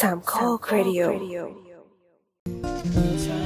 [0.00, 1.02] สามข้อครดิโอ
[3.20, 3.42] เธอ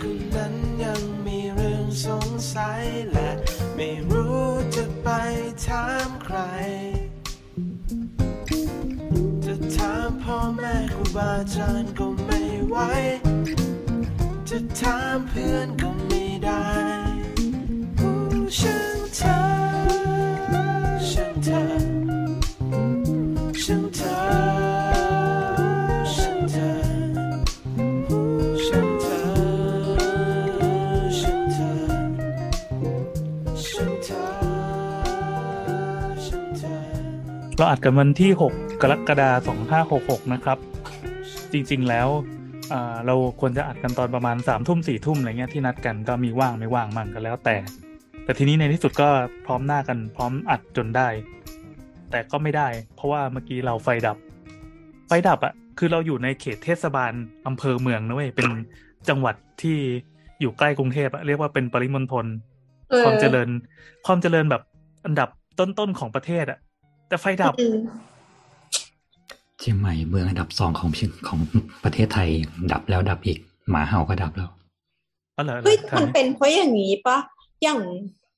[0.00, 2.82] คนนั้นยังมีเรื่องสงสัย
[3.12, 3.30] และ
[3.74, 5.08] ไม่รู้จะไป
[5.64, 6.38] ถามใคร
[9.44, 12.76] จะถามพ่อแม่ครูบาอาจารย์ก็ไม่ไหว
[14.48, 16.66] จะถามเพื่อนก็ไม่ได้
[17.98, 18.16] ผู้
[18.58, 18.85] ช่าง
[37.58, 38.52] เราอัดกันวันที่ 6
[38.82, 39.58] กรกฎาคม
[39.96, 40.58] 2566 นะครับ
[41.52, 42.08] จริงๆแล้ว
[42.72, 47.56] อ่าเราควรจะอัดกันตอนประมาณ3ามทุ่มสี่ทุ่มอะไรเงี้ยที่นัดกันก็มีว่างไม่ว่างมั่งก็แล้วแต่
[48.24, 49.08] แต่ทีนี้ในที่สุดก็
[49.46, 51.08] พร้อมหน้ากันพร้อมอัดจนได้
[52.10, 54.16] แต่ก็ไม่ได้ เพราะว่าเมื่อกี้เราไฟดับ
[55.08, 57.12] ไฟดับอะคือเราอยู่ในเขตเทศบาล
[57.46, 58.48] อำเภอเมืองนะเว้ยเป็น
[59.08, 59.76] จังหวัดที่
[60.40, 62.26] อยู่ใกล้กรุงเทพอะเรียกว่าเป็นปริมณฑล
[62.90, 63.48] เออความเจริญ
[64.06, 64.62] ความเจริญแบบ
[65.06, 66.58] อันดับต้นๆของประเทศอะ
[67.08, 67.76] แต่ไฟดับอืม
[69.60, 71.40] เชียงใหม่เมืองอันดับสองของเชียงของ
[71.84, 72.28] ประเทศไทย
[72.72, 73.38] ดับแล้วดับอีก
[73.70, 74.50] หมาเห่าก็ดับแล้ว
[75.36, 77.18] อ๋อเหรอเฮ้ยทางมันเป็นเพราะอย่างนี้ปะ
[77.62, 77.80] อย่าง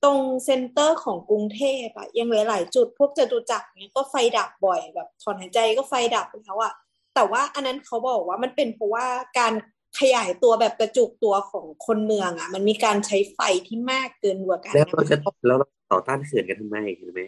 [0.05, 6.72] ตรง center ของกรุงเทพอะยังหลายๆจุดพวกจตุจักรเนี่ยก็ไฟดับบ่อยแบบถอนหายใจก็ไฟดับแล้วอะ
[7.14, 9.06] แต่ว่าอันนั้นเขาบอกว่ามันเป็นเพราะว่า
[9.39, 9.52] การ
[10.00, 17.20] ขยายตัวแบบกระจุกตัวของคนเมืองอะมันมีการใช้ไฟที่มากเกินกว่ากันแล้วเราจะแล้วเราต่อต้านเขื่อนกันทำไมเห็นไหม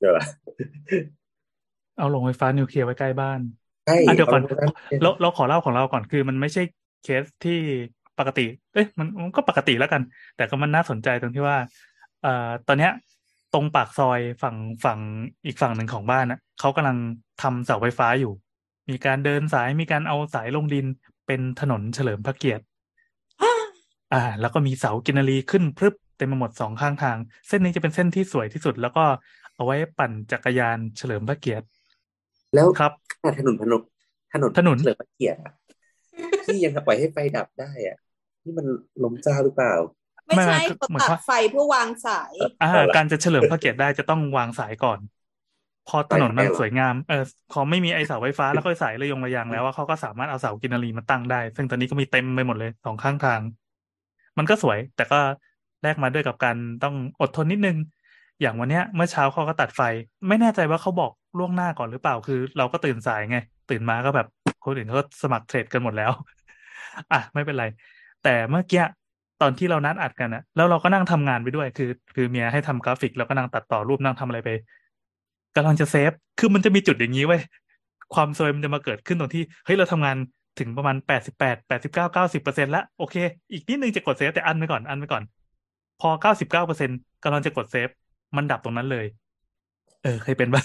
[0.00, 0.14] เดี๋ยว
[1.98, 3.40] เอาโรงไฟฟ้านิวเคลียร์ไว้ใกล้บ้าน
[3.86, 6.62] ใช่อะเดี๋ยวก่อนอาต้านขื่เราเราขอเล่าของเราก่อนคือมันไม่ใช่
[7.04, 7.58] เคสที่
[8.18, 10.02] ปกติ เอ้ยมันมันก็ปกติแล้วกัน
[10.36, 11.56] แต่ก็มันน่าสนใจตรงที่ว่า
[12.22, 12.92] เอ่อตอนเนี้ย
[13.52, 14.98] ตรงปากซอยฝั่งฝั่ง
[15.46, 16.96] อีกฝั่งหนึ่งของบ้านนะเขากำลัง
[17.42, 18.32] ทำเสาไฟฟ้าอยู่
[18.90, 20.86] มีการเดินสายมีการเอาสายลงดิน
[21.26, 22.64] เป็นถนนเฉลิมพระเกียรติ
[24.12, 27.16] อ่า แล้วก็มีเสากินนารีขึ้นพรึบเต็มไปหมดสองข้างทาง
[27.48, 29.04] เส้นนี้จะเป็นเส้นที่สวยที่สุด แล้วก็
[29.60, 31.66] เอาไว้ปั่นจักรยานเฉลิมพระเกียรติ
[32.54, 33.82] แล้วครับขนาดถนนถนน
[34.32, 35.52] ถนนถนนเฉลิมพระเกียรติอะ
[36.44, 37.96] ที่ยังจะปล่อยให้ไฟดับได้อะ
[38.44, 38.66] นี่มัน
[39.04, 39.74] ลมเจ้าหรือเปล่า
[40.26, 42.32] ไม่ไม่ใช่ไม่เขาเหมือนตัดว่าไฟเพื่อวางสาย
[42.62, 44.98] อ่าเอาล่ะการจะเฉลิมพระเกียรติได้จะต้องวางสายก่อน
[45.88, 47.22] พอถนนมันสายไฟเหรอสวยงามเออ
[47.52, 53.40] พอไม่มีไอเสาไฟฟ้าแล้วก็สายระยงระยางแล้วว่าเขาก็สามารถเอาเสากินนารีมาตั้งได้ ซึ่งตอนนี้ก็มีเต็มไปหมดเลยสองข้างทาง
[54.38, 55.20] มันก็สวย แต่ก็
[55.82, 57.76] แลกมาด้วยกับการต้องอดทนนิดนึง
[58.40, 59.80] อย่างวันเนี้ยเมื่อเช้าเขาก็ตัดไฟ
[60.28, 63.38] ไม่แน่ใจว่าเขาบอกล่วงหน้าก่อนหรือเปล่าคือ เราก็ตื่นสายไง
[63.70, 64.26] ตื่นมาก็แบบ
[64.64, 66.10] คนอื่นเขาก็สมัครเทรดกันหมดแล้ว
[67.12, 67.64] อะไม่เป็นไร
[68.24, 68.84] แต่เมื่อกี้
[69.40, 74.50] ตอนที่เรานัดอัดกันอะแล้วเราก็นั่งทำงานไปด้วย คือ คือเมียให้ทำกราฟิก แล้วก็นั่งตัดต่อรูปนั่งทำอะไรไป
[75.56, 77.40] กำลังจะ save คือมันจะมีจุดอย่างนี้เว้ย
[78.14, 80.16] ความซวยมันจะมาเกิดขึ้นตรงที่เฮ้ยเราทำงาน
[80.58, 83.16] ถึงประมาณแปดสิบแปดแปดสิบเก้าเก้าสิบเปอร์เซ็นต์ละโอเค
[83.52, 85.22] อีกนิดนึงจะกด save แต่อั้นไว้ก่อนอั้นไว้ก่อน
[86.00, 87.88] พอเก้าสิบเก้าเปอร์เซ็นต์กำลังจะกด save
[88.36, 89.06] มันดับตรงนั้นเลย
[90.02, 90.62] เออเคยเป็นปะ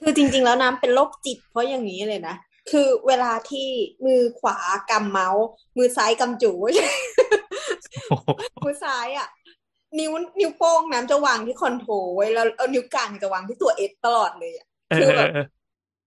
[0.00, 2.34] คือจริง ๆ แล้วน้ำเป็นโรคจิต เพราะอย่างนี้เลยนะ
[2.70, 3.68] คือเวลาที่
[4.04, 4.58] มือขวา
[4.90, 5.44] กำเมาส์
[5.76, 6.52] มือซ้ายกำจู
[8.08, 8.28] โอ้โห
[8.64, 9.28] มือซ้ายอะ
[9.98, 15.46] นิ้วนิ้วโป้งน้ำจะวางที่ control ไว้แล้วเอานิ้วกลางจะวางที่ตัว S ตลอดเลยอะเออคือเอแบอบเออ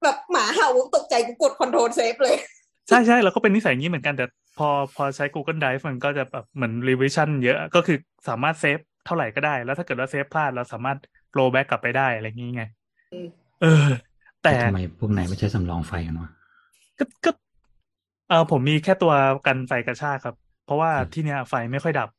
[0.04, 2.36] แบบหมาเห่าตกใจกูกด control save เลย
[2.90, 4.26] ใช่ใช่เราก็เป็นนิสัยอย่างนี้เหมือนกันแต่
[4.58, 7.98] พอพอใช้ Google Drive มันก็จะแบบเหมือน revision เยอะก็คือ
[8.28, 10.98] สามารถ save เท่าไหร่ก็ได้ แล้วถ้าเกิดว่า save พลาดเราสามารถ
[11.38, 12.64] roll back กลับไปได้อะไรอย่างนี้ไง
[13.14, 13.28] อืม
[13.62, 13.88] เออ
[14.44, 16.30] แต่ทำไมพวกนายไม่ใช้สำรองไฟกันวะ
[17.00, 17.32] ก็ก็
[18.30, 19.14] เออผมมีแค่ตัว
[19.48, 22.10] กันไฟกระชากครับ เพราะว่าที่เนี้ยไฟไม่ค่อยดับ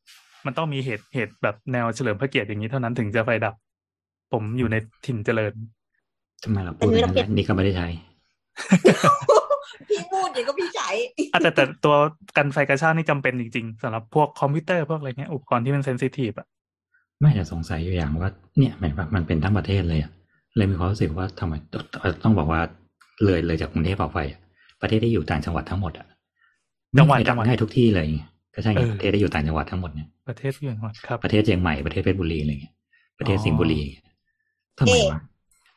[0.46, 3.54] มันต้องมีเหตุเหตุแบบแนวเฉลิมพระเกียรติอย่างนี้เท่านั้นถึงจะไฟดับ
[4.32, 4.76] ผมอยู่ใน
[5.06, 5.52] ถิ่นเจริญ
[6.42, 7.88] ทำไมเราพูดอย่างนั้นนะนี่ก็ไม่ได้ใช้
[9.90, 10.80] พี่พูดเดี๋ยวก็พี่ใจ
[11.32, 11.94] อะแต่แต่ตัว
[12.36, 16.46] กันไฟกระชากนี่จำเป็นจริงๆสำหรับพวกคอมพิวเตอร์พวกอะไรเงี้ยอุปกรณ์ที่มันเซนซิทีฟอะ
[17.20, 20.10] ไม่แต่สงสัยอยู่อย่างว่าเนี่ยหมายว่ามันเป็นทั้งประเทศเลยอะ
[20.56, 21.54] เลยมีความรู้สึกว่าทำไม
[22.24, 22.60] ต้องบอกว่า
[23.24, 24.40] เลยเลยจากกรุงเทพออกไปอะ
[24.80, 26.06] ประเทศที่อยู่ต่างจังหวัดทั้งหมดอะ
[26.98, 28.20] จังหวัดไม่มีใครจังหวัดทำได้ทุกที่เลยไง
[28.54, 32.74] ก็ใช่ไงเออประเทศที่อยู่ต่างจังหวัดทั้งหมดเนี่ยประเทศที่อยู่จังหวัดครับประเทศเชียงใหม่ประเทศเพชรบุรีอะไรเงี้ย
[33.18, 33.82] ประเทศอ๋อสิงห์บุรี
[34.78, 35.20] ทำไมเอ๊ะวะ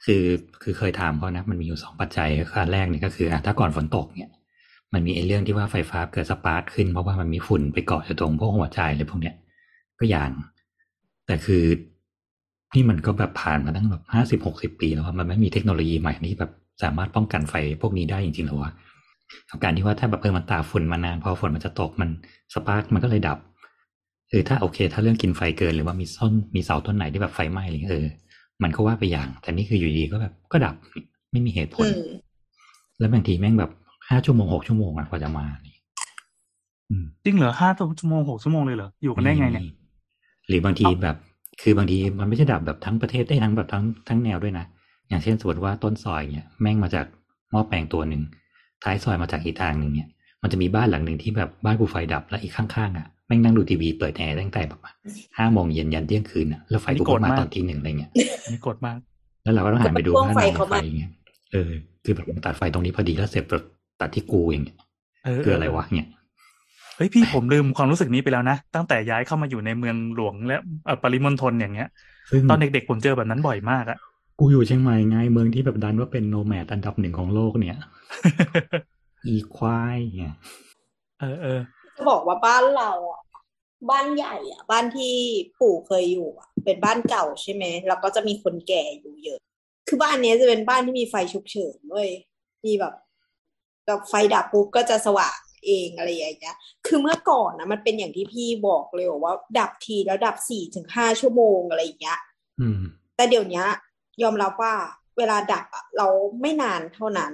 [0.05, 0.23] คือ
[0.63, 4.31] คือเคยถามเขานะมันมีอยู่สองปัจจัยก็คืออันแรกเนี่ยก็คืออะถ้าก่อนฝนตกเนี่ย
[4.93, 9.35] มันมีไอ้เรื่องที่ว่าไฟฟ้าเกิด spark ขึ้นเพราะว่ามันมีฝุ่นไปเกาะอยู่ตรงพวกหัวใจอะไรพวกเนี้ย
[9.99, 10.29] ก็อย่าง
[11.25, 11.63] แต่คือ
[12.75, 16.51] นี่มันก็แบบผ่านมาตั้งแบบห้าสิบหกสิบปีแล้วว่ามันไม่มีเทคโนโลยีใหม่ที่แบบ
[16.83, 18.71] สามารถป้องกันไฟพวกนี้ได้จริงๆหรอวะ
[19.49, 22.09] กับการที่ว่าถ้าแบบเออมันตากฝุ่นมานานพอฝนมันจะตกมัน
[22.53, 23.37] สปาร์คมันก็เลยดับ
[24.31, 28.05] คือถ้าโอเค ถ้าเรื่องกินไฟเกินหรือว่ามีต้นมีเสาต้นไหนที่แบบไฟไหม้อะไรเงี้ยเออ
[28.63, 30.75] มันก็ว่าไปอย่าง แต่นี่คืออยู่ดีก็แบบก็ดับ
[31.31, 32.11] ไม่มีเหตุผลอืม
[32.99, 33.71] แล้วบางทีแม่งแบบ
[34.09, 35.75] ห้าชั่วโมงหกชั่วโมงอะกว่าจะมานี่
[36.89, 39.69] อืมจริงเหรอห้าชั่วโมงหกชั่วโมงเลยเหรออยู่กันได้ไงเนี่ยมี
[40.47, 41.17] หรือบางทีแบบ
[41.61, 44.65] คือบางทีมันไม่ใช่ดับแบบทั้งประเทศได้ทั้งแบบทั้งทั้งแนวด้วยนะ
[45.09, 47.05] อย่างเช่นสมมติว่าต้นซอยเนี่ยแม่งมาจาก
[47.51, 48.21] หม้อแปลงตัวหนึ่ง
[48.83, 50.07] ท้ายซอยมาจากอีกทางหนึ่งเนี่ย
[50.41, 54.81] มันจะมีบ้านหลังหนึ่งที่แบบบ้านกูไฟดับแล้วอีกข้างๆอะแม่งนั่งดูทีวีเปิดแอร์ตั้งแต่แบบ
[55.37, 58.11] ห้าโมงเย็นยันเที่ยงคืนอะแล้วไฟกูก็มาตอนทีหนึ่งอะไรเงี้ย
[58.43, 58.97] อันนี่กดมาก
[59.43, 61.11] แล้วเราก็ต้องหันไปดูก็เป็นพ่วงว่าไฟไหนเขาไฟมาเงี้ย
[61.51, 61.71] เออ
[62.03, 63.63] คือแบบมึงตัดไฟตรงนี้พอดีแล้วเสร็จแบบ
[64.01, 64.77] ตัดที่กูอย่างเงี้ย
[65.25, 66.09] เออคืออะไรวะเนี่ย
[66.95, 70.55] เฮ้ยพี่ผมลืมความรู้สึกนี้ไปแล้วนะ ตั้งแต่ย้ายเข้ามาอยู่ในเมืองหลวงและ
[70.85, 71.89] เอ่อปริมณฑลอย่างเงี้ย
[72.31, 73.97] ซึ่งตอนเด็กๆผมเจอแบบนั้นบ่อยมากอะ
[74.39, 77.79] กูอยู่เชียงใหม่ไงเมืองที่แบบดันว่าเป็นโนแมดอันดับหนึ่งของโลกเนี่ย
[79.25, 80.35] อีควายเนี่ย
[81.19, 81.59] เออเออ
[81.97, 83.21] จะบอกว่าบ้านเราอะ
[83.89, 85.13] บ้านใหญ่อะ บ้านที่
[85.59, 89.39] ปู่เคยอยู่อะ เป็นบ้านเก่าใช่ไหมแล้วก็จะมีคนแก่อยู่เยอะ
[89.87, 92.07] คือบ้านเนี้ยจะเป็นบ้านที่มีไฟฉุกเฉินด้วย
[92.65, 92.93] มีแบบ
[93.85, 102.19] แบบไฟดับปุ๊บก็จะสว่าง เองอะไรอย่างเงี้ย คือเมื่อก่อนนะมันเป็นอย่างที่พี่บอกเลยว่า ดับทีแล้วดับสี่ถึงห้าชั่วโมงอะไรอย่างเงี้ย
[102.59, 102.81] อืม
[103.15, 103.65] แต่เดี๋ยวเนี้ย
[104.23, 104.73] ยอมรับว่า
[105.17, 106.07] เวลาดับอะเรา
[106.41, 107.33] ไม่นานเท่านั้น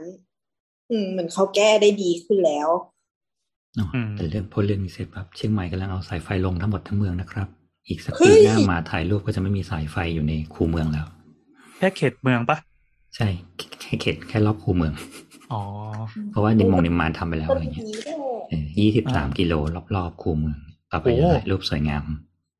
[0.91, 2.69] อืมเหมือนเขาแก้ได้ดีขึ้นแล้ว
[3.77, 7.47] อ๋ออมแต่เรื่องพอเรื่องนี้เสร็จปั๊บเชียงใหม่กำลังเอาสายไฟลงทั้งหมดทั้งเมืองนะครับ
[7.87, 11.05] อีกสักเฮ้ปียหน้ามาถ่ายรูปก็จะไม่มีสายไฟอยู่ในคูเมืองแล้ว
[11.77, 12.57] แค่เขตเมืองปะ
[13.15, 13.27] ใช่
[13.57, 15.28] แค่แค่เขตแค่รอบคูเมืองอ๋อ
[16.31, 19.53] เพราะว่านิมมงนิมมานทำไปแล้วก็อะไรดีเงี้ยแหละยี่สิบสามอ่ากิโล
[19.95, 20.57] รอบๆคูเมือง
[20.91, 22.03] ต่อไปโอ้จะถ่ายรูปสวยงาม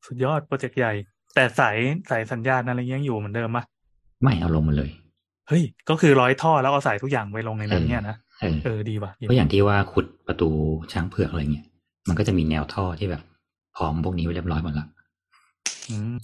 [0.05, 0.93] สุดยอดโปรเจกต์ใหญ่
[1.35, 1.77] แต่สาย
[2.09, 3.63] สายสัญญาณอะไรยังอยู่เหมือนเดิมปะ
[4.23, 4.89] ไม่เอาลงมาเลย
[5.47, 10.49] เฮ้ย ก็คือร้อยท่อแล้วเอาสายทุกอย่างไปลงในนั้นเนี่ยนะเออเออดีว่ะดีก็อว่ะย่างที่ว่าขุดประตู
[10.91, 11.65] ช้างเผือกอะไรเงี้ย
[12.07, 13.21] มันก็จะมีแนวท่อที่แบบ
[13.75, 14.85] พร้อมพวกนี้ไว้เรียบร้อยหมดละ
[15.89, 16.15] อืม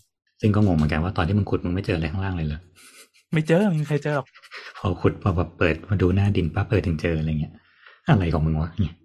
[0.42, 2.62] ซึ่งก็งงเหมือนกันว่าตอนที่มึงขุดมึงไม่เจออะไรข้างล่างเลยเหรอ
[3.36, 4.28] ไม่เจอไม่มีใครเจอหรอก
[4.80, 7.54] พอขุดพอแบบเปิดมาดูหน้าดินปั๊บเปิดถึงเจออะไรเงี้ย
[8.08, 8.96] อะไรของมึงวะเนี่ย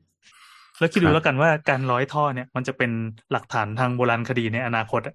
[0.78, 2.90] แล้วคิดดูครับแล้วกันว่าการร้อยท่อเนี่ย มันจะเป็น
[3.32, 5.14] หลักฐานทางโบราณคดีในอนาคตอะ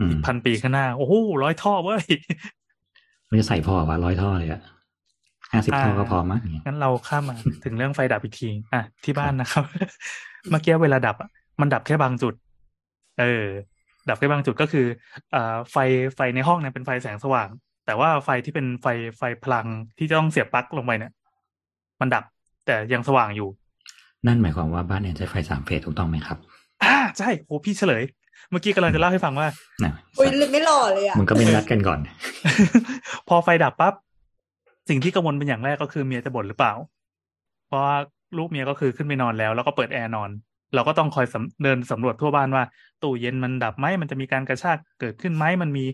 [0.00, 2.04] อืมอีกพันปีข้างหน้า โอ้โหร้อยท่อเว้ย
[3.28, 4.62] มันจะใส่พอวะร้อยท่อเลยอะ
[5.52, 9.64] ห้าสิบอ่าท่อก็พอมั้งเนี่ยงั้นเราข้ามมาถึงเรื่องไฟดับอีกทีอะที่บ้านนะครับ
[10.50, 12.34] เมื่อกี้เวลาดับอะมันดับแค่บางจุด
[13.20, 13.44] เออ
[14.08, 14.86] ดับแค่บางจุดก็คือ
[15.34, 15.76] อ่าไฟ
[16.16, 17.48] ไฟในห้องเนี่ยเป็นไฟแสงสว่าง
[17.86, 18.86] แต่ว่าไฟที่เป็นไฟ
[19.18, 19.66] ไฟพลัง
[19.98, 21.12] ที่จะต้องเสียบปลั๊กลงไปเนี่ย
[22.00, 22.24] มันดับ
[22.66, 23.48] แต่ยังสว่างอยู่
[24.26, 26.38] นั่นหมายความว่าบ้านแอนใช้ไฟสามเฟสถูกต้องไหมครับ
[26.84, 28.02] อ่าใช่โอ้พี่เฉลย
[28.50, 29.48] เมื่อกี้กำลังจะเล่าให้ฟังว่า
[29.84, 32.00] นะอุ้ยไม่หล่อเลยอะมึงก็ไม่นัดกันก่อน
[33.28, 33.94] พอไฟดับปั๊บ
[34.88, 36.72] สิ่งที่กังวลเป็นอย่างแรกก็คือเมียจะบ่นหรือเปล่า
[37.66, 37.96] เพราะว่า
[38.38, 40.30] ลูกเมียก็คือขึ้นไปนอนแล้ว แล้วก็เปิดแอร์นอน
[40.74, 41.26] เราก็ต้องคอย
[41.62, 42.64] เดินสำรวจทั่วบ้านว่า
[43.02, 45.84] ตู้เย็นมันดับไหมมันจะมีการกระชากเกิดขึ้นไหมมันมี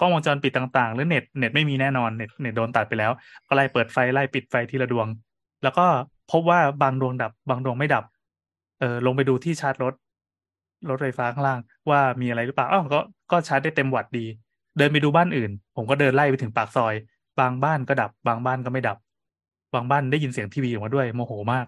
[0.00, 3.12] กล้องวงจรปิดต่างๆ หรือเน็ตเน็ตไม่มีแน่นอนเน็ตเน็ตโดนตัดไปแล้ว
[3.48, 5.06] ก็ไล่เปิดไฟไล่ปิดไฟทีละดวง
[5.62, 5.86] แล้วก็
[6.32, 8.04] พบว่าบางดวงดับ บางดวงไม่ดับ
[8.80, 9.94] เออลงไปดูที่ชาร์จรถ
[10.88, 11.58] รถไฟฟ้าข้างล่าง
[11.90, 13.00] ว่ามีอะไรหรือเปล่าอ้าวก็
[13.30, 14.26] ก็ชาร์จได้เต็มวัตต์ดี
[14.78, 16.94] เดินไปดูบ้านอื่น ผมก็เดินไล่ไปถึงปากซอย
[17.40, 18.96] บางบ้านก็ดับ บางบ้านก็ไม่ดับ
[19.74, 21.66] บางบ้านได้ยินเสียงทีวีออกมาด้วยโมโหมาก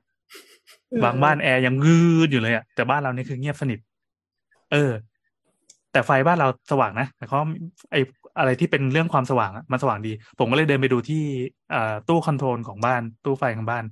[1.05, 3.79] บางบ้านแอร์ยังงืดอยู่เลยอะแต่บ้านเรานี่คือเงียบสนิท
[4.73, 4.93] เออ
[5.93, 7.53] แต่ไฟบ้านเราสว่างนะแต่เขาม
[7.93, 7.97] ไอ
[8.39, 11.23] อะไรที่เป็นเรื่องความสว่างอะมันสว่างดี ผมก็เลยเดินไปดูที่
[11.71, 13.85] เอ่อตู้ control ของบ้าน ตู้ไฟของบ้าน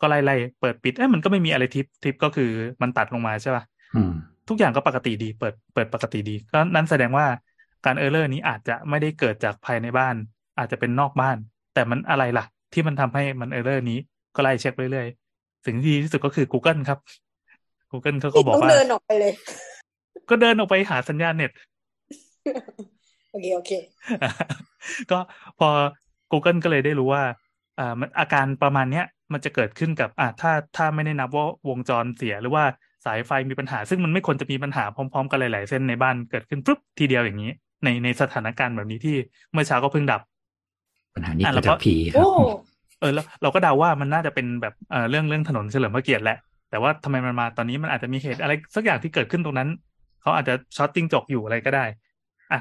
[0.00, 2.50] ก็ไล่ไล่เปิดปิดเอ้ยมันก็ไม่มีอะไร trip trip ก็คือ
[2.82, 3.64] มันตัดลงมาใช่ป่ะ
[3.96, 4.12] อืม
[4.48, 7.26] ทุกอย่างก็ปกติดี เปิดเปิดปกติดีก็นั้นแสดงว่า
[7.86, 10.14] การ error นี้อาจจะไม่ได้เกิดจากภายในบ้าน
[10.58, 11.36] อาจจะเป็นนอกบ้าน
[11.74, 13.98] แต่มันอะไรล่ะ ที่มันทำให้มัน error นี้
[14.34, 15.25] ก็ไล่เช็คเรื่อยๆ
[15.66, 16.98] สิ่งที่ดีที่สุดก็คือ Google ครับ
[17.90, 19.32] Google เขาก็บอกต้องว่าเดินออกไปเลย
[20.28, 21.52] ก็เดินออกไปหาสัญญาณเน็ต
[23.30, 23.70] โอเคโอเค
[25.10, 25.18] ก็
[25.58, 25.68] พอ
[26.32, 27.22] Google ก็เลยได้รู้ว่า
[27.78, 32.64] อ่ามันอาการประมาณเนี้ย มันจะเกิดขึ้นกับอ่าถ้าถ้าไม่ได้นับว่าวงจรเสียหรือว่า
[33.06, 37.52] สายไฟมีปัญหา ซึ่งมันไม่ควรจะมีปัญหาพร้อม ๆ กันหลาย ๆ เส้นในบ้านเกิดขึ้นปุ๊บทีเดียวอย่างนี้
[37.84, 39.16] ในในสถานการณ์แบบนี้ที่
[39.52, 40.20] เมื่อเช้าก็เพิ่งดับ
[41.14, 42.30] ปัญหานี้อะเกิแล้ดวก็จากผีครัโอ้บ
[43.00, 46.38] เออแล้วเราก็เดาว่ามันน่าจะเป็นแบบเออเรื่องเรื่องถนนเฉลิมพระเกียรติแหละ
[46.70, 49.68] แต่ว่าทำไมมันมาตอนนี้มันอาจจะมีเหตุอะไรสักอย่างที่เกิดขึ้นตรงนั้น
[50.22, 51.84] เขาอาจจะช็อตจิ้งจกอยู่อะไรก็ได้
[52.52, 52.60] อะ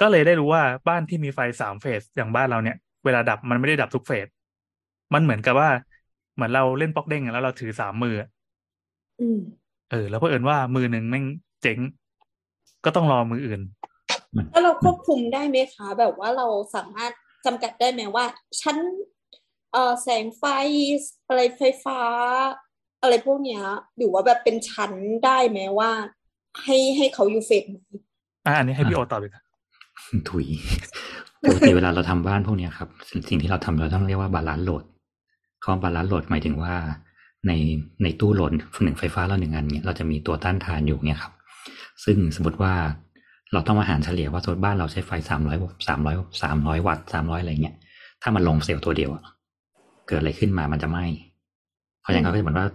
[0.00, 4.26] ก็เลยได้รู้ว่าบ้านที่มีไฟสามเฟสอย่างบ้านเราเนี่ย เวลาดับมันไม่ได้ดับทุกเฟส
[5.14, 5.68] มันเหมือนกับว่า
[6.34, 8.28] เหมือนเราเล่นป๊อกเด้งอะแล้วเราถือสามมืออะ
[9.20, 9.38] อืม
[9.90, 11.24] เออ แล้วเผอิญว่ามือหนึ่งแม่ง
[11.62, 11.78] เจ๋ง
[12.84, 13.60] ก็ต้องรอมืออื่น
[14.50, 17.12] แล้วเราควบคุมได้ไหมคะ แบบว่าเราสามารถ
[17.46, 18.24] จำกัดได้ไหมว่า
[18.60, 18.76] ชั้น
[19.72, 20.44] เอ่อแสงไฟ
[21.28, 22.00] อะไรไฟฟ้า
[23.02, 23.62] อะไรพวกเนี้ย
[23.96, 24.92] หรือว่าแบบเป็นชั้น
[25.24, 25.90] ได้ไหมว่า
[26.62, 27.78] ให้ให้เขาอยู่เฟสไหน
[28.46, 29.44] อะอันนี้ให้พี่โอตอบอีกครับ
[30.28, 30.46] คือ
[31.42, 34.84] ปกติเวลาเราทำบ้านพวกเนี้ยครับสิ่งสิ่งที่เราทำเราต้องเรียกว่า balance load
[35.62, 36.74] คำว่า balance load หมายถึงว่า
[37.46, 37.52] ใน
[38.02, 38.52] ในตู้ load
[38.84, 41.32] หนึ่งไฟฟ้าเราหนึ่งอันเนี่ยเราจะมีตัวต้านทานอยู่เนี่ยครับ
[42.04, 42.72] ซึ่งสมมติว่า
[43.52, 45.56] เราต้องมาหารเฉลี่ยว่าสมมติบ้านเราใช้ไฟสามร้อย
[45.88, 47.76] สามร้อยสามร้อยวัตต์สามร้อยอะไรเงี้ย
[48.22, 49.22] ถ้ามันลงเซลล์ตัวเดียวอะ
[50.10, 51.04] เกิดอะไรขึ้นมามันจะไหม้
[52.00, 52.66] เพราะฉะนั้นเขาก็จะเหมือนว่า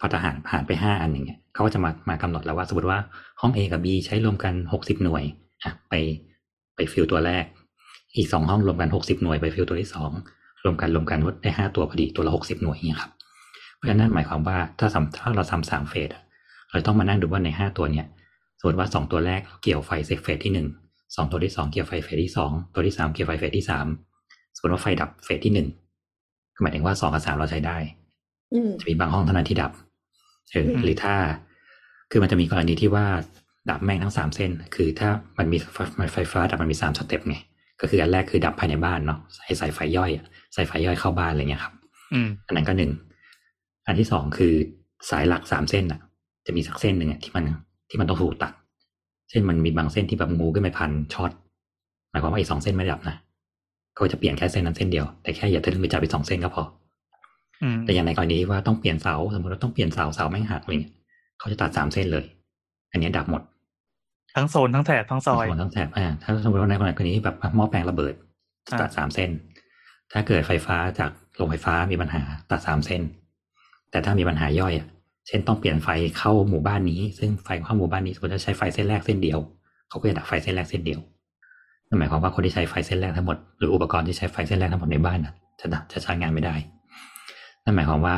[0.00, 2.98] พอทหารหารไปห้าอันอย่างเงี้ยเขาก็จะมามากำหนดแล้วว่าสมมติว่า
[3.40, 5.24] ห้อง A กับ B ใช้รวมกันหกสิบหน่วย
[5.64, 5.94] อะไป
[6.76, 7.44] ไปฟิวส์ตัวแรก
[8.16, 10.10] อีกสองห้องรวมกันหกสิบหน่วยไปฟิวส์ตัวที่สอง
[10.64, 13.10] รวมกันรวมกันได้ห้าตัวพอดีตัวละหกสิบหน่วยเนี่ยครับ
[13.74, 16.08] เพราะฉะนั้นหมายความว่าถ้าสถ้าเราทำสามเฟส
[16.70, 18.06] เราต้องมานั่งดูว่าในห้าตัวเนี้ย
[18.58, 20.66] สมมติว่าสองตัวแรกเกี่ยวไฟเซกเฟสที่หนึ่ง
[21.16, 23.86] สองตัวที่สองเกี่ยวไฟเฟสที่สองตัวที่สามเกี่ยวไฟเฟสที่สาม
[24.54, 25.68] สมมติว่าไฟดับเฟสที่หนึ่ง
[26.62, 27.78] หมายถึงว่าสองกับสามเราใช้ได้
[28.54, 29.72] อืมจะมีบางห้องเท่านั้นที่ดับ
[30.50, 31.14] เอออืมหรือถ้า
[32.10, 33.06] คือมันจะมีกรณีที่ว่า
[33.70, 35.08] ดับแม่งทั้งสามเส้น คือถ้า
[35.38, 35.58] มันมี
[35.94, 37.36] ไฟไฟฟ้าดับมันมีสาม step ไง
[37.80, 41.74] ก็คืออันแรกคือดับภายในบ้านเนาะใส่ใส่ไฟย่อยอะใส่ไฟย่อยเข้าบ้านอะไรเงี้ยครับ
[42.12, 42.92] อืมอันนั้นก็หนึ่ง
[43.86, 44.54] อันที่สองคือ
[45.10, 46.00] สายหลักสามเส้นอะ
[46.46, 47.44] จะมีสักเส้นหนึ่งอะที่มัน
[47.90, 48.52] ที่มันต้องถูกตัด
[49.30, 51.30] เช่นมันมีบางเส้นที่แบบงูขึ้นไปพันช็อต
[52.10, 53.16] หมายความว่าอีกสองเส้นไม่ดับนะ
[53.98, 56.64] ก็จะเปลี่ยนแค่เส้นนั้นเส้นเดียวแต่แค่อย่าทะลึ่งไปจับอีกสองเส้นก็พอ
[57.62, 60.94] อืมแต่อย่างในกรณีว่าต้องเปลี่ยนเสาสมมติว่าต้องเปลี่ยนเสาเสาแม่งหักอะไรเงี้ย
[61.38, 62.24] เขาจะตัดสามเส้นเลย
[62.90, 63.42] อันนี้ดับหมด
[64.36, 68.14] ทั้งโซนทั้งแถบทั้งซอยทั้งหมดทั้งแถบอ่าถ้าสมมติว่าในกรณีแบบหม้อแปลงระเบิด
[68.66, 69.30] จะตัดอ่าสามเส้น
[70.12, 73.02] ถ้าเกิดไฟฟ้าจากโรงไฟฟ้ามีปัญหาตัดสามเส้น
[73.90, 74.88] แต่ถ้ามีปัญหาย่อยอะ
[75.26, 75.88] เช่นต้องเปลี่ยนไฟ
[76.18, 79.38] เข้าหมู่บ้านนี้ ซึ่งไฟเข้าหมู่บ้านนี้สมมติจะใช้ไฟเส้นแรกเส้นเดียว
[79.88, 81.00] เขาก็จะดับไฟเส้นแรกเส้นเดียว
[81.88, 86.54] นั่นหมายความว่าคนที่ใช้ไฟเส้นแรกทั้งหมดหรืออุปกรณ์ที่ใช้ไฟเส้นแรกทั้งหมดในบ้านน่ะจะดับจะใช้งานไม่ได้
[87.64, 88.16] นั่นหมายความว่า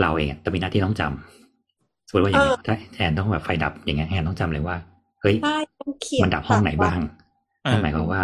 [0.00, 4.76] เราเองจะมีหน้าที่ต้องจำสมมติว่าอย่างนี้ถ้าแอนต้องแบบไฟดับอย่างเงี้ยแอนต้องจำเลยว่า
[5.20, 6.98] เฮ้ยใช่ต้องเขียนมันดับห้องไหนบ้าง
[7.64, 8.22] เออนั่นหมายความว่า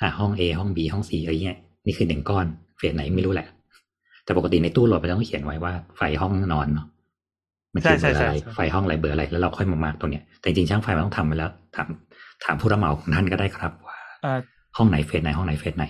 [0.00, 2.46] อ่าห้อง A ห้อง B ห้อง C อะไรเงี้ยนี่คือหนึ่งก้อน
[2.78, 3.46] เฟสไหนไม่รู้แหละ
[4.24, 6.86] แต่ปกติในตู้โหลดมันต้องเขียนไว้ว่าไฟห้องนอนเนาะ
[7.74, 11.88] มันคือเบอร์อะไรไฟห้องอะไรเบอร์อะไรแล้วเราค่อยมามาร์กตัวเนี้ยแต่จริงๆช่างไฟมันต้องทำไว้แล้วถาม
[12.44, 14.38] ถามผู้รับเหมาของท่านก็ได้ครับว่าอ่า
[14.76, 15.84] ห้องไหนเฟสไหนห้องไหนเฟสไหน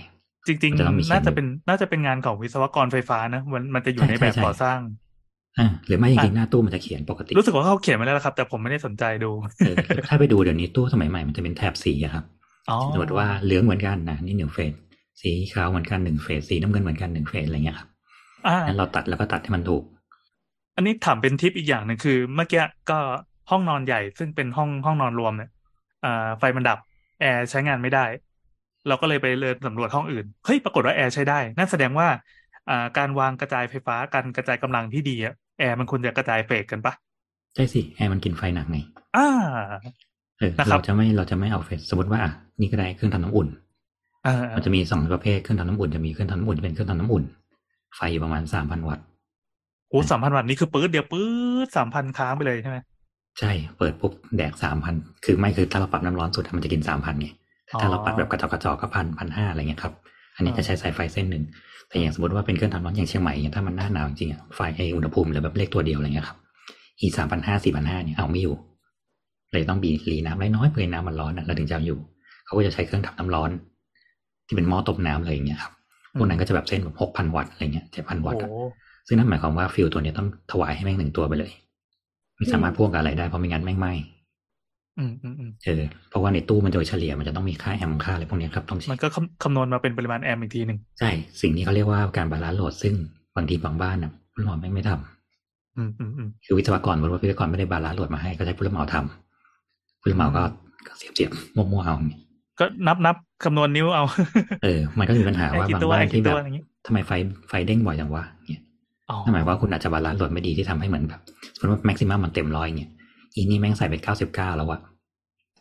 [0.47, 4.79] จริงมันจะต้องมีๆเขียนน่าจะเป็นน่าจะเป็นงานของวิศวกรไฟฟ้านะมันมันจะอยู่ใช่ในแบบใช่ใช่ก่อสร้าง
[5.59, 9.75] อ่าหรือไม่จริงอะๆหน้าตู้มันจะเขียนปกติ รู้สึกว่าเขาเขียนไว้แล้วนะครับ แต่ผมไม่ได้สนใจดูเออ
[10.07, 12.23] ถ้าไปดูเดี๋ยวนี้ตู้สมัยใหม่มันจะเป็นแถบสีอะครับ
[12.69, 14.73] อ๋อสมมติว่าเหลืองเหมือนกันนะนี่หนึ่งเฟส
[15.21, 17.89] สีขาวเหมือนกันหนึ่งเฟสสีน้ำเงินเหมือนกันหนึ่งเฟสอะไรเงี้ยครับ
[18.47, 19.83] อ่างั้นเราตัดแล้วก็ตัดให้มันถูก
[20.75, 22.97] อันนี้ถามเป็นทิปอีกอย่างหนึ่งคือ เมื่อกี้ก็
[23.49, 25.49] ห้องนอนใหญ่ซึ่งเป็นห้องห้องนอนรวมเนี่ย
[26.05, 26.77] อ่าไฟมันดับ
[27.19, 28.05] แอร์ใช้งานไม่ได้
[28.87, 32.07] เราก็เลยไปเดินสำรวจห้องอื่นเฮ้ยปรากฏว่าแอร์ใช้ได้นั่นแสดงว่า
[32.69, 36.93] อ่าการวางกระจายไฟฟ้าการกระจายกำลังที่ดีอะแอร์มันควรจะกระจายเฟสกันปะ
[37.55, 38.77] ใช่สิแอร์มันกินไฟหนักไง
[39.17, 39.27] อ่า
[40.39, 43.47] เออนะครับเราจะไม่เราจะไม่เอาเฟสสมมติว่าอะนี่ก็ได้เครื่องทำน้ำอุ่น
[44.25, 47.23] อ่ามันจะมีสองประเภทเครื่องทำน้ำอุ่นจะมีเครื่องทำน้ำอุ่นจะเป็นเครื่องทำน้ำอุ่น
[47.95, 49.05] ไฟอยู่ประมาณสามพันวัตต์
[49.89, 51.25] โอ้สามพันวัตต์นี่คือปื๊ดเดียวปื๊
[51.65, 52.77] ดสามพันค้างไปเลยใช่ไหม
[53.39, 57.29] ใช่ เปิดปุ๊บแดกสามพัน คือไม่คือถ้าเราปรับน้ำร้อนสุดอะมันจะกินสามพันไง
[57.65, 59.93] แต่ถ้าเราปรับแบบกระจอกกระจอกก็พันพันห้าอะไรเงี้ยครับ
[60.35, 61.43] อันนี้อ่าจะใช้สายไฟเส้นหนึ่ง
[61.89, 66.37] แต่อย่างสมมติว่าเป็นเครื่องทำร้อนอย่างเชียงใหม่เนี่ยถ้ามันหน้าหนาวจริงๆอะไฟไออุณหภูมิเหลือแบบเลขตัวเดียวอะไรเงี้ยครับ
[66.99, 68.55] อีสามพันห้าสี่พันห้าเนี่ยเอาไม่อยู่
[69.51, 71.99] เลยต้องบีหรี่น้ำน้อยๆเพื่อให้น้ำมันร้อนอะเราถึงจะเอาอยู่
[72.45, 73.49] เขาก็จะใช้เครื่องทำน้ำร้อน
[74.47, 75.73] ที่เป็นหม้อต้มน้ำอะไรอย่างเงี้ยครับ
[76.17, 78.61] พวกนั้นก็จะแบบเส้นแบบหกพันวัตต์อะไรเงี้ยเจ็ดพันวัตต์อะโอ้
[79.07, 81.51] ซึ่งนั่นหมายความว่าฟิวส์ตัวเนี้ยต้องถวายให้แม่งหนึ่งตัวไปเลย
[82.39, 83.87] ไม่สามารถพ่วงกับอะไรได้เพราะไม่งั้นแม่งไหม้
[84.99, 91.09] อืมอืมอืมเออเพราะว่าในตู้มันโดยเฉลี่ยมันจะต้องมีค่าแอมป์ค่าอะไรพวกเนี้ยครับต้องเช็มันคก็คำคำนวณมาเป็นปริมาณแอมป์อีกทีหนึ่งใช่
[91.41, 92.93] สิ่งนี้เขาเรียกว่าการบาลานซ์โหลดซึ่ง
[93.35, 100.43] บางทีบางบ้านนะผู้รับเหมาแม่งไม่ทำอืมอืมอืมคือวิศวกรบริษัทวิศวกรไม่ได้บาลานซ์โหลดมาให้ก็ใช้ผู้รับเหมาทำผู้รับเหมาก็
[100.87, 102.21] ก็เสียบเสียบๆมั่วๆเอาอย่างเงี้ย
[102.59, 104.03] ก็นับนับคำนวณนิ้วเอา
[104.63, 107.11] เออ มันก็มีปัญหาแอร์ว่ากี่บางตัวบ้าแอนร์ที่กี่แบตัวบอะไรอย่างงี้ทำไมไฟ
[107.49, 108.68] ไฟเด้งบ่อยจังวะเงี้ยอ๋อ
[109.23, 111.21] นั่นหมายความว่าคุณอาจจะบาลานซ์โหลดไม่ดีที่ทำให้เหมือนแบบ
[111.55, 112.91] สมมติว่าแม็กซิมัมมันเต็มร้อยเงี้ย
[113.35, 114.81] อีนี่แม่งใส่ไปเก้าสิบเก้าแล้วอะ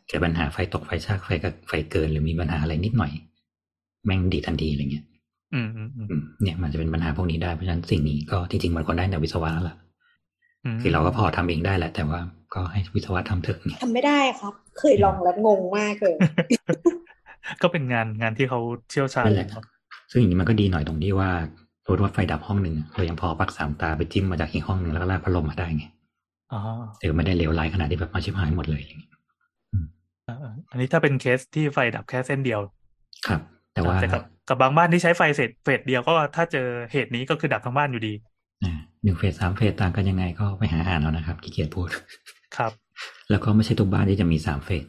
[0.09, 3.13] เกิดปัญหาไฟตกไฟชากไฟกับไฟเกินหรือมีปัญหาอะไรนิดหน่อย
[4.05, 5.05] แม่งดีดทันทีอะไรเงี้ย
[5.55, 9.77] อืมอืมอืมอืมเนี่ยมันจะเป็นปัญหาพวกนี้ได้เพราะฉะนั้นสิ่งนี้ก็จริงๆมันควรได้แต่วิศวะแล้วล่ะ
[10.75, 12.21] มคือเราก็พอทำเองได้แหละ แต่ว่า
[12.55, 16.17] ก็ให้วิศวะทำเถอะเนี่ยทำไม่ได้ครับ เคยลองแล้วงงมากเลย
[17.63, 19.49] ก็เป็นงานงานที่เขาเชี่ยวชาญนั่นแหละ
[20.11, 21.31] ซึ่งอย่างนี้มันก็ดีหน่อยตรงที่ว่า
[21.89, 25.85] สมมติว่าไฟดับห้องหนึ่งเรายังพอปลักสามตาไปจิ้มมาจากอีกห้องหนึ่งแล้วก็ลากพัดลมมาได้ไง
[26.53, 26.61] อ๋อ
[27.01, 29.11] เออไม่ได้เลวร้ายขนาดที่แบบมาชิบหายหมดเลยอย่างเงี้ย
[30.25, 32.61] เออเอออันนี้ถ้าเป็นเคสที่ไฟดับแค่เส้นเดียว
[33.27, 33.41] ครับ
[33.75, 38.15] แต่ว่าแต่กับกับบางบ้านที่ใช้ไฟเสร็จเฟสเดียวก็ถ้าเจอเหตุนี้ก็คือดับทั้งบ้านอยู่ดี
[38.65, 38.73] อ่า
[39.05, 41.89] หนึ่งเฟสสามเฟสต่างกันยังไงก็ไปหาอ่านเอานะครับขี้เกียจพูด
[42.57, 42.73] ครับ
[43.31, 44.85] แล้วก็ไม่ใช่ทุกบ้านที่จะมีสามเฟส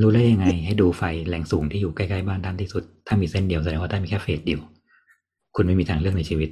[0.00, 4.60] รู้ได้ยังไง ให้ดูไฟแรงสูงที่อยู่ใกล้ๆบ้านด้านที่สุด ถ้ามีเส้นเดียวแสดงว่าได้มีแค่เฟสเดียว
[5.56, 6.50] คุณไม่มีทางเลือกในชีวิต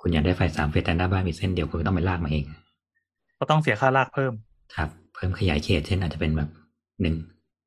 [0.00, 2.44] คุณอยากได้ไฟสามเฟสแต่หน้าบ้านมีเส้นเดียวคุณก็ต้องไปลากมาเอง
[3.38, 4.32] ก็ต้องเสียค่าลากเพิ่ม
[4.76, 6.50] ครับ เพิ่มขยายเขตเช่นอาจจะเป็นแบบ
[7.00, 7.16] หนึ่ง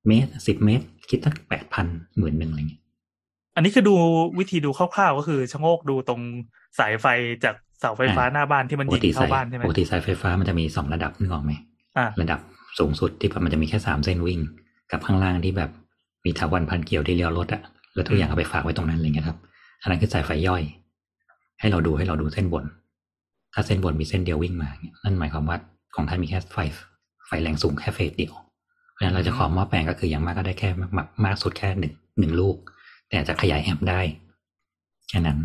[0.07, 1.85] เมตรสิบเมตร คิดสักแปดพัน
[2.17, 2.81] หมื่นหนึ่งอะไรเงี้ย
[3.55, 3.95] อันนี้คือดู
[4.39, 6.21] วิธีดูคร่าวๆก็คือชะโงกดูตรง
[6.79, 7.05] สายไฟ
[7.43, 11.51] จากเสาไฟฟ้าหน้าบ้านที่มันปยิกงติเข้าสายบ้านใช่ไหมปกติสายไฟฟ้ามันจะมีสองระดับนึกออกไหม
[11.97, 12.39] อ่าระดับ
[12.79, 14.39] สูงสุดที่มันจะมีแค่สามเส้นวิ่ง
[14.91, 15.71] กับข้างล่างที่แบบ
[16.25, 17.62] มีถาวรพันเกี่ยวที่เลี้ยวรถอะ
[17.93, 19.38] แล้วทุกอย่างเอาไปฝากไว้ตรงนั้นอะไรเงี้ยครับ
[19.84, 20.63] อันนั้นคือสายไฟย่อย
[21.60, 22.66] ให้เราดูให้เราดูเส้นบน
[23.54, 25.58] ถ้าเส้นบนมีเส้นเดียววิ่งมาเนี่ยนั่นหมายความว่า
[25.96, 26.58] ของท่านมีแค่ไฟ
[27.28, 28.34] ไฟแรงสูงแค่เฟสเดียว
[28.92, 30.92] เพราะฉะนั้นเราจะขอหม้อแปลงก็คืออย่างมากก็ได้แค่มาก
[31.25, 32.56] มากสุดแค่หนึ่งหนึ่งลูก
[33.08, 34.02] แต่อาจจะขยายแอมป์ได้
[35.10, 35.40] แค่นั้น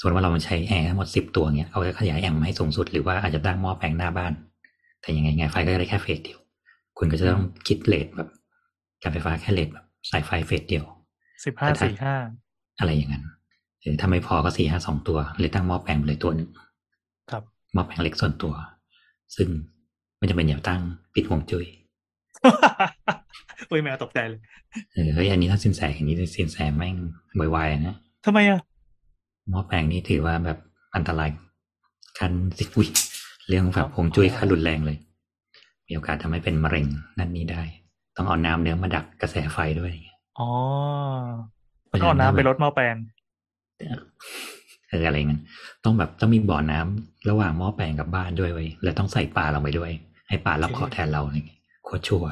[0.00, 4.32] ส่วนว่าเราใช้แอร์ทั้งหมดสิบตัวเนี้ยเอาไว้ขยายแอมป์ให้สูงสุดหรือว่าอาจจะตั้งหม้อแปลงหน้าบ้าน
[5.00, 6.38] แต่ยังไงไงไฟก็ได้แค่เฟสเดียว
[6.98, 8.28] คุณก็จะต้องคิดเลทแบบ
[9.02, 10.84] การไฟฟ้าแค่เลทแบบสายไฟเฟสเดียว
[11.44, 12.14] สิบห้าสี่ห้า
[12.78, 13.24] อะไรอย่างนั้น
[13.84, 16.48] หรือถ้าไม่พอก็สี่ห้าสองตัวเลยตั้งหม้อแปลงไปเลยตัวหนึ่ง
[17.30, 18.54] ครับหม้อแปลงเล็กส่วนตัว
[19.36, 19.48] ซึ่ง
[20.18, 20.80] ไม่จำเป็นอย่าตั้ง
[21.14, 21.66] ปิดห่วงจุย้ย
[23.70, 24.40] อุ้ยแมวตกใจเลย
[24.92, 26.96] เออเฮ้ยอันนี้ถ้าสินแสอย่างนี้สินแสแม่ง
[27.54, 28.60] วายๆนะทำไมอะ
[29.50, 30.58] หม้อแปลงนี่ถือว่าแบบ
[30.94, 31.30] อันตราย
[32.18, 32.86] คันสิวิ
[33.48, 34.98] เรื่องแบบห่วงจุ้ยขั้นรุนแรงเลย
[35.86, 36.86] มีโอกาสทำให้เป็นมะเร็ง
[37.18, 37.62] นั่นนี่ได้
[38.16, 39.92] ต้องเอาน้ำเนื้อมาดักกระแสไฟด้วย
[40.38, 40.48] อ๋อ
[41.86, 42.94] เพราะฉะก็เอาน้ำไปถ้าแบบลดหม้อแปลง
[43.78, 45.42] เอออะไรเงี้ย
[45.84, 49.90] ต้องแบบต้องมีบ่อน้ำระหว่างหม้อแปลงกับบ้านด้วยไว้ยแล้วต้องใส่ปลาลงไปด้วย
[50.28, 52.30] ให้ปลารับเคราะห์แทนเราอะไรเงี้ยโคตรชัวร์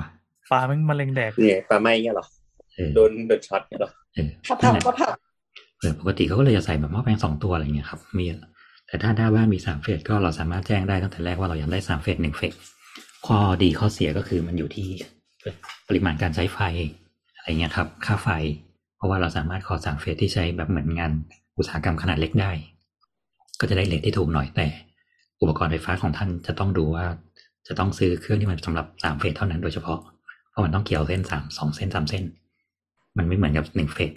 [0.53, 2.27] ปลาแม่งมะเร็งแดกเนี่ยปลาไหม้เงี้ยเหรอ
[2.75, 5.17] เออโดนโดนช็อตเงี้ยเหรอเออถ้านั่นผักแหละก็ผัก
[5.81, 8.25] เออปกติเขาก็เลยจะใส่แบบหม้อแปลงสองตัวอะไรเงี้ยครับ มี
[8.87, 12.55] แต่ถ้าหน้าบ้านมีสามเฟสก็เราสามารถแจ้งได้ตั้งแต่แรกว่าเราอยากได้สามเฟสหนึ่งเฟส
[13.27, 14.89] ข้อดีข้อเสียก็คือมันอยู่ที่
[15.89, 16.59] ปริมาณการใช้ไฟ
[17.37, 18.29] อะไรเงี้ยครับ ค่าไฟ
[18.72, 18.72] เพ
[19.03, 21.13] ราะว่าเราสามารถขอสามเฟสที่ใช้แบบเหมือนงาน
[21.59, 22.51] อุตสาหกรรมขนาดเล็กได้
[23.61, 24.67] ก็จะได้เลทที่ถูกหน่อยแต่
[25.41, 27.05] อุปกรณ์ไฟฟ้าของท่านจะต้องดูว่า
[27.69, 29.99] จะต้องซื้อเครื่องที่มันสำหรับสามเฟสเท่านั้นโดยเฉพาะ
[30.51, 32.25] เพราะมันต้องเกี่ยวเส้นสามสองเส้นสามเส้น
[33.19, 34.13] มันไม่เหมือนกับหนึ่งเฟส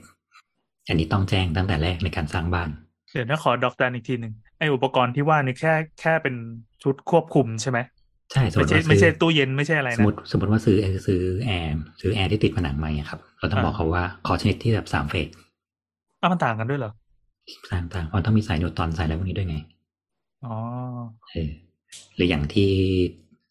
[0.87, 2.69] อันนี้ต้องแจ้งตั้งแต่แรกในการสร้างบ้าน
[3.13, 6.35] เดี๋ยวนะขอดอกจันอีกทีหนึ่งไออุปกรณ์ที่ว่านี่แค่แค่เป็น
[6.83, 7.79] ชุดควบคุมใช่ไหม
[8.31, 15.27] ใช่สมมไม่ติใช่ว่าไม่ใช่ซื้อตู้เย็นไม่ใช่อะไรสมนะมติสมมติว่าซื้อซื้อแอร์ซื้อแอร์ที่ติดผนังมาเนี่ยครับ เราต้องอ่าบอกเขาว่าขอชนิดที่แบบสามเฟส
[16.21, 16.91] อ้าวมันต่างกันด้วยเหรอ
[17.71, 19.57] ต่างต่างๆเพราะต้องมีสายนิวตรอนสายอะไรพวกนี้ด้วยไง
[20.45, 20.55] อ๋อ
[21.31, 21.49] เออ
[22.15, 22.69] หรืออย่างที่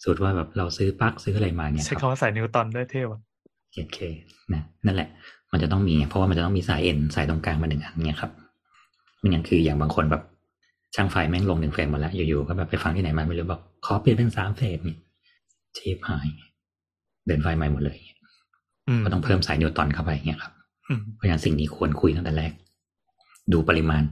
[0.02, 3.20] สมมติว่าแบบเราซื้อปลั๊กซื้ออะไรมาเนี่ยใช้ครับคำว่าใส่นิวตันด้วยเท่ว่ะ
[3.74, 3.98] โอเค
[4.52, 5.08] นะนั่นแหละ
[5.52, 8.30] มันจะต้องมีไงเพราะว่ามันจะต้องมีสายเอ็นสายตรงกลางมาหนึ่งอันเนี่ยครับ
[9.18, 10.22] ไม่งั้นคืออย่างบางคนแบบ
[10.94, 14.96] ช่างไฟแม่งลงหนึ่งเฟสหมดแล้ว อยู่ๆก็แบบไปฟังที่ไหนมาไม่รู้บอกขอเปลี่ยนเป็นสามเฟสนี่
[15.74, 16.28] เชฟหาย
[17.26, 17.98] เดินไฟใหม่หมดเลย
[18.88, 20.52] อืมก็ต้องเพิ่มสายนิวตรอนเข้าไปอย่างเงี้ยครับ
[20.88, 22.52] อืมเพราะฉะนั้นสิ่งนี้ควรคุยตั้งแต่แรก
[23.52, 24.02] ดูปริมาณ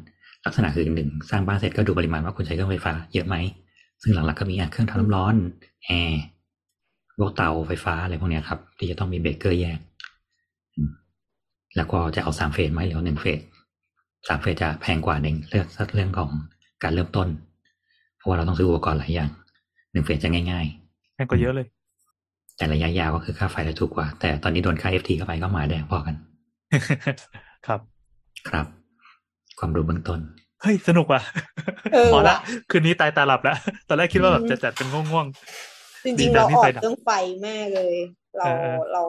[0.45, 3.37] ลักษณะคือหนึ่งสร้างบ้านเสร็จก็ดูปริมาณว่าคุณใช้เครื่องไฟฟ้าเยอะไหม
[4.03, 5.35] ซึ่งหลักๆก็มีอะเครื่องทำน้ำร้อน
[5.85, 6.23] แอร์
[7.19, 9.79] พวกเตาไฟฟ้าอะไรพวกเนี้ยครับ ที่จะต้องมีเบรกเกอร์แยก
[10.75, 10.91] อืม
[11.77, 13.41] แล้วก็จะเอาสามเฟสไหมหรือเอาหนึ่งเฟส
[14.29, 16.31] สามเฟสจะแพงกว่าหนึ่งเรื่องเรื่องของ
[16.85, 17.29] การเริ่มต้น
[18.19, 19.31] เพราะว่าเราต้องซื้ออุปกรณ์หลายอย่าง
[19.93, 21.67] หนึ่งเฟสจะง่ายๆแพงกว่าเยอะเลย
[22.57, 26.15] แต่ระยะยาวก็คือค่าไฟจะถูกกว่า แต่ตอนนี้โดนค่า FT เข้าไปก็หมาแดงพอกัน
[27.67, 27.81] ครับ
[28.49, 28.67] ครับ
[29.59, 30.21] ความรู้เบื้องต้น
[30.63, 31.21] เฮ้ยสนุกว่ะ
[31.95, 32.37] เออพอละว่ะ
[32.71, 33.57] คืนนี้ตายตาหลับแล้ว
[33.89, 35.27] ตอนแรกคิดว่าแบบอืมจะจัดเป็นง่วง
[36.05, 37.11] จดีริงๆจัเรางที่ออไฟกดับเรื่องไฟ
[37.43, 37.95] แม่เลย
[38.39, 39.03] เราเออเออเรา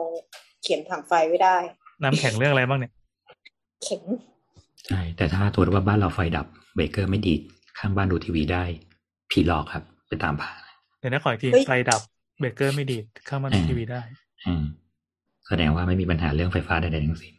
[0.62, 2.92] เขียนถังไฟไว้ได้ๆน้ำแข็งเรื่องอะไรบ้างเนี่ย
[3.84, 4.02] เข็ง
[4.86, 7.40] ใช่แต่ถ้าตัวว่าบ้านเราไฟดับเบรกเกอร์ไม่ดีด
[7.78, 8.64] ข้างบ้านดูทีวีได้
[9.30, 10.52] ผีหลอกครับ ไปตามผ่า
[10.98, 12.00] เดี๋ยวนะขออีกทีเฮ้ยไฟดับ
[12.40, 14.02] เบรกเกอร์ไม่ดีดเข้ามาในอืมทีวีได้
[14.46, 14.64] อืม
[15.48, 17.34] แสดงว่าไม่มีปัญหาเรื่องไฟฟ้าใดๆทั้งสิ้น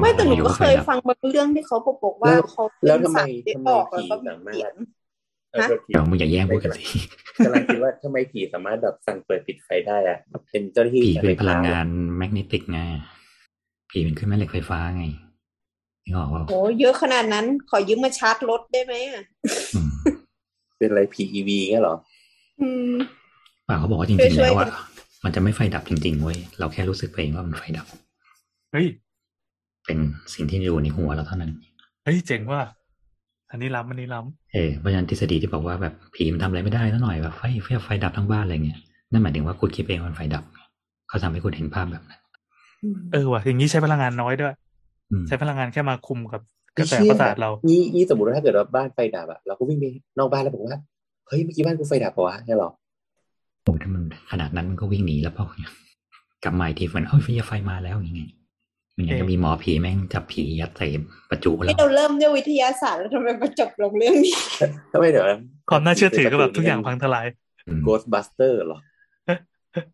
[0.00, 4.74] ไม่แต่หนูอยู่ก็ว่าเคไฟยดับฟังบางเรื่องที่เขาบอกว่าแล้วเขาแล้วทำไมที่ทำไมออกแล้วก็ผีมีสามารถเสียง
[5.52, 6.84] เออฮะโทษทีเดี๋ยวมึงอย่าแย่งพูดกันสิ
[7.44, 10.18] กำลังคิดว่าทำไมผีสามารถแบบสั่งเปิดปิดไฟได้อะ
[10.50, 12.78] เป็นเจ้าหน้าที่ผีเป็นไฟพฟ้ลังงานแมกเนติกไง
[13.90, 15.04] ผีเป็นขึ้นแม่เหล็กไฟฟ้าไง
[16.08, 19.24] นี่ออกว่าโหเยอะขนาดนั้น ขอยืมมาชาร์จรถได้ไหมอะ
[19.74, 19.88] อืม
[20.78, 21.96] เป็นอะไรผีอีวีเงี้ยเหรอ
[22.60, 22.94] อืม
[23.66, 24.70] เปล่าเขาบอกว่าจช่ริงๆวยๆแล้วกัอะน
[25.24, 27.86] มันจะไม่ไฟดับจริงๆเว้ยเราแค่รู้สึกไปเองว่ามันไฟดับ
[28.72, 28.86] เฮ้ย
[29.86, 29.98] เป็น
[30.34, 31.52] สิ่งที่อยู่ในหัวเราเท่านั้น
[32.04, 32.62] เฮ้ยเจ๋งว่ะ
[33.50, 34.20] อันนี้ล้ำอันนี้ล้
[34.52, 40.44] เออเพราะฉะนั้นทฤษฎีที่บอกว่าแบบผีมันทำอะไรไม่ได้ซะหน่อยแบบไฟไฟไฟดับทั้งบ้านอะไรเงี้ยนั่นหมายถึงว่าคุณคิดเองว่ามันไฟดับ
[41.08, 44.67] เขาทำให้คุณเห็นภาพแบบนั้นำเออว่ะอย่างนี้ใช้พลังงานน้อยด้วยอืม
[45.28, 46.42] ใช้พลังงานแค่มาคุมกับ
[46.78, 49.84] กระแสไอ้เหี้ยประสาทเรานี่นี่สมมติว่าถ้าเกิดว่าบ้านไฟดับอะเราก็วิ่งไป
[50.18, 50.76] นอกบ้านแล้วบอกว่า
[51.28, 52.70] เฮ้ยเมื่อกี้บ้านกูไฟดับปะวะเนี่ยเหรอ
[53.62, 55.72] โอ้ถ้ามันขนาดนั้นมันก็วิ่งหนีแล้วเปล่าเนี่ย
[56.44, 58.30] กลับมาอีกทีเหมือนเอ้ยไฟไฟมาแล้วอย่างเงี้ย
[58.94, 60.86] ไม่งั้นโอเคก็มีหมอผีแม่งจับผียัดใส่
[61.30, 64.34] ประจุแล้ที่วเราเริ่มด้วยวิทยาศาสตร์แล้วทำไมมาจบลงเรื่องนี้
[64.92, 65.38] ทำไมเดี๋ยวนะ
[65.70, 67.26] ความน่าเชื่อถือก็แบบทุกอย่างพังทลาย
[67.66, 68.78] อืมโกสบัสเตอร์เหรอ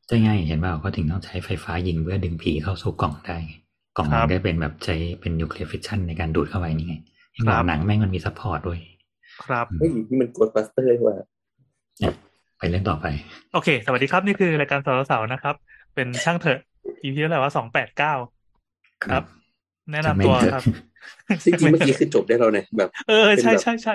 [0.07, 3.55] ใช่ไงเห็นเปล่าเขาถึงต้องใช้ไฟฟ้ายิงเพื่อดึงผีเข้าสู่กล่องได้ไง
[3.97, 6.97] กล่องครัมันบได้เป็นแบบใช้เป็นนิวเคลียร์ฟิชชันในการดูดเข้าไปนี่ไง
[7.33, 8.81] ไอ้หมคอรับหนังแม่งมันมีซัพพอร์ตด้วย
[9.45, 11.17] ครับเฮ้ยนี่มันโกสบัสเตอร์ว่า
[12.59, 13.07] ไปเรื่องต่อไป
[13.53, 15.55] โอเค สวัสดีครับ นี่คือรายการสาวสาวๆนะครับ
[15.95, 16.59] เป็นช่างเถอะ
[17.03, 18.15] EP เท่าไหร่ว่าสองแปดเก้า
[19.05, 19.23] ครับ
[19.93, 20.63] แนะนำจะไม่ตัวเถอะครับ
[21.45, 23.95] จริงๆเมื่อกี้คือจบได้แล้วนะแบบ เออใช่เป็นแบบใช่ใช่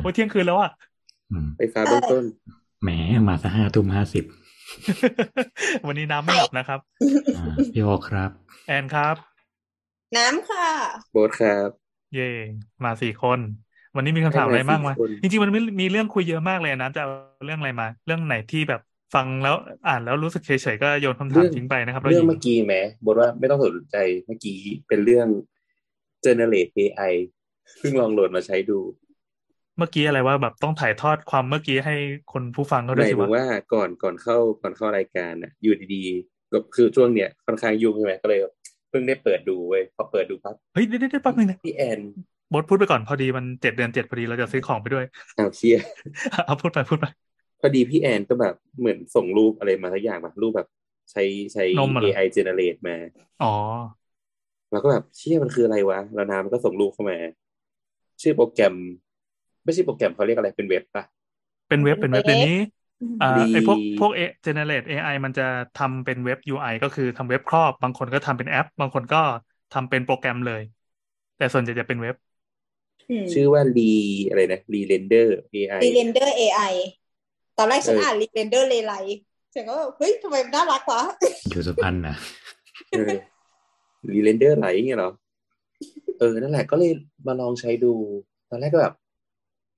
[0.00, 0.70] โอ้เที่ยงคืนแล้วอะ
[1.30, 2.24] อืมไฟฟ้าเบื้องต้น
[2.82, 2.90] แหม
[3.28, 4.24] มาซะห้าทุ่มห้าสิบ
[5.86, 6.80] วันนี้น้ำไม่หลับนะครับ
[7.36, 8.30] อ่าพี่โอครับ
[8.68, 9.16] แอนครับ
[10.16, 10.68] น้ำค่ะ
[11.12, 11.68] โบ๊ทครับ
[12.14, 12.28] เย่
[12.84, 13.38] มาสี่คน
[13.96, 17.10] วันนี้มีคำถามอะไรบ้างไหมให้มาสี่คนจริงๆมันมีมีเรื่องคุยเยอะมากเลยนะจะเอา
[17.46, 18.80] เรื่องอะไรมา เรื่องไหนที่แบบ
[19.14, 19.54] ฟังแล้ว
[19.88, 25.28] อ่านแล้วรู้สึกเฉยๆก็โยนคำถามทิ้งไปนะครับแล้วเรื่องยิงเมื่อกี้แหมโบ๊ทว่าไม่ต้องสนใจเมื่อกี้เป็นเรื่อง
[26.24, 27.14] generate AI
[27.78, 28.78] เพิ่งลองโหลดมาใช้ดู
[29.78, 31.94] เมื่อกี้อะไรว่าแบบต้องถ่ายทอดความเมื่อกี้ให้
[32.32, 38.40] คนผู้ฟังเขาหด้วยมายสิถึงวะว่าก่อนก่อนเข้าก่อนเข้ารายการน่ะอยู่ดีๆก็คือช่วงเนี้ยค่อนข้างยุ่งใช่ไหมก็เลย
[38.90, 42.00] เพิ่งได้เปิดดูเว้ยพอเปิดดูปั๊บเฮ้ยเดี๋ยวเดี๋ยวเดี๋ยวแป๊บนึงนะพี่แอน
[42.52, 45.04] บดพูดไปก่อนพอดีมันเจ็ดเดือนเจ็ดพอดีเราจะซื้อของไปด้วย
[45.38, 45.78] อ้าวเชีย
[46.44, 47.06] เอาพูดไปพูดไป
[47.60, 50.68] พอดีพี่แอนก็แบบเหมือนส่งรูปอะไรมาสักอย่างแบบรูปแบบ
[51.12, 52.96] ใช้ใช้นมอะเหรอ AI generate มา
[53.42, 53.52] อ๋อ
[54.70, 57.18] เราก็แบบเชี่ยมันคืออะไรวะ แล้วน้ำก็ส่งรูปเข้ามา
[58.22, 58.74] ชื่อโปรแกรม
[59.68, 61.04] ไม่ใช่โปรแกรมเขาเรียกอะไรเป็นเว็บปะ
[61.68, 62.50] เป็นเว็บเป็นเว็บเว็บเดี๋ยวนี้
[63.20, 65.42] อ่าดีไอพวกพวกเอ generate AI มันจะ
[65.74, 69.16] ทำเป็นเว็บ UI ก็คือทำเว็บครอบ บางคนก็ทำเป็นแอป บางคนก็
[69.70, 70.60] ทำเป็นโปรแกรมเลย
[71.36, 72.14] แต่ส่วนใหญ่จะเป็นเว็บ
[73.32, 73.92] ชื่อว่ารี
[74.28, 76.60] อะไรนะรีเรนเดอร์ AI ReRender์ AI
[77.58, 78.92] ตอนแรกฉันเอออ่อ่าน ReRender เลไล
[79.54, 81.00] ฉันก็แบบเฮ้ยทำไมมันน่ารักวะ
[81.48, 82.14] อยู่สุพรรณนะ
[84.10, 85.10] ReRender ไหลเงี้ยเหรอ
[86.18, 86.92] เออนั่นแหละก็เลย
[87.26, 87.92] มาลองใช้ดู
[88.48, 88.94] ตอนแรกก็แบบ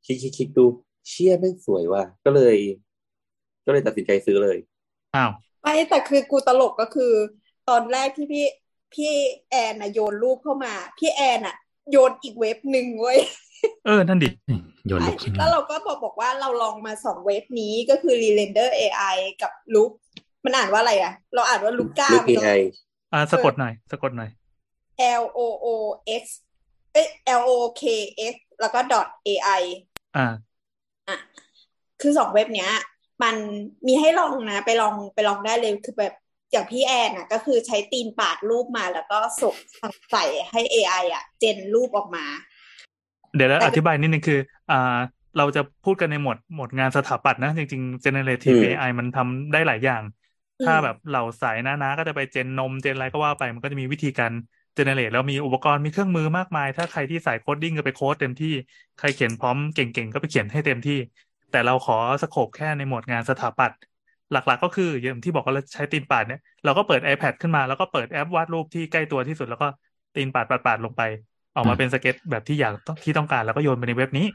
[0.04, 0.64] คลิกคลิกคลิกดู
[1.08, 2.56] เชี่ยแม่งสวยว่ะก็เลย
[3.66, 4.58] ก็เลยตัดสินใจซื้อเลย
[5.16, 7.12] อ้าวไม่แต่คือกูตลกก็คือ
[7.68, 8.46] ตอนแรกที่พี่
[8.94, 9.12] พี่
[9.50, 11.56] แอนน่ะโยนรูปเข้ามา พี่แอนอะ
[11.90, 13.18] โยนอีกเว็บหนึ่งเว้ย
[13.86, 14.30] เออ นั่นดิ
[14.86, 19.90] โยนลุกขึ้นแล้วเราก็บอกบอกว่าเราลองมาสองเว็บนี้ก็คือ Re-render AI กับลุก
[20.44, 22.60] มันอ่านว่าอะไรอะ เราอ่านว่าลูก้าลูก AI
[23.12, 24.30] อ่าสะกดหน่อย สะกดหน่อย
[25.22, 25.66] L O O
[26.22, 26.24] X
[26.92, 27.08] เอ้ย
[27.40, 27.82] L O K
[28.32, 29.62] X แล้วก็ dot AI
[30.16, 30.26] อ่า
[31.08, 31.16] อะ
[32.00, 32.70] คือสองเว็บเนี้ย
[33.22, 33.36] มัน
[33.86, 36.14] มีให้ลองนะ ไปลองไปลองได้เลยคือแบบ
[36.52, 39.54] อย่างพี่แอนอะก็คือใช้ตีนปาดรูปมาแล้วก็ส่ง
[40.10, 42.24] ใส่ให้ AI อะ เจนรูปออกมา
[43.36, 44.38] เดี๋ยวแล้วแต่อธิบายนิดนึงคือ
[44.70, 44.96] อ่า
[45.38, 50.02] เราจะพูดกันในหมวดหมวดงานสถาปัตย์นะ จริงๆ generative อืม AI มันทำได้หลายอย่าง
[50.60, 54.32] อืมถ้าแบบเหล่าสายหน้าๆก็จะไปเจนนมเจนอะไรก็ว่าไป มันก็จะมีวิธีการ
[54.80, 58.52] generate แล้วมีอุปกรณ์มีเครื่องมือมากมาย ถ้าใครที่สาย coding ก็ไปโค้ดเต็มที่
[58.98, 60.98] ใครเขียน prompt เก่งๆ ก็ไปเขียนให้เต็มที่
[61.50, 63.78] แต่เราขอ scope แค่ในหมวดงานสถาปัตย์
[64.32, 69.68] หลักๆ ก็คืออย่างที่บอกว่าเราใช้ตีนปาดเนี่ยเราก็เปิด iPad ขึ้นมาแล้วก็เปิดแอปวาดรูปที่ใกล้ตัวที่สุดแล้วก็
[70.16, 71.02] ตีนปาดปาดปาดลงไป
[71.56, 74.26] ออกมาเป็นสเก็ตแบบที่อยากที่ต้องการแล้วก็โยนไปในเว็บนี้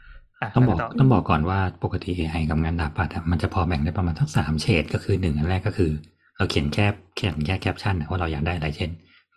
[0.41, 5.91] อะต้องบอกแล้วไต้องบอกก่อนว่าปกติ AI กับงานสถาปัตย์อะมันจะพอแบ่งได้ประมาณทั้งสามเฉดก็คือหนึ่งอันแรกก็คือ
[6.37, 8.89] เราเขียนแค่เขียนแค่แคปชั่นอะว่าเราอยากได้อะไรเช่น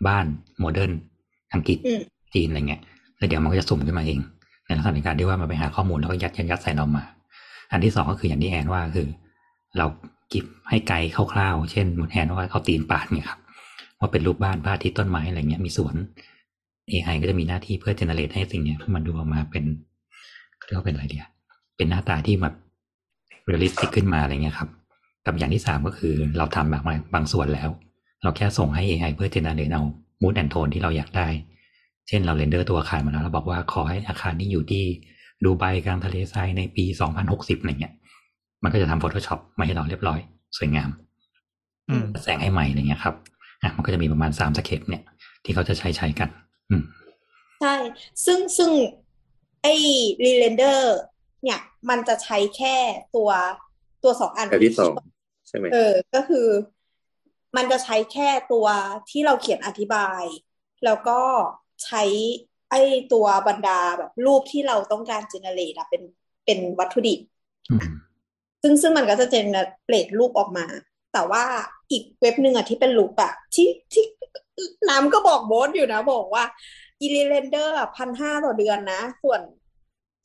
[0.07, 0.25] บ้าน
[0.59, 0.91] modern
[1.53, 2.01] อังกฤษอืม
[2.33, 2.81] จีนอะไรเงี้ย
[3.17, 4.19] แล้วเดี๋ยวมันก็จะสุ่มขึ้นมาเอง
[4.65, 7.03] ในลักษณะในการที่ว่ามันไปหาข้อมูลแล้วก็ยัดยัดยัดใส่เรามา
[7.71, 9.07] อันที่สองก็คืออย่างที่แอนว่าคือ
[9.77, 9.85] เรา
[10.33, 13.39] give ให้ไกด์คร่าวๆ เช่นเหมือนแอนว่าเอาตีนปาดเนี่ยครับ
[13.99, 15.95] ว่าเป็นรูปบ้านพระอาทิตย์ต้นไม้อะไรเงี้ยมีสวน
[16.91, 19.63] AI ก็จะมีหน้าที่เพื่อ generate ให้สิ่งเนี้ยมันดูออกมาเป็น
[20.57, 21.25] เขาเรียกว่าเป็นอะไรเดีย
[21.77, 22.55] เป็นหน้าตาที่แบบ
[23.45, 24.69] realistic ขึ้นมาอะไรเงี้ยครับ
[25.25, 26.83] กับอย่างที่สามก็คือเราทำแบบ
[27.13, 27.69] บางส่วนแล้ว
[28.23, 29.83] เราแค่ส่งให้ AI เพื่อ generate เอา
[30.21, 31.27] mood and tone ที่เราอยากได้
[32.07, 34.83] เช่นเรา render ตัวอาคารมาแล้วเราบอกว่าขอให้อาคารนี้อยู่ที่
[35.45, 36.85] ดูไบกลางทะเลทรายในปี
[37.23, 37.93] 2060อะไรเงี้ย
[38.63, 40.19] มันก็จะทำ Photoshop มาให้เราเรียบร้อย
[40.57, 40.89] สวยงาม
[41.89, 43.15] อืมแสงให้ใหม่อะไรเงี้ยครับ
[43.61, 45.03] อะมันก็จะมีประมาณสามสเก็ตเนี่ย
[45.43, 46.29] ที่เขาจะใช้ใช้กัน
[46.69, 46.83] อืม
[47.61, 47.75] ใช่
[48.25, 48.71] ซึ่งซึ่ง
[49.63, 49.73] ไอ้
[50.23, 50.97] ReRender
[51.43, 52.75] เนี่ย มันจะใช้แค่
[53.15, 53.29] ตัว
[54.03, 54.93] ตัวสองอันแบบที่สอง
[55.47, 56.47] ใช่ไหมเออ ก็คือ
[57.55, 58.67] มันจะใช้แค่ตัว
[59.09, 60.23] ที่เราเขียนอธิบาย
[60.85, 61.19] แล้วก็
[61.83, 62.03] ใช้
[62.71, 62.81] ไอ้
[63.13, 66.01] ตัวบรรดาแบบรูปที่เราต้องการ generate อะเป็น
[66.45, 67.19] เป็นวัตถุดิบ
[67.71, 67.87] อืม
[68.61, 70.65] ซึ่งซึ่งมันก็จะ generate รูปออกมา
[71.13, 71.43] แต่ว่า
[71.91, 74.03] อีกเว็บหนึ่งอะที่เป็นรูปอะที่ที่
[74.89, 76.43] น้ำก็บอกโบสอยู่นะบอกว่า
[77.01, 79.41] อีลีเรนเดอร์พันห้าต่อเดือนนะ ส่วน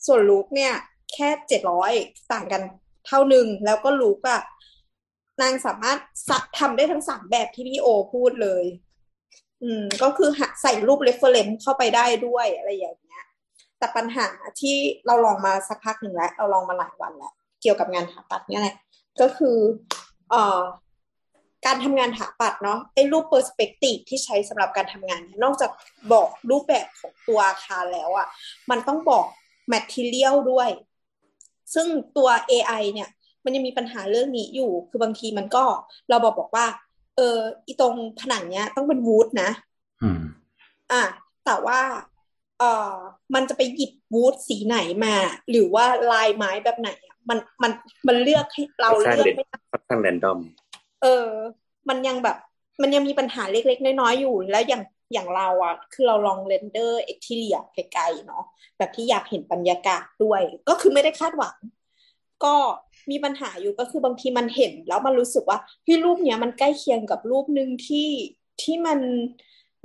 [0.07, 0.73] ส่วนลูกเนี่ย
[1.13, 1.93] แค่เจ็ดร้อย
[2.33, 2.63] ต่างกัน
[3.07, 4.41] เท่าหนึ่งแล้วก็ลูกอะ
[5.41, 5.99] นางสามารถ
[6.59, 8.65] ทำได้ทั้งสามแบบที่พี่โอพูดเลย
[9.63, 10.31] อืม ก็คือ
[10.63, 13.25] ใส่รูป reference เข้าไปได้ด้วยอะไรอย่างเงี้ย
[13.79, 14.27] แต่ปัญหา
[14.61, 18.77] ที่เราลองมาสักพักหนึ่งแล้ว เราลองมาหลายวันแล้ว เกี่ยวกับงานถาปัดเนี่ยแหละ
[19.21, 19.57] ก็คือ
[20.31, 20.61] เอ่อ
[21.67, 25.71] การทำงานถาปัดเนาะไอ้รูป perspective ที่ใช้สำหรับการทำงานเนี่ยนอกจาก
[26.13, 28.27] บอกรูปแบบของตัวอาคารแล้วอะ่ะ
[28.71, 29.27] มันต้องบอก
[29.73, 30.69] material ด้วย
[31.75, 33.09] ซึ่งตัว AI เนี่ย
[33.45, 35.65] มันยังมีปัญหาเรื่องนี้อยู่ คือบางทีมันก็
[36.09, 36.67] เราบอกบอกว่า
[37.17, 39.51] เอออีตรงผนังเนี้ยต้องเป็นวูดนะ
[40.03, 40.21] อืม
[40.93, 41.03] อะ
[41.45, 41.81] แต่ว่า
[42.59, 42.95] เออ
[43.35, 45.15] มันจะไปหยิบวูดสีไหนมา
[45.51, 47.73] หรือว่าลายไม้แบบไหนอะมันมัน
[48.07, 50.39] มันเลือกให้เราค่อนข้างเลือกเด่นไม่ได้ค่อนข้าง random
[51.03, 51.29] เออ
[51.89, 52.37] มันยังแบบ
[52.83, 58.45] มันยังมีปัญหาเล็ก ๆ น้อยๆอยู่แล้วอย่างอย่างเราอะคือเราลอง render exterior ไกลๆเนาะ
[58.79, 61.55] แบบที่อยากเห็นบรรยากาศด้วย ก็คือไม่ได้คาดหวัง
[62.45, 62.55] ก็
[63.11, 68.09] มีปัญหาอยู่ก็คือบางทีมันเห็น แล้วมันรู้สึกว่าที่รูปเนี้ยมันใกล้เคียงกับรูปหนึ่งที่
[68.63, 68.99] ที่มัน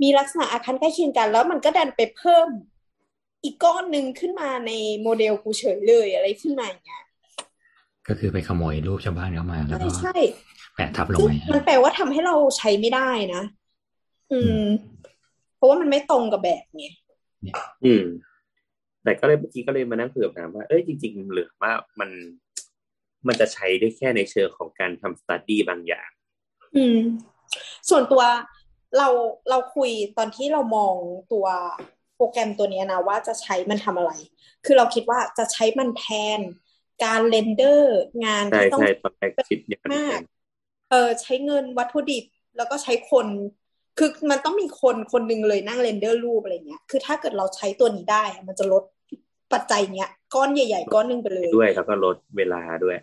[0.02, 2.48] มีลักษณะอาคารใกล้เคียงกัน แล้วมันก็ดันไปเพิ่ม
[3.44, 7.02] อีกก้อนหนึ่งขึ้นมาในโมเดลกูเฉยเลยอะไรขึ้นมาอย่างเงี้ย
[8.08, 10.16] ก็คือไปขโมยรูปชาวบ้านเข้ามาแล้วใช่ก็ใช่
[10.74, 13.42] แปะทับลงซึ่งไปมันแปลว่าทำให้เราใช้ไม่ได้นะ
[14.32, 14.62] อืม
[15.56, 16.86] เพราะว่ามันไม่ตรงกับแบบไง
[17.84, 18.04] อืม
[19.04, 22.10] แต่ก็เลยเมื่อกี้ก็เลยมานั่งคุยกับน้ำว่า เอ้ยจริง ๆ หรือว่ามัน
[23.26, 26.10] มันจะใช้ได้แค่ในเชิงของการทำ study บางอย่าง
[26.76, 26.98] อืม
[27.88, 28.22] ส่วนตัว
[28.98, 29.08] เรา
[29.50, 30.94] เราคุยตอนที่เรามอง
[31.32, 31.46] ตัว
[32.16, 34.12] โปรแกรมตัวเนี้ยนะว่าจะใช้มันทำอะไร
[34.64, 36.06] คือเราคิดว่าจะใช้มันแท
[36.38, 36.40] น
[37.04, 40.24] การ render งานใช่ที่ต้องใช่ตอนแรกคิดอย่างนั้นมาเหมือนกกัน
[40.90, 42.24] เออใช้เงินวัตถุดิบ
[42.56, 43.26] แล้วก็ใช้คน
[44.00, 48.82] คือมันต้องมีคนคนหนึ่งเลยนั่ง render รูปอะไรเงี้ย คือถ้าเกิดเราใช้ตัวนี้ได้อะมันจะลด
[49.52, 52.96] ปัจจัยเนี้ยก้อนใหญ่ ๆ ก้อนหนึ่งไปเลย ด้วยแล้วก็ลดเวลาด้วย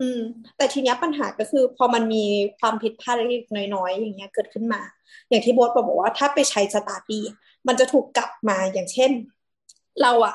[0.00, 0.20] อืม
[0.56, 2.24] แต่ทีเนี้ยปัญหาก็คือ พอมันมี
[2.58, 4.80] ความผิดพลาดเล็กๆน้อยๆอย่างเงี้ยเกิดขึ้นมา
[5.28, 7.24] อย่างที่โบทบอกว่าถ้าไปใช้ study
[7.66, 9.10] มันจะถูกกลับมาอย่างเช่น
[10.02, 10.34] เราอะ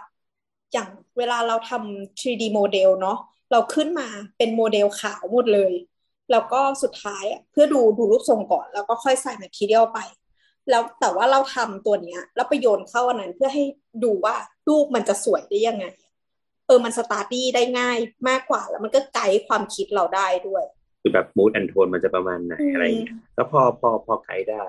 [0.73, 3.17] อย่างเวลาเราทำ 3D โมเดลเนาะ
[3.51, 5.71] เราขึ้นมาเป็นโมเดลขาวหมดเลย
[6.31, 9.99] แล้วก็สุดท้ายอะเพื่อดูดูรูปทรงก่อน แล้วก็ค่อยใส่ material ไป
[10.69, 13.63] แล้วแต่ว่าเราทำตัวเนี้ย แล้วไปโยนเข้าอันนั้นเพื่อให้
[14.03, 14.35] ดูว่า
[14.69, 15.85] รูปมันจะสวยได้ยังไง
[16.67, 17.97] เออมัน study ได้ง่าย
[18.29, 20.63] มากกว่า แล้วมันก็ไกด์ความคิดเราได้ด้วย
[21.01, 24.67] คือแบบ mood and tone มันจะประมาณไหนอะไรอย่างเงี้ยแล้วพอพอพอไกด์ได้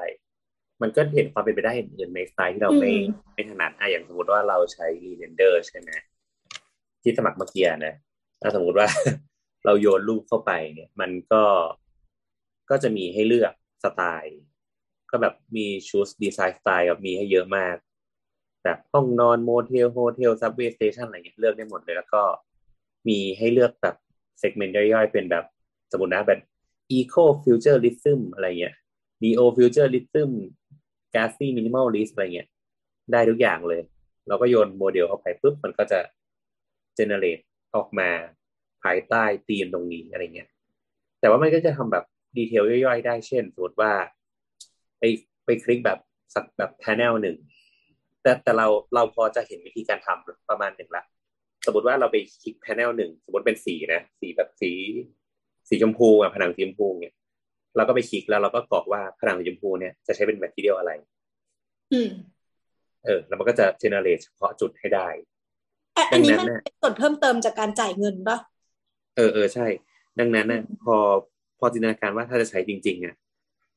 [0.83, 5.91] มันก็เห็นความเป็นไปได้อื่นๆในสไตล์ที่เราไม่อืมไม่ถนัดอะอย่างสมมติว่าเราใช้ ReRender ใช่ไหม
[7.03, 7.95] ที่สมัครเมื่อกี้นะ
[8.43, 8.89] ถ้าสมมติว่า
[9.65, 11.45] เราโยนรูปเข้าไปเนี่ยมันก็
[12.71, 13.53] ก็จะมีให้เลือก
[13.85, 14.39] สไตล์
[15.11, 17.77] ก็แบบมี choose design style กับมีให้เยอะมาก
[18.65, 22.23] แบบห้องนอน motel hotel subway station อะไรเงี้ยเลือกได้หมดเลย แล้วก็
[23.09, 23.97] มีให้เลือกแบบ
[24.39, 25.45] segment ย่อยๆ เป็นแบบ
[25.93, 26.41] สมมตินะแบบ
[26.97, 28.75] Eco Futurism อะไรเงี้ย
[29.23, 30.31] Neo Futurism
[31.15, 32.49] g a s y Minimalist อลลิสอะไรเงี้ย
[33.13, 33.83] ได้ทุกอย่างเลย
[34.29, 36.01] เราก็โยนโมเดลเข้าไปปุ๊บมันก็จะ
[36.99, 37.43] generate
[37.77, 38.09] ออกมา
[38.83, 40.49] ภายใต้ธีมตรงนี้อะไรเงี้ย
[41.21, 42.05] แต่ว่ามันก็จะทำแบบ
[42.37, 43.93] detail ย่อยๆ ได้เช่นสมมติว่า
[44.99, 45.03] ไป
[45.45, 45.99] ไปคลิกแบบ
[46.35, 47.37] สักแบบ panel หนึ่ง
[48.23, 51.05] แต่แต่เราเราพอจะเห็นวิธีการทำประมาณหนึ่งละ
[51.67, 54.73] สมมติว่าเราไปคลิก panel หนึ่งสมมติเป็นสีนะสีแบบสี
[55.69, 57.15] สีชมพูอะผนังสีชมพูเนี่ย
[57.77, 60.91] เราก็ไปคลิกแล้วเราก็กรอกว่าผนังสีชมพูเนี่ยจะใช้เป็นแมททีเรียลอะไร
[61.93, 62.11] อืม
[63.05, 65.09] เออ แล้วมันก็จะ generate เฉพาะจุดให้ได้
[65.97, 69.67] อะอันนี้ดังนั้มันนน่ะเป็นส่วนเพิ่มเติมจากการจ่ายเงินปะเออเออใช่
[70.21, 70.97] ดังนั้นน่ะพอ
[71.59, 73.15] พอจินตนาการว่าถ้าจะใช้จริง ๆอะ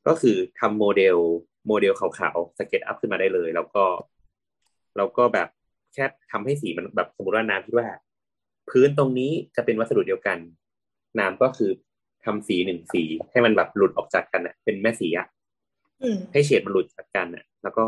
[0.08, 1.18] ก็คือทำโมเดล
[1.68, 3.86] โมเดลขาวๆ SketchUp ขึ้นมาได้เลย แล้วก็
[4.98, 5.48] แล้วก็แบบ
[5.94, 7.88] แค่ทำให้สีมันแบบสมมติว่าน้ำที่ว่า
[8.70, 10.38] พื้นตรงนี้จะเป็นวัสดุเดียวกัน
[11.20, 11.72] น้ำก็คือ
[12.26, 15.28] ทำสีหนึ่งสีให้มันแบบหลุดออกจากกันอะ เป็นแม่สีอะ
[16.02, 17.84] อืมให้เฉดมันหลุดจากกันอะ แล้วก็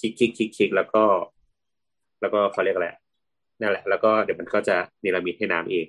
[0.00, 1.02] คลิกคลิกคลิกคลิกแล้วก็
[2.20, 3.00] แล้วก็เขาเรียกอะไรอะ
[3.60, 5.86] นั่นแหละ แล้วก็เดี๋ยวมันก็จะเนรมิตให้น้ำเอง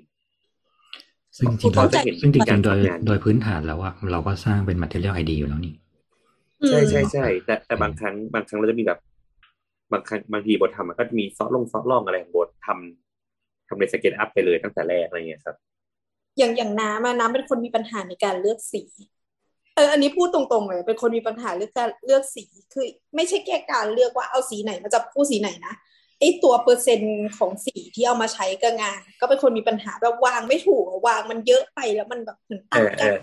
[1.37, 5.73] ซึ่งจริงพอจะเห็นซึ่งจริงๆโดยการทำงานโดยพื้นฐานแล้วอะเราก็สร้างเป็น material ID อยู่แล้วนี่
[6.67, 8.99] ใช่ใช่ใช่แต่แต่บางครั้งบางครั้งเราจะมีแบบ
[9.93, 15.55] บางครั้งบางทีบททำมันก็จะมีซอสลงซอสล่องอะไรของบททำทำในสเก็ตอัพไปเลยตั้งแต่แรกอะไรเงี้ยครับ
[16.37, 18.83] อย่างอย่างน้ำอะน้ำเป็นคนมีปัญหาในการเลือกสี
[19.75, 22.43] เอออันนี้พูดตรงๆเลยเป็นคนมีปัญหาเรื่องการเลือกสี
[22.73, 25.73] คือ ไม่ใช่แค่การเลือกว่าเอาสีไหนมาจับคู่สีไหนนะ
[26.19, 33.17] ไอตัวเปอร์เซ็นต์ของสีที่เอามาใช้กับงาน ก็เป็นคนมีปัญหาแบบวางไม่ถูกอะวางมันเยอะไปแล้วมันแบบเหมือนเอต่างอเอกันอ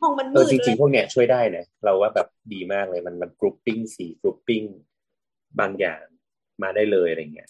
[0.00, 4.62] ห้องมันเอมืดจริงเลยๆพวกเนี้ยช่วยได้นะเราว่าแบบดีมากเลยมันมัน grouping สี grouping
[5.60, 6.02] บางอย่าง
[6.62, 7.48] มาได้เลยอะไรเงี้ย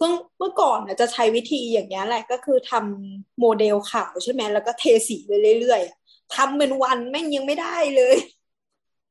[0.00, 5.96] ซึ่งเมื่อก่อนน่ะจะใช้วิธีอย่างนี้ยแหละก็คือทำโมเดลขาวใช่ไหมแล้วก็เทสีไปเรื่อยๆอะ
[6.34, 8.16] ทำเป็นวันแม่งยังไม่ได้เลย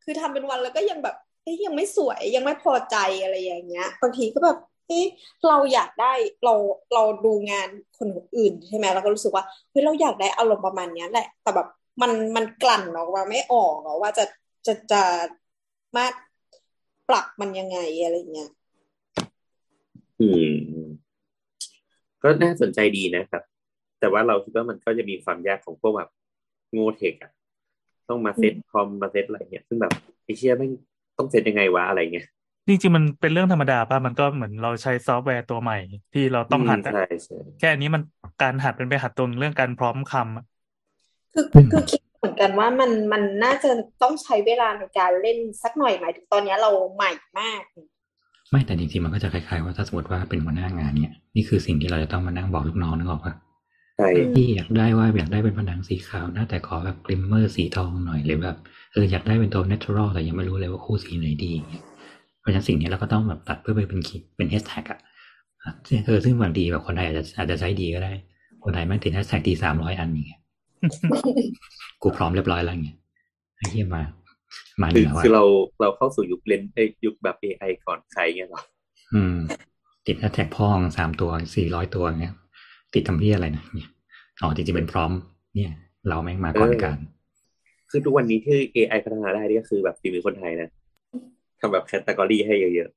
[0.04, 5.06] คือทำเป็นวันแล้วก็ยังแบบเอ้ยยังไม่สวยยังไม่พอใจอะไรอย่างเงี้ย บางทีก็แบบ เอ๊ะ
[5.48, 6.54] เราอยากได้เรา
[6.94, 7.70] เราดูงาน
[8.00, 11.68] คนอื่นใช่ไหมเราก็รู้สึกว่าเฮ้ยเราอยากได้อารมณ์ประมาณเนี้ยแหละ แต่แบบ
[12.02, 14.26] มันมันกลั่นออกมาไม่ออกอะว่าจะ
[14.66, 15.04] จะจะ
[15.96, 16.06] มา
[17.10, 18.50] ปรับมันยังไงอะไรเงี้ย
[20.20, 20.88] อืม
[22.24, 23.44] ก็น่าสนใจดีนะครับ
[24.00, 26.10] แต่ว่าเราคิดว่ามันก็จะมีความยากของพวกแบบ
[26.74, 27.32] โง่ tech อะ
[28.10, 30.72] ต้องมาเซตคอมมาเซตอะไรเงี้ยซึ่งแบบไอเชี่ยไม่ง
[31.18, 32.28] ต้องเซตยังไงวะอะไรเงี้ย
[32.68, 35.78] จริงๆมันเป็นเรื่องธรรมดาป่ะมันก็เหมือนเราใช้ซอฟต์แวร์ตัวใหม่
[36.14, 38.02] ที่เราต้องหัดมอะใช่ใช่แค่อันนี้มัน
[38.42, 40.46] การหัดเป็นไปหัดตรงเรื่องการ prompt คำอะ
[41.34, 43.70] คือคือคิดเหมือนกันว่ามันมันน่าจะ
[44.02, 47.62] ต้องใช้เวลาในการเล่นสักหน่อยหมายถึงตอนเนี้ยเราใหม่มาก
[48.50, 53.34] ไม่แต่จริงๆมันก็จะคล้ายๆว่าถ้าสมมติว่าเป็นหัวหน้างานเนี่ยนี่คือสิ่งที่เราจะต้องมานั่งบอกลูกน้องนึกออกปะ
[53.98, 58.58] ใช่ที่อยากได้ว่าอยากได้เป็นผนังสีขาวนะแต่ขอแบบ glimmer สีทองหน่อยหรือแบบ
[58.94, 61.97] เอออยากได้เป็นตัว natural แต่ยังไม่รู้เลยว่าคู่สีไหนดีอย่างเงี้ยเพ
[62.48, 65.00] ราะฉะนั้นสิ่งนี้เราก็ต้องแบบตัดเพื่อไปเป็น key เป็นแฮชแท็กอะ
[65.64, 65.72] อะ
[66.06, 68.12] เออซึ่งบางทีแบบคนไทยอาจจะอาจจะใช้ดีก็ได้
[68.64, 70.42] คนไทยแม่งติดแฮชแท็กทีสามร้อยอันอย่างเงี้ย
[72.02, 72.98] กู prompt เรียบร้อยแล้วอย่างเงี้ย
[73.58, 74.04] ไอ้เหี้ยมา
[74.82, 75.44] มาเหคือนือว่ะคือเรา
[75.82, 78.62] เราเข้าสู่ยุคเลนเอ้ยยุคแบบ AI ก่อนใครเงี้ยเหรอ
[79.14, 79.38] อืม
[80.08, 82.36] ติดแฮชแท็กพ่องสามตัวสี่ร้อยตัวเงี้ย
[82.94, 83.90] ติดทำที่อะไรนะเนี่ย
[84.42, 85.12] อ๋อจริงๆเป็น prompt
[85.56, 85.72] เนี่ย
[86.08, 86.98] เราแม่งมาก่อนการ
[87.90, 90.70] คือทุกวันนี้ที่ AI พัฒนาได้นี่ก็คือแบบฝีมือคนไทยนะ
[91.60, 92.90] ทำแบบ category ให้เยอะ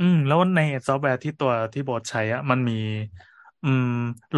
[0.00, 2.72] อืม แล้วในซอฟต์แวร์ที่ตัวที่โบสใช้อะมันมี
[3.64, 3.86] อืม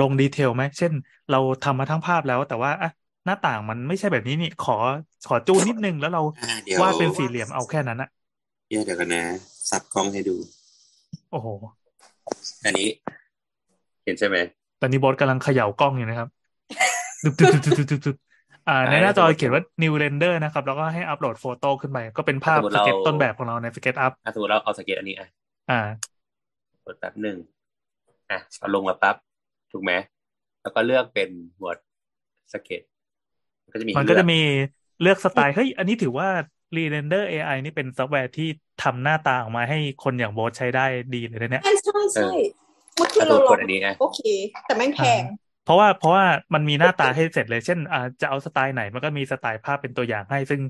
[0.00, 0.92] ลง detail ไหม เช่น
[1.30, 2.90] เราทำมาทั้งภาพแล้ว แต่ว่าอะ
[3.24, 4.76] หน้าต่างมันไม่ใช่แบบนี้นี่ ขอ
[5.28, 8.08] ขอจูนนิดนึงแล้วเราๆอ่าเดี๋ยววาดเป็นสี่เหลี่ยมเอาแค่นั้นอะ
[8.68, 9.22] เดี๋ยวเดี๋ยวกันนะ
[9.70, 10.36] สับกล้องให้ดู
[11.30, 11.48] โอ้โห
[12.64, 12.88] อันนี้
[14.04, 14.36] เห็นใช่ไหม
[14.80, 16.28] ตอนนี้โบสกำลังเขย่ากล้องอยู่นะครับ
[17.22, 18.16] ตึ๊บตึ๊บตึ๊บตึ๊บตึ๊บตึ๊บ
[18.68, 25.28] อ่าในหน้าจอเขียนว่า ReRender นะครับ แล้วก็ให้อัปโหลด photo ขึ้นไป ก็เป็นภาพสมมุติเราเก็ตต้นแบบของเราใน SketchUp อะสมมติเราเอาสเก็ตอันนี้อะ
[25.70, 25.80] อ่า
[26.84, 27.36] กดแป๊บหนึ่ง
[28.30, 29.16] อะเอาลงมาปั๊บ
[29.72, 29.92] ถูกไหม
[30.62, 31.28] แล้วก็เลือกเป็น
[31.58, 31.76] หมวด
[32.52, 32.82] สเก็ต
[33.64, 34.40] มันก็จะมีมันให้ก็เลือจะมี
[35.02, 36.28] เลือกสไตล์เฮ้ยอันนี้ถือว่า
[36.76, 38.48] ReRender AI นี่เป็นซอฟต์แวร์ที่
[38.82, 42.30] ทำหน้าตาออกมาให้คนอย่างโบสใช้ได้ดีเลยนะเนี่ยใช่ใช่ใช่
[42.96, 44.20] เมื่อกี้ถ้าเราตัวลกองดอันนี้อะโอเค
[44.66, 45.22] แต่แม่งแพง
[45.68, 50.60] เพราะว่าเพราะว่ามันมีหน้าตาให้เสร็จเลย เช่นอ่าจะเอาสไตล์ไหนมันก็มีสไตล์ภาพเป็นตัวอย่างให้ ซึ่ง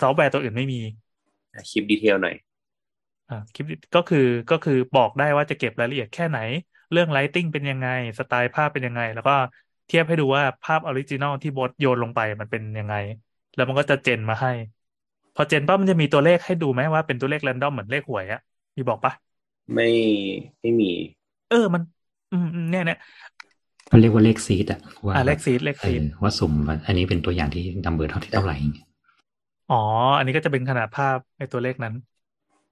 [0.00, 0.76] ซอฟต์แวร์ตัวอื่นไม่มี
[1.54, 2.36] อะ keep detail หน่อย
[3.28, 4.18] อ่า keep ก็คือ
[4.50, 6.38] ก็คือบอกได้ว่าจะเก็บรายละเอียดแค่ไหน
[6.90, 7.86] เรื่อง lighting เป็นยังไง
[8.18, 9.32] สไตล์ภาพเป็นยังไง แล้วก็
[9.86, 12.94] เทียบให้ดูว่าภาพ original ที่โบสโยนลงไปมันเป็นยังไง
[13.54, 14.48] แล้วมันก็จะ gen มาให้
[15.34, 18.40] พอ gen ปั๊บมันจะมีตัวเลขให้ดูไหมว่าเป็นตัวเลข random เหมือนเลขหวยอะ
[18.76, 19.12] มีบอกปะ
[19.72, 19.88] ไม่
[20.60, 20.90] ไม่มี
[21.46, 21.82] เออมัน
[22.30, 22.96] อืมอืมเนี่ยเนี่ย
[23.90, 28.86] ก็เรียกว่าเลข seed อะว่าอ่าเลข seed เลขเอ seed อะว่าสุ่มว่าอันนี้เป็นตัวอย่างที่ number เท่าที่เท่าไหร่อย่างเงี้ย
[29.68, 29.74] อ๋อ
[30.16, 31.94] อันนี้ก็จะเป็นขนาดภาพในตัวเลขนั้น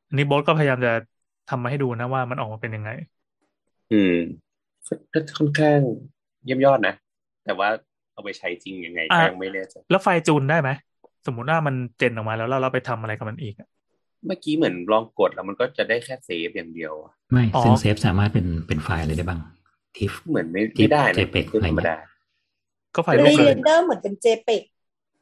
[0.07, 0.91] อันนี้โบสก็พยายามจะ
[1.47, 2.91] ทำมาให้ดูนะว่ามันออกมาเป็นยังไง
[3.93, 4.15] อืม
[5.13, 5.81] ก็ค่อนข้าง
[6.45, 6.95] เยี่ยมยอดนะ
[7.45, 7.69] แต่ว่า
[8.13, 10.71] เอาไปใช้จริงยังไงก็อะยังไม่แน่ใจแล้วไฟล์จูนได้ไหม
[11.27, 13.69] สมมุติว่ามันเจนออกมาแล้วแล้วเราไปทำอะไรกับมันอีกอะ
[14.27, 19.41] เมื่อกี้เหมือนลองกดแล้วมันก็จะได้แค่เซฟอย่างเดียวอะไม่อ๋อซึ่งเซฟสามารถเป็นเป็นไฟล์อะไรได้บ้าง
[19.97, 21.97] ที่เหมือนไม่ที่ไม่ได้นะ JPEG คือธรรมดา
[22.95, 24.63] ก็ไฟล์รีรูปเรเลยนเดอร์เหมือนเป็น JPEG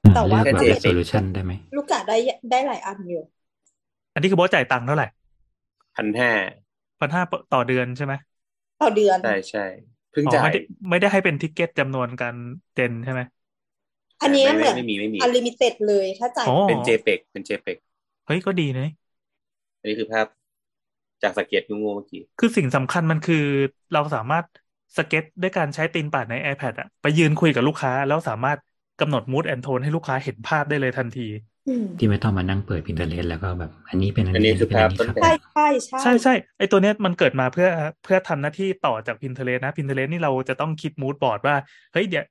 [0.04, 2.16] อ่าแต่ว่าเรียกแบบแค่ JPEG resolution ได้ไหมลูกกะได้
[2.50, 3.22] ได้หลายอันอยู่
[4.12, 5.06] อันนี้คือโบสจ่ายตังค์เท่าไหร่
[5.96, 6.30] พันห้า
[7.00, 8.14] พันห้าต่อเดือนใช่ไหม
[8.80, 9.60] ต่อเดือนใช่ใช่
[10.10, 10.58] เพิ่งอ๋อจ่ายไม่ได้
[10.90, 12.36] ไม่ได้ให้เป็น ticket จำนวนการ
[12.74, 13.20] gen ใช่ไหม
[14.22, 17.78] อันเนี้ยไม่เหมืไม่อนไม่มีไม่มีอัน limited เลยถ้าจ่ายอ๋อเป็น JPEG เป็น JPEG
[18.26, 18.84] เฮ้ยก็ดีนะ
[19.80, 20.26] อันนี้คือภาพ
[21.22, 23.36] จากสเก็ตงูๆเมื่อกี้ คือสิ่งสำคัญมันคือ
[23.92, 24.46] เราสามารถ
[24.96, 28.58] สเก็ตด้วยการใช้ตีนปัดใน iPad อะไปยืนคุยกับลูกค้า แล้วสามารถ
[29.00, 31.28] กำหนด mood and tone ให้ลูกค้าเห็นภาพได้เลยทันที
[31.68, 37.68] อืมที่ไม่ต้องมานั่งเปิด Pinterest แล้วก็แบบ อันนี้เป็นอันอันนี้นี้คือเป็นอันนี้ภาพครับต้นใช่ใช่ใช่ใช่ใช่ไอตัวเนี้ยมันเกิดมาเพื่อ
[38.04, 41.56] เพื่อทำหน้าที่ต่อจาก Pinterest นะ Pinterest นี่เราจะต้องคิด mood board ว่า
[41.92, 42.24] เฮ้ยเดี๋ยว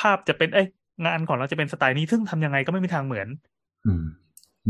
[0.00, 0.66] ภาพจะเป็นเอ้ย
[1.04, 3.28] งานของเราจะเป็นสไตล์นี้ซึ่งทำยังไงก็ไม่มีทางเหมือน
[3.86, 4.04] อืม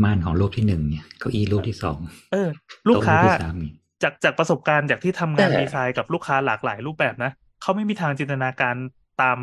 [0.03, 1.97] ม่านของรูปที่หนึ่งเนี่ยเก้าอี้รูปที่สอง
[2.31, 2.49] เออ
[2.87, 3.71] ลูกโต๊ะค้ารูปที่สามนี่
[4.05, 7.31] จากจากประสบการณ์จากที่ทำงานแต่ดีไซน์กับลูกค้าหลากหลายรูปแบบนะ
[7.61, 8.75] เขาไม่มีทางจินตนาการ
[9.21, 9.37] ตาม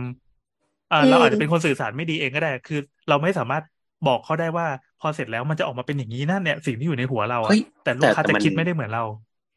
[0.92, 3.64] อ่าเราอาจจะเป็นคนสื่อสารไม่ดีเองก็ได้ คือ เราไม่สามารถ
[4.08, 4.66] บอกเขาได้ว่า
[5.00, 9.04] พอเสร็จแล้วมันจะออกมาเป็นอย่างนี้นั่นเนี่ยสิ่งที่อยู่ในหัวเราอะเฮ้ยแต่ลูกค้าแต่จะมันคิดไม่ได้เหมือนเรา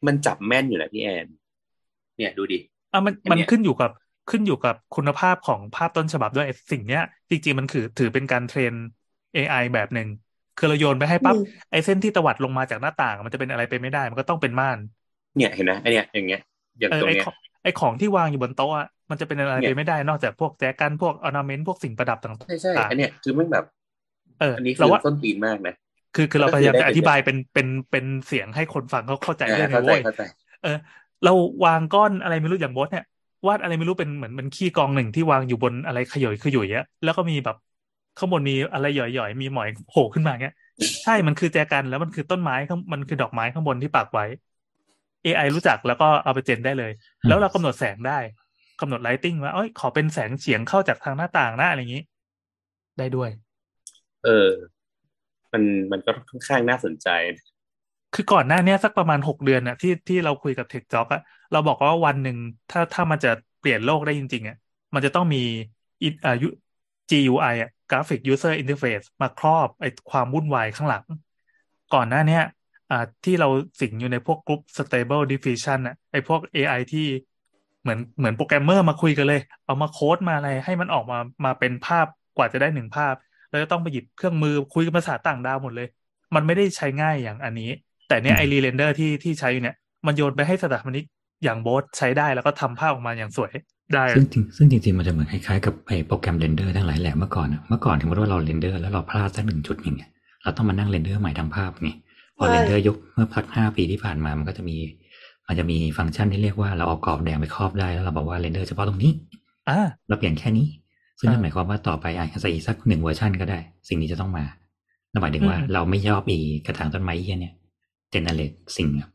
[0.06, 1.26] มันจับแม่นอยู่นะพี่แอน
[2.16, 2.58] เนี่ยดูดิ
[2.92, 3.90] อะมันอันมันเนี้ยขึ้นอยู่กับ
[4.30, 8.72] ขึ้นอยู่กับคุณภาพของภาพต้นฉบับด้วยไอ้สิ่งเนี้ยจริงๆมันคือถือเป็นการเทรน
[9.36, 10.08] AI แบบหนึ่ง
[10.56, 14.78] คือเราโยนไปให้ปั๊บอืมไอ้เส้นที่ตวัดลงมาจากหน้าต่าง มันจะเป็นอะไรไปไม่ได้ มันก็ต้องเป็นม่าน
[15.36, 16.40] เนี่ยเห็นไหมไอเนี่ยอย่างเงี้ย
[16.80, 23.64] อย่างเออตรงไอ้เนี้ยของไอ้ของที่วางอยู่บนโต๊ะอะมันจะเป็นอะไรเนี่ไปยไม่ได้นอกจากพวกแจกันพวกออร์นาเมนต์พวกสิ่งประดับต่างใช่ใช่ๆอันเนี้ยคือมันแบบ
[24.38, 25.74] เอออันนี้คืเราอว่าต้นตีนมากนะ
[26.12, 30.22] คือคือเราก็พคือยายามได้จะไปอธิบายเป็นเป็นเป็นเสียงให้คนฟังเขาเข้าใจอ่าเรื่องเข้านี้ใจเว้ยเข้าใจ
[30.60, 30.68] เออ
[31.22, 31.30] เรา
[31.64, 33.04] วางก้อนอะไรไม่รู้อย่างโบสเนี่ย
[33.46, 37.56] วาดอะไรไม่รู้เป็นเหมือนเป็นขี้กองหนึ่งที่วางอยู่บนอะไรขยอยขยุยอะแล้วก็มีแบบ
[38.16, 40.54] ข้างบนมีอะไรหย่อยๆ มีหมอยโผล่ขึ้นมาเงี้ย
[41.02, 44.24] ใช่มันคือแจกันแล้วมันคือต้นไม้ข้างมันคือดอกไม้ข้างบนที่ปักไว้
[45.22, 46.90] AI รู้จักแล้วก็เอาไปเจนได้เลย
[47.26, 48.12] แล้วเรากำหนดแสงได้
[48.80, 52.02] กำหนดไลติ้งว่าเอ้ยขอเป็นแสงเฉียงเข้าจากทางหน้าต่างนะอะไรอย่างนี้
[52.98, 53.30] ได้ด้วย
[54.24, 54.50] เออ
[55.52, 55.62] มัน
[55.92, 57.08] มันก็ค่อนข้างน่าสนใจ
[58.12, 62.36] คือก่อนหน้าเนี้ยสักประมาณหกเดือนน่ะที่ที่เราคุยกับเทคจ็อกอะเราบอกว่าวันหนึ่ง
[62.68, 64.56] ถ้าถ้ามันจะเปลี่ยนโลกได้จริงๆอะ
[64.94, 65.38] มันจะต้องมี
[66.02, 66.48] อิอ่า U-
[67.08, 71.04] GUI อะ Graphic User Interface มาครอบไอ้ความวุ่นวายข้างหลัง
[71.94, 72.42] ก่อนหน้าเนี้ย
[72.90, 73.48] อ่าที่เรา
[73.80, 77.06] สิงอยู่ในพวกกลุ่ม Stable Diffusion อะไอ้พวก AI ที่
[77.82, 82.06] เหมือนเหมือนโปรแกรมเมอร์มาคุยกันเลย เอามาโค้ดมาอะไรให้มันออกมามาเป็นภาพ
[82.36, 83.14] กว่าจะได้หนึ่งภาพ
[83.48, 85.88] แล้วจะต้องไปหยิบเครื่องมือคุยกันภาษาต่างดาวหมดเลย
[86.34, 87.70] มันไม่ได้ใช้ง่ายอย่างอันนี้
[88.08, 89.76] แต่เนี่ยไอ ReRender ที่ที่ใช้อยู่เนี่ย
[90.06, 91.04] มันโยนไปให้สถาปนิก
[91.44, 93.52] อย่างโบสใช้ได้แล้วก็ทำภาพออกมาอย่างสวย
[93.94, 100.10] ได้ซึ่งจริงซึ่งจริงๆ มันจะเหมือนคล้ายๆกับไอ้โปรแกรม render ทั้งหลายแหละเมื่อก่อนอะเมื่อก่อนถึงแม้ว่าเรา render แล้วเราพลาดสักหนึ่งจุดอย่างเงี้ย
[100.42, 101.90] เราต้องมานั่ง render ใหม่ทั้งภาพไง
[102.36, 104.76] พอใช่ render ยกเมื่อพักห้าปีที่ผ่านมามันก็จะมี
[105.46, 109.12] มันจะมีฟังก์ชันที่เรียกว่าเราเอากรอบแดงไปครอบได้แล้วเราบอกว่า render เฉพาะตรงนี้
[109.68, 109.78] อ่า
[110.08, 110.66] เราเปลี่ยนแค่นี้
[111.18, 113.58] ซึ่งนั่นอ่าหมายความว่าต่อไปอาจจะใส่อีกสักหนึ่งเวอร์ชันก็ได้
[113.88, 114.44] สิ่งนี้จะต้องมา
[115.12, 117.54] นั่นหมายถึงว่าอืมเราไม่ชอบอีกระถางต้นไม้เหี้ยเนี่ย
[118.10, 119.10] generate สิ่งแบบ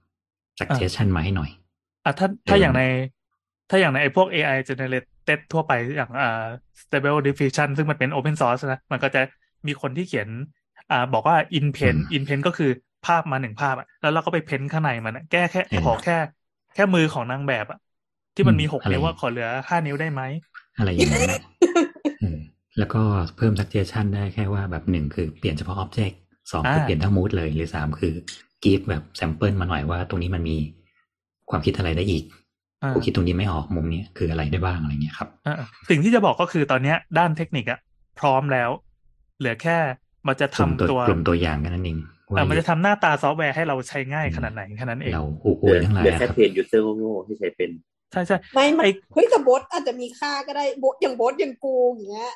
[0.60, 1.50] suggestion มาให้หน่อย
[2.06, 2.84] อะถ้าถ้าเออออย่างใน
[3.72, 6.46] ถ้าอย่างในไอ้พวก AI generated ทั่วไปอย่างอ่า
[6.82, 9.22] stable diffusion ซึ่งมันเป็น open source นะ มันก็จะ
[9.68, 10.30] มีคนที่เขียน
[10.92, 12.72] อ่าบอกว่า in pen in pen ก็คือ
[13.06, 16.18] ภาพมาหนึ่งภาพอะแล้วเราก็ไปเพ้นข้างในมันอะแก้แค่เออขอแค่
[16.74, 17.80] แค่มือของนางแบบอะ
[18.36, 20.22] ที่มันอืมมีหกอะไรนิ้วว่าขอเหลือห้านิ้วได้ไหม
[20.78, 21.42] อะไรอย่างนั้นแหละ
[22.20, 22.38] เออ
[22.78, 23.02] แล้วก็
[23.38, 26.16] เพิ่ม suggestion ได้แค่ว่าแบบหนึ่งคือเปลี่ยนเฉพาะ object
[26.52, 28.14] สองคืออ่าเปลี่ยนทั้ง mood เลย หรือสามคือ
[28.64, 30.58] give แบบ sample มาหน่อยว่าตรงนี้มันมี
[31.50, 32.24] ความคิดอะไรได้อีก
[32.84, 35.56] อ่ากูคิดตรงนี้ไม่ออกมุมนี้คืออะไรได้บ้างอะไรเงี้ยครับอ่า
[35.90, 37.80] สิ่งที่จะบอกก็คือตอนเนี้ยด้านเทคนิคอะ
[38.20, 38.70] พร้อมแล้ว
[39.40, 39.78] เหลือแค่
[40.28, 41.98] มันจะกลุ่มทำตัวตัวกลุ่มตัวอย่างกันนั่นเอง
[42.36, 47.72] เอว่าอมันจะทำหน้าตาซอฟต์แวร์ให้เราใช้ง่ายขนาดไหนแค่นั้นเองเราอุกเหยลือทั้งหลายเหลืออะแค่ครับเพน user โง่ๆที่ใช้เป็น
[48.12, 52.32] ใช่ใช่ไม่มันไอ้เฮ้ยแต่โบสอาจจะมีค่าก็ได้โบสอย่างโบสอย่างกูอย่างเงี้ย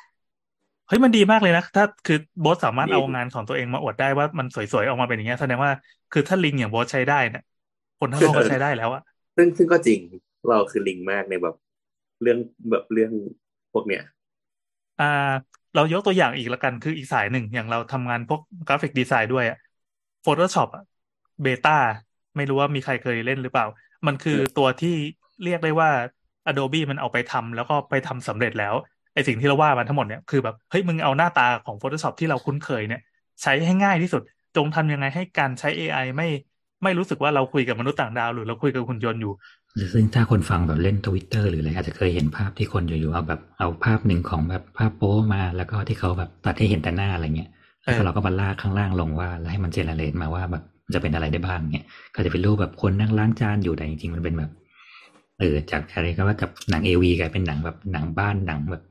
[0.88, 5.70] เฮ้ยมันดีมากเลยนะ ถ้าคือโบสสามารถดีเอางานของตัวเองมาอวดได้ว่ามันสวยๆ ออกมาเป็นอย่างเงี้ยแสดงว่า
[6.12, 7.42] คือถ้าลิงอย่างโบสใช้ได้เนี่ย
[8.00, 9.02] คนทั้งโลกก็ใช้ได้แล้วอะ
[9.36, 10.00] ซึ่งซึ่งก็จริง
[10.50, 11.54] เราคือลิงมากในแบบ
[12.22, 12.38] เรื่อง
[12.70, 13.12] แบบเรื่อง
[13.72, 14.02] พวกเนี้ย
[14.98, 15.04] อ่า
[15.74, 19.56] เรายกตัวอย่างอีกละกันคืออีกสายหนึ่งอย่างเราทำงานพวกกราฟิกดีไซน์ด้วยอะ
[20.24, 20.82] Photoshop อะ
[21.42, 21.72] เบต้า
[22.36, 23.66] ไม่รู้ว่ามีใครเคยเล่นหรือเปล่า
[24.06, 24.88] มันคือตัวที่
[25.42, 25.90] เรียกได้ว่า
[26.46, 28.74] Adobe มันเอาไปทำแล้วก็ไปทำสำเร็จแล้ว
[29.14, 33.00] ไอสิ่งที่เราว่ามันทั้งหมดเนี่ยคือแบบเฮ้ยมึงเอาหน้าตาของ Photoshop ที่เราคุ้นเคยเนี่ย
[33.42, 34.22] ใช้ให้ง่ายที่สุด
[34.56, 36.26] จงทำยังไงให้การใช้ AI ไม่
[36.82, 39.32] ไม่รู้สึกว่าเราคุยกับมนุษย์ต่างดาว หรือเราคุยกับหุ่นยนต์อยู่
[39.92, 47.50] ซึ่งถ้าคนฟังแบบเล่นทวิตเตอร์หรืออะไรอาจจะเคยเห็นภาพที่คนอยู่ๆเอาแบบเอาภาพหนึ่งของแบบภาพโป๊มา แล้วก็ที่เขาแบบตัดให้เห็นแต่หน้าอะไรเงี้ย
[47.84, 54.50] แล้วก็เออเราก็มาลากข้างล่างลงว่าแล้วให้มันเจเนเรตมาว่าแบบมันจะเป็นอะไรได้บ้างเนี่ยก็จะเป็นรูปแบบคนนั่งล้างจานอยู่แต่จริงๆมันเป็นแบบ
[55.38, 58.82] เออจากอะไรก็ว่าจากหนังเอวีกลายเป็นหนังแบบหนังบ้านหนังแบบ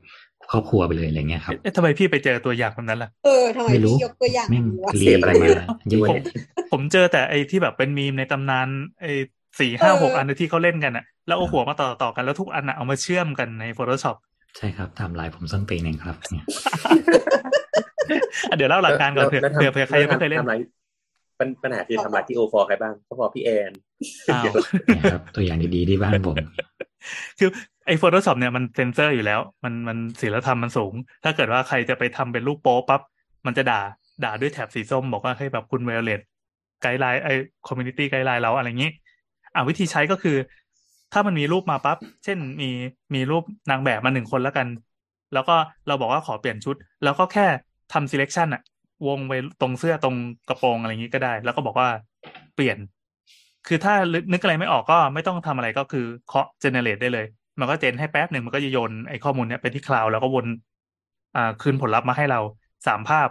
[0.50, 5.50] ครอบครัวไปเลยอะไรเงี้ยครับเอ๊ะทำไมพี่ไปเจอตัวอย่างแบบนั้นล่ะเออทำไมไม่รู้พี่ยกตัวอย่างแม่งนี้วะเรียนอะไรมา
[5.88, 6.22] เยอะผมแยะ
[6.70, 8.68] ผมเจอแต่ไอ้ที่แบบเป็นมีมในตำนาน
[9.00, 9.08] ไอ้
[9.60, 14.16] สี่ห้าเออหกอันที่เขาเล่นกันอะแล้วเอาหัวมาต่อต่อกันแล้วทุกอันอะเอามาเชื่อมกันใน Photoshop
[14.56, 16.44] ใช่ครับไทำลายผมส้นตีนเองครับเนี่ย
[18.50, 20.56] อะเดี๋ยวเล่าหลักการก่อนเผื่อแล้วทำเผื่อเผื่อใครยังไม่เคยเล่นทำอะไร
[21.38, 23.72] ปัญปัญหาคือทำลายที่โอฟอใครบ้างก็พอพี่แอน
[24.32, 24.44] อ้าว
[24.86, 26.36] เนี่ยครับตัวอย่างดีๆที่บ้านผม
[27.38, 27.50] คือ
[27.86, 30.92] ไอ้ Photoshop เนี่ยมันเซนเซอร์อยู่แล้ว มันมันศีลธรรมมันสูง
[31.24, 33.02] ถ้าเกิดว่าใครจะไปทำเป็นรูปโป๊ปั๊บ
[33.46, 33.80] มันจะด่า
[34.24, 36.20] ด่าด้วยแถบสีส้มบอกว่าให้แบบคุณ violate
[36.82, 37.34] guideline ไอ้
[37.66, 38.90] community guideline เราอะไรอย่างนี้
[39.56, 40.36] อ่าวิธีใช้ก็คือ
[41.12, 42.70] ถ้ามันมีรูปมาปั๊บเช่นมี
[43.14, 44.66] มีรูปนางแบบมาหนึ่งคนแล้วกัน
[45.32, 45.54] แล้วก็
[45.86, 47.46] เราบอกว่าขอเปลี่ยนชุด แล้วก็แค่
[47.92, 48.62] ทำ selection อะ
[49.06, 50.16] วงไปตรงเสื้อตรง
[50.48, 51.88] กระโปรงอะไรอย่างนี้ก็ได้ แล้วก็บอกว่า
[52.54, 52.78] เปลี่ยน
[53.66, 53.94] คือถ้า
[54.32, 57.26] นึกอะไรไม่ออกก็ไม่ต้องทำอะไรก็คือเคาะ generate ได้เลย
[57.60, 60.46] มันก็เจนให้แป๊บหนึ่งมันก็จะโยนไอ้ข้อมูลเนี้ยไปที่คลาวแล้วก็วน
[61.36, 62.40] อ่าคืนผลลัพธ์มาให้เรา
[62.86, 63.28] สามภาพ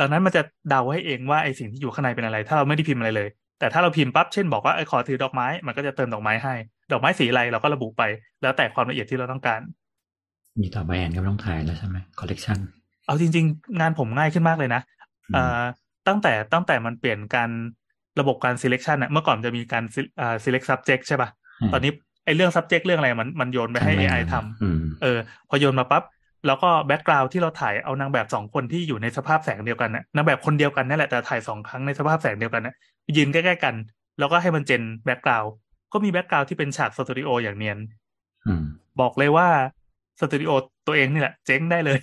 [0.00, 3.28] ดังนั้นมันจะเดาให้เองว่าไอ้สิ่งที่อยู่ข้างในเป็นอะไร ถ้าเราไม่ได้พิมพ์อะไรเลย
[3.58, 6.54] แต่ถ้าเราพิมพ์ปั๊บเช่นบอกว่าไอ้ขอถือดอกไม้ มันก็จะเติมดอกไม้ให้
[6.92, 8.02] ดอกไม้สีอะไรเราก็ระบุไป
[8.42, 9.60] แล้วแต่ความละเอียดที่เราต้องการ
[10.60, 12.58] มีต่อไปแอนก็ไม่ต้องถ่ายแล้วใช่ไหมคอลเลกชัน
[13.06, 14.82] เอาจริง ๆ งานผมง่ายขึ้นมากเลยนะ
[15.36, 15.62] อ่า
[16.08, 17.50] ตั้งแต่ตั้งแต่มันเปลี่ยนการ
[18.20, 21.28] ระบบการ selection อะเมื่อก่อนจะมีการ se- อ่า select subject ใช่ป่ะ
[21.72, 21.92] ตอนนี้
[22.24, 26.02] ไอ้เรื่อง subject เรื่องอะไรมันมันโยนไปให้ AI ทำอืมเออ พอโยนมาปั๊บ
[26.46, 32.74] แล้วก็ background ที่เราถ่ายเอานางแบบสองคนที่อยู่ในสภาพแสงเดียวกันนะนางแบบคนเดียวกันนั่นแหละแต่ถ่ายสองครั้งในสภาพแสงเดียวกันนะ
[33.16, 33.74] ยืนใกล้ๆกัน
[34.18, 35.52] แล้วก็ให้มัน gen background
[35.92, 37.78] ก็มี background ที่เป็นฉากสตูดิโออย่างเนียน
[38.46, 38.64] อืม
[39.00, 39.48] บอกเลยว่า
[40.20, 40.50] สตูดิโอ
[40.86, 42.00] ตัวเองนี่แหละ เจ๊งได้เลย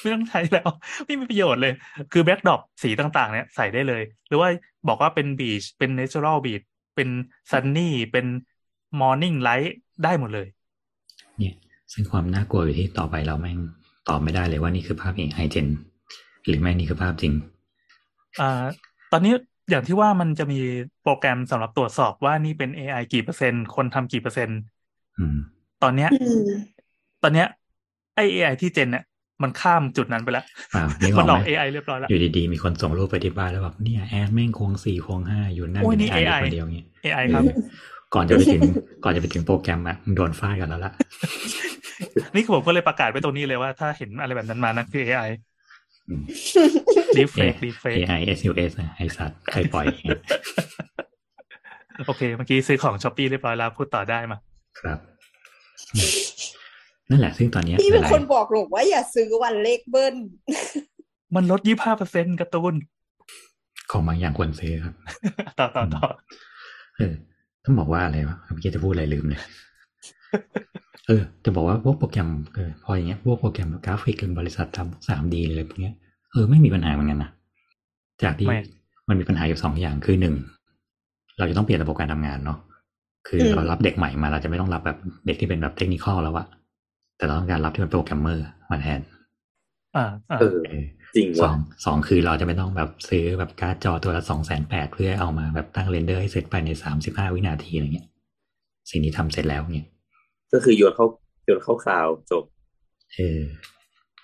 [0.00, 0.68] ไม่ต้องใช้แล้ว
[1.06, 1.72] ไม่มีประโยชน์เลย
[2.12, 4.48] คือ backdrop สีต่างๆ เนี่ยใส่ได้เลย หรือว่า
[4.88, 6.62] บอกว่าเป็น beach เป็น natural beach
[6.96, 7.08] เป็น
[7.50, 8.26] sunny เป็น
[9.00, 10.46] morning light ได้หมดเลย
[11.38, 11.54] เนี่ย
[11.92, 13.58] ซึ่งความน่ากลัวอยู่ที่ต่อไปเราแม่ง
[14.08, 15.66] ตอบไม่ได้เลยว่านี่คือภาพ AI gen
[16.46, 17.32] หรือแม่งนี่คือภาพจริง
[18.40, 18.64] อ่า
[19.12, 19.32] ตอนนี้
[19.70, 20.60] อย่างที่ว่ามันจะมี
[21.02, 24.58] โปรแกรมสำหรับตรวจสอบว่านี่เป็น AI กี่เปอร์เซ็นต์ คนทำกี่เปอร์เซ็นต์
[25.18, 25.36] อืม
[25.82, 26.44] ตอนเนี้ยอืม
[27.22, 27.46] ตอนเนี้ย
[28.16, 29.04] ไอ AI ที่เจนเนี่ย
[29.42, 37.42] มันข้ามจุดนั้นไปแล้วเปล่านึกอมัอนกหลไหอมก AI เรียบร้อยแล้ว อยู่ดีๆ มีคนส่งรูปไปที่บ้านแล้วแบบเนี่ยแอดแม่งควงสี่ควงห้าอยู่นั่งโอ้ยเป็นนี่ชายอยู่ AI คนเดียวเงี้ย AI ครับ
[38.14, 38.62] ก่อนจะไปถึง
[39.04, 40.92] ก่อนจะไปถึงโปรแกรมอะมึงโดนฟาดกันแล้วล่ะ
[42.34, 45.30] นี่คือผมก็เลยประกาศไว้ตรงนี้เลยว่าถ้าเห็นอะไรแบบนั้นมานั่นคือ AI
[47.14, 50.20] อืม deepfake deepfake AI SUS นะไอสัตว์ใครปล่อยอย่างเงี้ย
[52.06, 54.38] โอเค เมื่อกี้ซื้อของ Shopee เรียบร้อยแล้วพูดต่อได้มา
[54.80, 54.98] ครับ
[55.94, 56.10] อือืม
[57.10, 60.14] นั่นแหละซึ่งตอนเนี้ยพี่เป็นหลายคนบอกหลงว่าอย่าซื้อวันเลขเบิ้ล
[61.34, 64.94] มันลดยี่ห้าเปอร์เซ็นต์การ์ตูนๆของบางอย่างควรซื้อครับ
[65.58, 66.04] ต่อต่อต่อ
[66.96, 67.14] เออ
[67.64, 69.40] ต้องบอกว่าอะไรวะเมื่อกี้จะพูดอะไรลืมเลย
[71.06, 75.94] เออจะบอกว่าพวกโปรแกรมเออพออย่างเงี้ยพวกโปรแกรมกราฟิกเป็นบริษัททำสาม D อะไรพวกเนี้ย
[76.34, 77.30] เออไม่มีปัญหาเหมือนกันนะ
[78.22, 78.60] จากที่ไม่
[79.08, 80.34] มันมีปัญหาอยู่สองอย่างคือหนึ่ง
[81.38, 82.58] เราจะต้องเปลี่ยนระบบการทำงานเนาะ
[83.28, 86.46] คืออืมเรารับเด็กใหม่มาเราจะไม่ต้องรับแบบเด็กที่เป็นแบบ technical แล้วอะ
[87.16, 89.00] แต่เราต้องการรับที่เป็นโปรแกรมเมอร์มาแทน
[89.96, 90.84] อ่าอ่าเออเออ
[91.16, 98.08] จริงสอว่ะงสองคือเราจะไม่ต้องแบบซื้อแบบการ์ดจอตัวละสองแสนแปดเพื่อเอามาแบบตั้ง render ให้เสร็จภายในสามสิบห้าวินาทีอะไรเงี้ย
[98.90, 99.88] สิ่งนี้ทำเสร็จแล้วเนี่ย
[100.52, 101.06] ก็คือโยนเข้า
[101.44, 102.44] โยนเข้า cloudด์จบ
[103.14, 103.42] เออ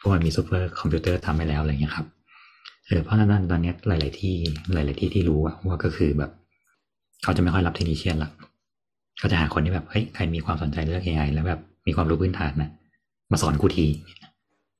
[0.01, 2.07] เพราะมันมีซูเปอร์คอมพิวเตอร์ทำไปแล้วอะไรเงี้ยครับ
[2.86, 4.34] เออเพราะฉะนั้นตอนเนี้ยหลาย ๆ ที่
[4.74, 6.30] หลาย ๆ ที่ที่รู้อะว่าก็คือแบบ
[7.22, 8.30] เขาจะไม่ค่อยรับ technician ละ
[9.18, 12.70] เขาจะหาคนที่แบบเฮ้ยใครมีความสนใจเรื่อง AI แล้วแบบมีความรู้พื้นฐานนะ
[13.30, 13.86] มาสอนกูที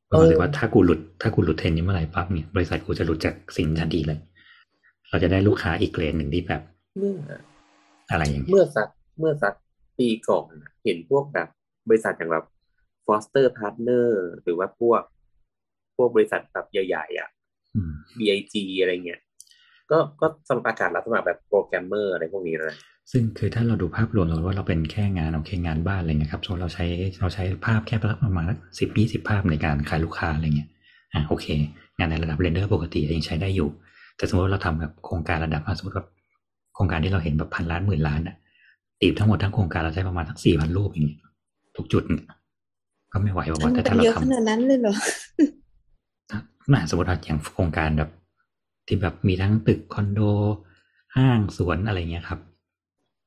[0.09, 4.19] ผมรู้สึกว่าถ้ากูหลุดถ้ากูหลุดเทรนนี้เมื่อไหร่ปั๊บเนี่ยบริษัทกูจะหลุดจากสิ่งทันทีเลย
[5.11, 6.63] เราจะได้ลูกค้าอีกเกรดหนึ่งที่แบบ
[6.99, 7.15] เมื่อ
[8.11, 9.55] อะไรอย่างเงี้ยเมื่อสักเมื่อสัก
[9.99, 11.49] ปีก่อนน่ะเห็นพวกแบบ
[11.89, 12.45] บริษัทอย่างแบบ
[13.11, 14.09] Foster Partner
[14.43, 15.03] หรือว่าพวก
[15.97, 17.29] พวกบริษัทแบบใหญ่ๆอะ
[17.75, 19.21] อืม BIG อะไรเงี้ย
[19.91, 22.77] ก็ก็สมัครประกาศรับสมัครแบบโปรแกรมเมอร์อะไรพวกนี้นะ
[23.13, 26.87] ซึ่งคือถ้าเราดูภาพรวมเราว่าเราเป็นแค่งานโอเคงานบ้านอะไรเงี้ยครับสมมติเราใช้
[27.21, 28.45] เราใช้ภาพแค่ประมาณ
[28.79, 30.69] สิบยี่สิบภาพในการขายลูกค้าอะไรเงี้ย
[31.15, 31.47] อะโอเค
[31.99, 33.69] งานในระดับ render ปกติยังใช้ได้อยู่
[34.17, 36.09] แต่สมมติว่าเราทำแบบโครงการระดับอะสมมติแบบ
[36.75, 38.37] โครงการที่เราเห็นแบบพันล้านหมื่นล้านอะ
[39.01, 41.21] ตีบทั้งหมดทั้งโครงการเราใช้ประมาณทั้งสี่พันรูปอย่างเงี้ย
[41.77, 42.25] ทุกจุดเนี่ย
[43.13, 44.95] ก็ไม่ไหวหรอกว่าแต่มันถ้าเราเยอะทำขนาดนั้นเลยเหรอ
[46.73, 48.11] น่าสมมติว่าอย่างโครงการแบบ
[48.87, 50.21] ที่แบบมีทั้งตึกคอนโด
[51.17, 52.41] ห้างสวนอะไรเงี้ยครับ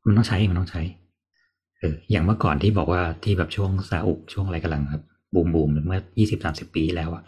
[0.06, 0.82] มันต้องใช้มันต้องใช้
[1.80, 5.04] เอออย่างเมื่อก่อนที่บอกว่าที่แบบช่วงซาอุช่วงอะไรกำลังแบบ
[5.34, 7.24] บูมบูมเมื่อยี่สิบสามสิบปีที่แล้วอะ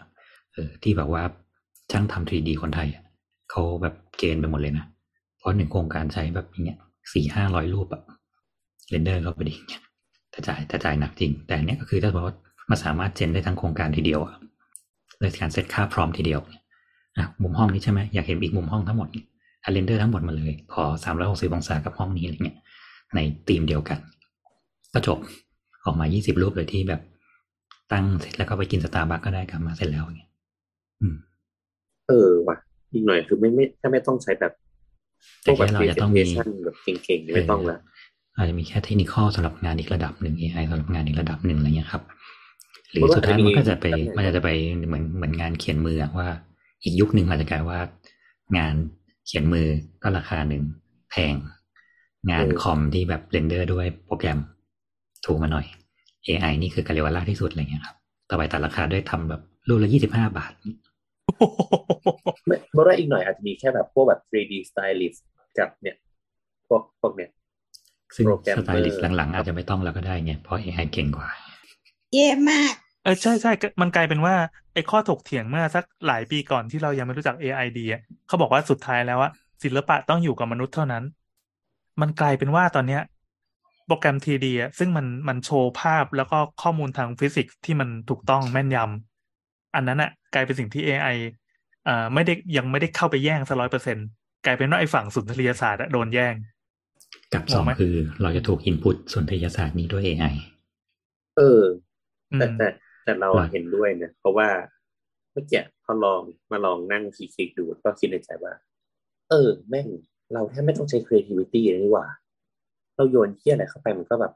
[0.52, 1.22] เออที่แบบว่า
[1.90, 3.02] ช่างทำ 3D คนไทยอะ
[3.50, 4.84] เขาแบบเกณฑ์ไปหมดเลยนะ
[5.38, 6.78] เพราะหนึ่งโครงการใช้แบบอย่างเงี้ย
[7.12, 8.02] สี่ห้าร้อยรูปอะ
[8.88, 9.82] render เข้าไปดิอย่างเงี้ย
[10.30, 12.34] แต่จ่ายแต่จ่ายหนักจริง แต่อันเนี้ยก็คือถ้าบอกว่า
[12.70, 14.34] มันสามารถ gen ได้ทั้งโครงการทีเดียวอะ
[15.20, 16.62] เลยการเซตค่าพร้อมทีเดียวเนี่ย
[17.16, 19.26] อะมุมห้องนี้ใช่ไหมอยากเห็นอีกมุมห้องทั้งหมดเนี่ย
[19.64, 22.56] อะ render ทั้งหมดมาเลย ขอสามร้อยหกสิบองศากับห้องนี้อะไรเงี้ย
[23.14, 23.98] ในธีมเดียวกัน
[24.92, 25.18] ก็จบ
[25.84, 27.00] ออกมายี่สิบรูปเลยที่แบบ
[27.92, 30.30] ตั้งเสร็จแล้วก็ไปกินสตาร์บัคก็ได้กลับมาเสร็จแล้วอย่างเงี้ย
[31.00, 31.16] อืม
[32.08, 32.56] เออว่ะ
[32.92, 34.52] อีกหน่อยคือไม่ไม่ถ้าไม่ต้องใช้แบบ
[35.44, 37.78] พแต่วกแบแค่บเราจะต้องมี presentation แบบเก่งๆนี่ไม่ต้องละ
[38.36, 42.02] อาจจะมีแค่เทคนิคสำหรับงานอีกระดับหนึ่ง AI สำหรับงานอีกระดับหนึ่งอะไรเงี้ยครับ
[42.90, 44.50] หรือสุดท้ายมันก็จะไปมันจะไป
[44.86, 46.28] เหมือนเหมือนงานเขียนมืออะว่า
[46.82, 47.80] อีกยุคหนึ่งอาจจะกลายว่า
[48.56, 48.74] งาน
[49.26, 49.66] เขียนมือ
[50.02, 50.62] ก็ราคาหนึ่ง
[51.10, 51.34] แพง
[52.30, 54.38] งานคอมที่แบบเรนเดอร์ด้วยโปรแกรม
[55.26, 55.66] ถูกมาหน่อย
[56.26, 57.96] AI นี่คือกาเรวาล่าที่สุดอะไรเงี้ยครับ
[58.30, 60.52] ต่อไปตัดราคาด้วยทำแบบรูปละยี่สิบห้าบาท
[62.46, 65.18] ไม่เพราะว่าอีกหน่อยอาจจะมีแค่แบบพวกแบบ 3D stylist
[65.58, 65.96] กับเนี่ย
[66.68, 67.30] พวกพวกเนี่ย
[68.16, 71.28] ซึ่งโปรแกรมสไตลิสต์เมอร์หลังๆ อาจจะไม่ต้องแล้วก็ได้ไงเพราะ AI เก่งกว่า
[72.16, 74.34] เย่มากเออใช่ใช่ก็มันกลายเป็นว่า
[74.74, 79.30] ไอ้ข้อถกเถียงเมื่อสักหลายปีก่อนที่เรายังไม่รู้จัก AI ดีอะเขาบอกว่าสุดท้ายแล้วว่า
[79.64, 81.04] ศิลปะต้องอยู่กับมนุษย์เท่านั้น
[82.00, 83.02] มันกลายเป็นว่าตอนเนี้ย
[83.86, 91.08] โปรแกรม 3D อะซึ่งมันมันโชว์ภาพแล้วก็ข้อมูลทางฟิสิกส์ที่มันถูกต้องแม่นยำอันนั้นอะ กลายเป็นสิ่งที่ AI
[91.88, 93.96] อ่าไม่ได้ยังไม่ได้เข้าไปแย่งสักร้อยเปอร์เซ็นต์
[94.44, 96.34] กลายเป็นว่าไอ้ฝั่งสุนทรียศาสตร์อะโดนแย่ง
[97.34, 100.34] กับงสงองไหมคือเราจะถูก input สุนทรียศาสตร์นี้ด้วย AI
[101.36, 101.85] เอออื
[102.34, 102.66] แต่มแต่
[103.04, 104.48] แต่เราอะเห็นด้วยนะเพราะว่า
[105.32, 106.20] เมื่อกี้พอลอง
[106.50, 108.54] มาลองนั่งคลิกๆดูก็คิดในใจว่า
[109.30, 109.86] เออ แม่ง
[110.32, 112.06] เราแทบไม่ต้องใช้ creativity เลยนี่หว่า
[112.96, 114.32] เราโยนเที่ยอะไรเข้าไปมันก็แบบ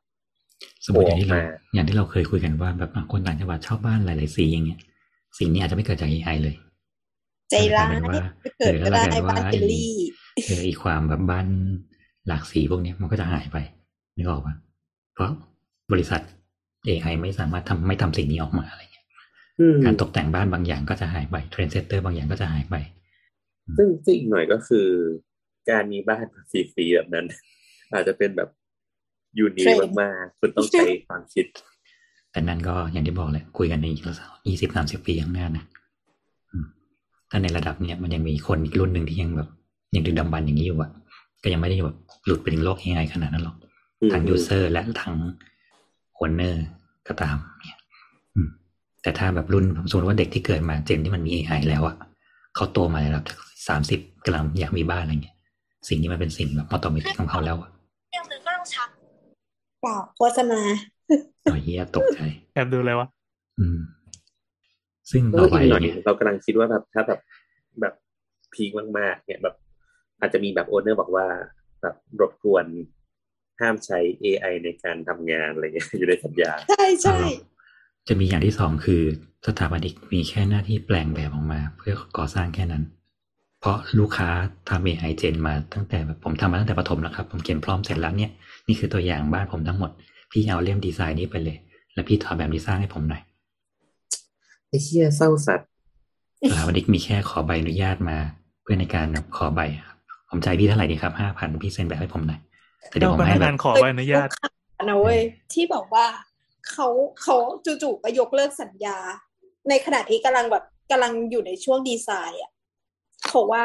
[0.84, 4.80] สมมติอย่างที่เราโผล่มาอย่างที่เราเคยคุยกันว่าแบบบางคนต่างจังหวัดชอบบ้านหลาย ๆ สีอย่างเงี้ย
[5.38, 6.54] สิ่งนี้อาจจะไม่เกิดจาก AI เลย
[7.50, 8.22] ใจร้ายแต่เป็นว่า
[8.58, 9.92] เกิดก็ได้เออแล้วกลายเป็นว่าบ้านเฮลลี่
[10.46, 11.46] เอออีความแบบบ้าน
[12.28, 13.56] หลากสีพวกเนี้ยมันก็จะหายไป
[14.16, 14.54] นึกออกปะ
[15.14, 15.30] เพราะ
[15.92, 16.20] บริษัท
[16.88, 19.06] AI ไม่สามารถทำไม่ทำสิ่งนี้ออกมาอะไรเงี้ย
[19.60, 22.74] อืมการตกแต่งบ้านบางอย่างก็จะหายไป trendsetter บางอย่างก็จะหายไป
[23.76, 24.86] ซึ่งซึ่งอีกหน่อยก็คือ
[25.70, 27.26] การมีบ้านฟรีๆแบบนั้น
[27.92, 28.48] อาจจะเป็นแบบ
[29.38, 31.46] unique trendมากๆคุณต้องใช้ความคิด
[32.30, 34.02] แต่นั่นก็อย่างที่บอกเลยคุยกันในอีก
[34.48, 35.64] ยี่สิบสามสิบปีข้างหน้านะ
[36.50, 36.64] อืม
[37.30, 39.48] ถ้าในระดับเนี้ยมันยังมีคนอีกรุ่นหนึ่งที่ยังแบบ
[39.94, 40.90] ยังดึกดำบรรพ์อย่างนี้อยู่อะ
[41.42, 43.56] ก็ยังไม่ได้แบบหลุดไปถึงโลก AI ขนาดนั้นหรอก
[44.00, 45.16] อืมทั้ง user และทั้ง
[46.20, 46.64] คนเนอร์
[47.08, 47.80] ก็ตามเนี่ย
[48.34, 48.48] อืม
[49.02, 51.96] แต่ถ้าแบบรุ่นผมสมมติว่าเด็กที่เกิดมา gen ที่มันมี AI แล้วอะ
[52.54, 53.24] เขาโตมาในระดับ
[53.68, 55.36] สามสิบกำลังอยากมีบ้านอะไรเงี้ย
[55.88, 57.70] สิ่งนี้มันเป็นสิ่งแบบ automatic ของเขาแล้วอะ
[58.10, 58.88] เรื่องหนึงก็ต้องชัก
[59.82, 60.60] เปล่าโฆษณา
[61.42, 62.20] โอ้ยเฮียตกใจ
[62.54, 63.08] แอบดูเลยวะ
[63.58, 63.78] อืม
[65.10, 67.20] ซึ่งเอต่ออไปอีกหน่อยเนี่ยเรากำลังคิดว่าแบบถ้าแบบ
[67.80, 67.94] แบบ
[68.54, 69.54] พีคมากๆเนี่ยแบบ
[70.20, 71.26] อาจจะมีแบบโอเนอร์บอกว่า
[71.82, 72.64] แบบรบกวน
[73.60, 77.18] ห้ามใช้ AI ในการทำงานอะไรเงี้ยอยู่ในสัญญา ใช่ใช่
[78.08, 79.02] จะมีอย่างที่สองคือ
[79.46, 82.84] สถาปนิกมีแค่หน้าที่แปลงแบบออกมา เพื่อก่อสร้างแค่นั้น
[83.60, 84.28] เพราะลูกค้า
[84.68, 88.30] ทำ AI เจนมาตั้งแต่แบบผมทำมาตั้งแต่ประถมแล้วครับ ผมเขียนพร้อมเสร็จแล้วเนี่ย
[88.66, 89.90] นี่คือตัวอย่างบ้านผมทั้งหมด
[90.30, 91.56] พี่เอาเล่มดีไซน์นี้ไปเลย
[91.94, 93.22] แล้วพี่ถอดแบบดีไซน์ให้ผมหน่อย
[94.68, 95.68] ไอ้เชี่ยเศร้าสัตว์
[96.50, 98.18] สถาปนิกมีแค่ขอใบอนุญาตมา
[98.62, 99.06] เพื่อในการ
[99.36, 99.96] ขอใบครับ
[100.30, 102.49] ผมจ่ายพี่เท่าไหร่ดีครับห้าพันพี่เซ็นแบบให้ผมหน่อยแต่
[102.88, 104.28] เดี๋ยวเจ้าผมพให้นักแบงานบขอใบอนุญาต
[104.82, 105.20] นะเว้ย
[105.52, 106.06] ที่บอกว่า
[106.70, 106.86] เขา
[107.22, 107.36] เขา
[107.82, 108.98] จู่ๆก็ยกเลิกสัญญา
[109.68, 112.50] ในขณะที่กำลังแบบกำลังอยู่ในช่วงดีไซน์อะ
[113.26, 113.64] เพราะว่า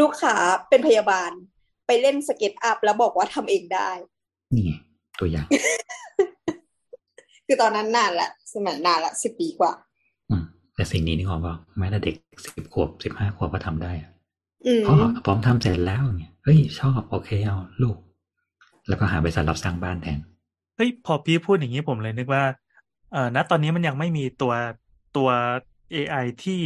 [0.00, 0.34] ลูกค้า
[0.68, 1.30] เป็นพยาบาล
[1.86, 3.90] ไปเล่นสเก็ตอัพแล้วบอกว่าทำเองได้
[4.54, 4.72] นี่ไง
[5.18, 5.46] ตัวอย่าง
[7.46, 9.72] คือตอนนั้นนานละสมัยนานละสิบปีกว่า
[10.30, 14.10] อืมแต่สิ่งนี้นี่ผมว่าแม้แต่เด็กสิบขวบสิบห้าขวบก็ทำได้อะ
[14.66, 17.96] อืมพ่อพร้อมทำเสร็จแล้วเนี่ยเฮ้ยชอบโอเคเอาลูก
[18.88, 20.18] แล้วก็หาบริษัทรับสร้างบ้านแทน
[20.76, 22.42] เฮ้ยพอพี่พูดอย่างนี้ผมเลยนึกว่า
[23.12, 24.52] เอ่อณตอนนี้มันยังไม่มีตัว
[25.16, 25.28] ตัว
[25.94, 26.60] AI ที่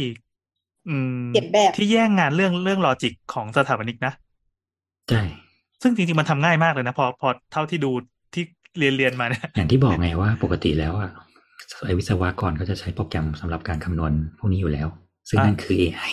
[0.87, 4.13] อืมเขียนแบบที่แย่งงานเรื่องเรื่อง logic ของสถาปนิกนะ
[5.09, 5.21] ใช่
[5.81, 7.91] ซึ่งจริงๆมันทำง่ายมากเลยนะพอพอเท่าที่ดู
[8.33, 8.43] ที่
[8.79, 11.11] เรียนเรียนมาเนี่ยอย่างที่บอกไงว่าปกติแล้วอะ
[11.85, 14.87] ไอวิศวกรก็จะใช้โปรแกรมสำหรับการคำนวณพวกนี้อยู่แล้ว
[15.29, 16.11] ซึ่งอ่านั่นั่นคือ AI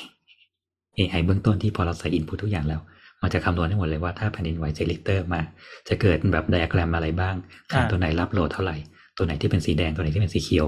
[0.98, 2.80] AI เบื้องต้นที่พอเราใส่ input ทุกอย่างแล้ว
[3.22, 5.40] มันจะคำนวณให้หมดเลยว่าถ้าแผ่นดินไหวเจ็ดริกเตอร์มา
[5.88, 7.34] จะเกิดแบบไดอะแกรมอะไรบ้าง
[7.72, 8.76] ค่าตัวไหนรับโหลดเท่าไหร่
[9.16, 10.66] ตัวไหนที่เป็นสีแดงตัวไหนที่เป็นสีเขียว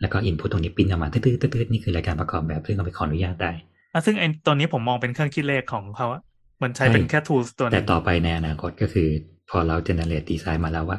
[0.00, 3.50] แล้วก็อินพุตตรงนี้ปริ้นออกมาตืดๆตืดๆนี่คือรายการประกอบแบบซึ่งเราไปขออนุญาตได้
[3.92, 6.22] อะซึ่งไอ้ตัวนี้ผมมองเป็นเครื่องคิดเลขของเขาอะ
[6.62, 9.08] มันใช้เป็นแค่ tools ตัวหแต่นึงต่อไปในอนาคตก็คือ
[9.50, 10.98] พอเราเจเนเรตดีไซน์มาแล้วว่า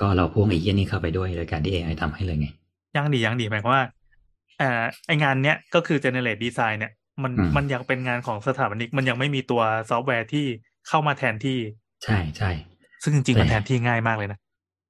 [0.00, 2.48] ก็เราพ่วงไอ้เยี่ยนี่เข้าไปด้วยโดยการที่ AI ทำให้เลยไง
[2.96, 3.84] ยังดียังดีหมายความว่า
[4.58, 10.46] เอ่อไองานเนี้ยก็คือ generate design เนี่ยมันอื มมันยังเป็นงานของสถาปนิก มันยังไม่มีตัวซอฟต์แวร์ที่
[10.88, 11.58] เข้ามาแทนที่
[12.04, 12.50] ใช่ใช่
[13.02, 14.38] ซึ่งจริงๆมันแต่แทนที่ง่ายมากเลยนะ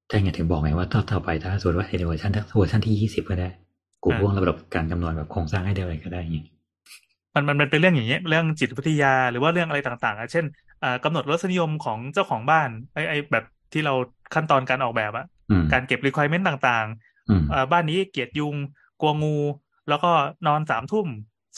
[0.09, 3.49] ใช่ไงถึงบอกไงว่าต่อต่อไปถ้าสมมติว่าในเวอร์ชันถ้าเวอร์ชันที่ยี่สิบก็ได้
[4.05, 6.39] กูอ่าพ่วงระบบการคำนวณแบบโครงสร้างให้ได้อะไรก็ได้ไง
[7.35, 10.45] มันมันมันเป็นเรื่องอย่างเงี้ยเรื่องจิตวิทยาหรือว่าเรื่องอะไรต่างๆอะเช่น
[10.83, 13.95] อ่ากำหนดรสนิยมของเจ้าของบ้านไอไอแบบที่เรา
[14.35, 16.87] ขั้นตอนการออกแบบอะอืมการเก็บ requirement ต่าง
[17.29, 18.55] อืมๆอ่าบ้านนี้เกลียดยุง
[19.01, 19.37] กลัวงู
[19.89, 20.11] แล้วก็
[20.47, 21.07] นอนสามทุ่ม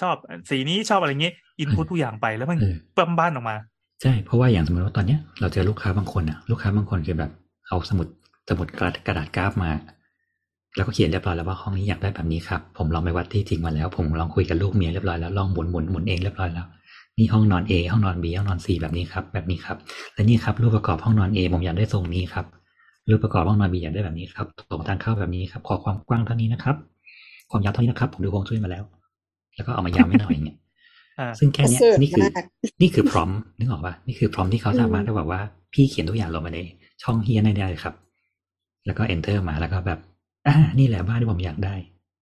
[0.01, 0.15] ชอบ
[0.51, 3.57] สีนี้ชอบอะไรเงี้ยอินพุตทุกอย่างไปแล้วมันเออปั้มบ้านออกมา
[4.03, 7.31] ใช่ เพราะว่าอย่างสมมติว่าตอนเนี้ยเราเจอลูกค้าบางคนอะลูกค้าบางคนคือแบบ
[7.69, 8.07] เอาสมุด
[8.49, 9.71] สมุดกระดาษกระดาษกราฟมา
[10.77, 16.67] แล้วก็เขียนเรียบร้อยแล้วว่าห้องนี้อยากได้แบบนี้ครับ ผมลองไปวัดที่จริงมาแล้ว ผมลองคุยกับลูกเมียเรียบร้อยแล้วลองหมุนหมุนหมุนเองเรียบร้อยแล้ว
[17.19, 19.77] นี่ห้องนอน A ห้องนอน B ห้องนอน C แบบนี้ครับ แบบนี้ครับ
[20.15, 22.47] และนี่ครับรูปประกอบห้องนอน A ผมอยากได้ทรงนี้ครับ
[23.11, 26.77] รูปประกอบห้องนอน B อยากได้แบบนี้ครับตรงทางเข้าแบบนี้ครับ ขอความกว้างเท่านี้นะครับ
[27.51, 28.85] ความยาวเท่านี้นะครับ ผมดูฮวงจุ้ยมาแล้ว
[29.61, 30.59] แล้วก็เอามายาวไม่หน่อยอย่างเงี้ย
[31.19, 32.45] อ่าซึ่งแค่เนี้ยประเสริฐนี่คือมาก
[32.81, 35.41] นี่คือพร้อมนึกออกป่ะนี่คือพร้อมที่เขาสามารถอืมได้บอกว่า
[35.73, 36.61] พี่เขียนทุกอย่างลงมาใน
[37.03, 37.95] ช่องเฮียได้ได้เลยครับ
[38.87, 39.99] แล้วก็ enter มาแล้วก็แบบ
[40.47, 41.75] อ่านี่แหละบ้านที่ผมอยากได้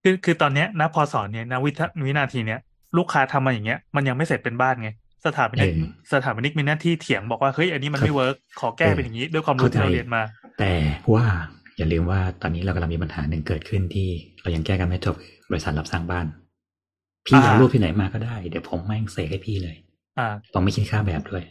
[0.05, 2.61] คือคือตอนเนี้ยนะพอสอนเนี่ยนะวิทวินาทีเนี้ย
[2.97, 4.91] ลูกค้าทำมาอย่างเงี้ย มันยังไม่เสร็จเป็นบ้านไง
[5.27, 10.23] สถาปนิกเออสถาปนิกมีหน้าที่เถียงบอกว่าเฮ้ยอันนี้มันครับไม่ work ขอแก้เออเป็นอย่างนี้ด้วยความรู้เข้าใจที่เราเรียนมา
[10.59, 10.73] แต่
[11.15, 11.25] ว่า
[11.77, 14.09] อย่าลืมว่าตอนนี้เรากำลังมีปัญหาหนึ่งเกิดขึ้นที่
[14.43, 15.17] เรายังแก้กันไม่จบ
[15.51, 16.27] บริษัทรับสร้างบ้าน
[17.29, 19.77] พี่อ่าเอารูปที่ไหนมาก็ได้ เดี๋ยวผมแม่งเสกให้พี่เลย
[20.19, 21.43] อ่าต้องไม่คิดค่าแบบด้วย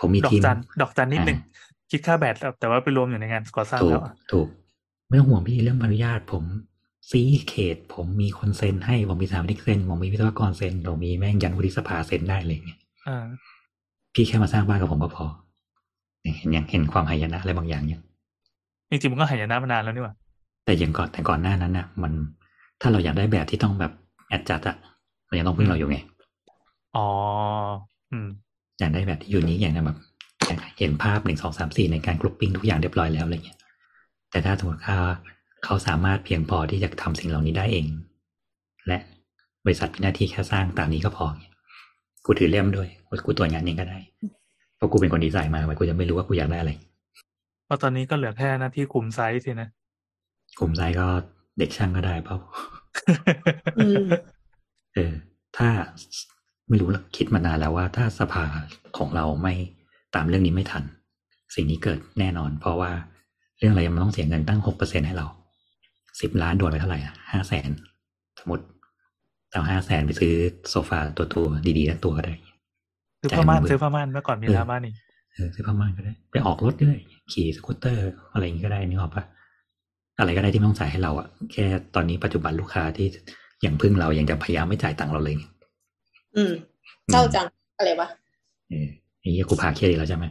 [0.00, 4.48] ผมมีดอกทีมจันดอกจันนิดนึงอ่าคิดค่าแบตแต่แต่ว่าไปรวมอยู่ในงานก่อสร้างถูแล้กวอะถูก
[5.08, 6.44] ไม่ต้องห่วงพี่เรื่องใบอนุญาตผม
[7.10, 13.24] ซีเขต ผมมีคนเซ็นให้ ผมมีสถาปนิกเซ็นผมมีวิศวกรเซ็นผมมีแม่งยันวุฒิสภาเซ็นได้เลยเนี่ยอ่า
[14.14, 15.26] พี่แค่มาสร้างบ้านกับผมก็พอ
[16.22, 18.02] เนี่ยเห็นยังเห็นความหายนะอะไรบางอย่างยัง
[18.90, 20.14] จริงๆมันก็หายนะมานานแล้วนี่หว่า
[20.64, 22.12] แต่อย่างก่อนแต่ก่อนหน้านั้นนะมัน
[22.80, 23.92] ถ้าเราอยากได้แบบที่ต้องแบบ
[24.28, 24.76] แอดจัดอะ
[25.28, 25.98] มันยังต้องพึ่งเราอยู่ไง
[26.96, 27.08] อ๋อ
[28.10, 28.28] อืม
[28.78, 29.98] อยากได้แบบที่อยู่นี้อย่างแบบ
[30.46, 33.58] อยากเห็นภาพหนึ่งสองสามสี่ในการ grouping ทุกอย่างเรียบร้อยแล้วอะไรเงี้ย
[34.30, 34.98] แต่ถ้าสมมติว่า
[35.64, 37.86] เขาสามารถเพียงพอที่จะทำสิ่งเหล่านี้ได้เอง
[38.86, 38.98] และ
[39.64, 41.52] บริษัทมีหน้าที่แค่สร้างตามนี้ก็พอเนี่ย
[42.24, 42.88] กูถือเล่มด้วย
[43.26, 43.98] กูตรวจงานเองก็ได้
[44.76, 46.72] เพราะกูเป็นคนดีไซน์มาไว้กูจะไม่รู้ว่ากูอยากได้อะไร
[47.64, 49.68] เพราะตอนนี้ก็เหลือแค่หน้าที่คุมไซส์สินะ
[50.58, 51.06] กลุ่มไซส์ก็
[51.58, 52.36] เด็กช่างก็ได้เปล่า
[53.78, 54.08] อืม
[54.94, 55.12] เออ
[55.56, 55.68] ถ้า
[56.68, 58.44] ไม่รู้ละคิดมานานแล้วว่า ถ้าสภา
[58.98, 59.54] ของเราไม่
[60.14, 60.84] ตามเรื่องนี้ไม่ทัน
[61.54, 62.90] สิ่งนี้เกิดแน่นอน เพราะว่า
[63.58, 65.26] เรื่องอะไรมันต้องเสียเงินตั้งหกเปอร์เซ็นให้เรา
[66.20, 67.70] สิบล้านโดนไปเท่าไหร่อะห้าแสน
[68.40, 68.64] สมมติ
[69.50, 70.32] เอาห้าแสนไปซื้อ
[70.70, 71.44] โซฟาตัวตัว
[71.78, 72.34] ดีๆทั้งตัวก็ได้
[73.20, 74.92] ซื้อผ้าม่านจ่ายหมื่นซื้อผ้าม่านเมื่อก่อนมีร้านม่านนี่
[75.32, 76.98] เออซื้อผ้าม่านก็ได้ ไปออกรถก็ได้
[77.32, 78.02] ขี่สกูตเตอร์
[78.32, 79.24] อะไรอย่างนี้ก็ได้นึกออกปะ
[80.18, 81.64] อะไรก็ได้ที่ไม่ต้องจ่ายให้เราอะแค่
[81.94, 83.06] ตอนนี้ปัจจุบันลูกค้าที่
[83.62, 85.44] อย่างพึ่งเรายังจะพยายามไม่จ่ายตังค์เราเลยไง
[86.36, 86.52] อืม
[87.12, 87.46] เศร้าจัง
[87.78, 88.08] อะไรวะ
[88.70, 88.88] เออ
[89.20, 90.24] ไอ้เหี้ยกูพาเครียดอีกแล้วใช่ไหม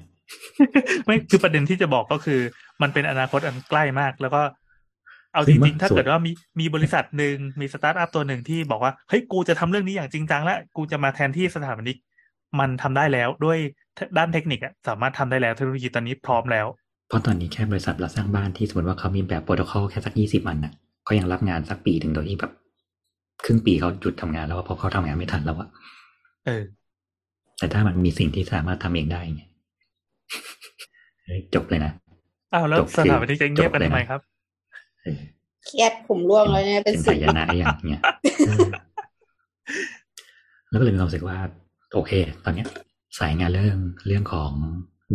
[1.06, 2.40] ไม่คือประเด็นที่จะบอกก็คือ
[2.82, 4.42] มันเป็นอนาคตอันใกล้มาก แล้วก็
[5.34, 11.98] เอาจริงๆถ้าเกิดว่ามีมีบริษัทหนึ่งมีสตาร์ทอัพตัวหนึ่งที่บอกว่าเฮ้ยกูจะทำเรื่องนี้อย่างจริงจังแล้วกูจะมาแทนที่สถาปนิก
[12.60, 13.58] มันทำได้แล้วด้วย
[14.18, 16.68] ด้านเทคนิคอะสามารถทำได้แล้วเทคโนโลยีตอนนี้พร้อมแล้ว
[17.08, 22.51] เพราะตอนนี้แค่บริษัทเราสร้างบ้านที่สมมติว่าเขามีแบบโปรโตคอลแค่สักยี่สิบอันน่ะเขายังรับงานสักปีถึงโดยที่แบบ
[23.45, 25.70] ครึ่งปีเขาหยุดทำงานแล้วอะเพราะเขาทำงานไม่ทันแล้วอะ
[26.45, 26.64] เออ
[27.58, 29.49] แต่ถ้ามันมีสิ่งที่สามารถทำเองได้เนี่ย
[31.24, 31.91] เฮ้ยจบเลยนะ
[32.53, 34.22] อ้าวแล้วจบสถาปนิกจะเงียบกันจบเลยทำไมนะครับ
[35.03, 35.22] เออ
[35.66, 38.01] เครียดผมร่วงแล้วเนี่ยเป็นเป็นสิหาบยนะอย่างเงี้ย
[38.47, 38.70] เออ
[40.70, 41.38] แล้วก็เลยมีความรู้สึกว่า
[41.93, 42.12] โอเค
[42.45, 42.68] ตอนเนี้ย
[43.20, 44.51] สายงานเรื่องเรื่องของ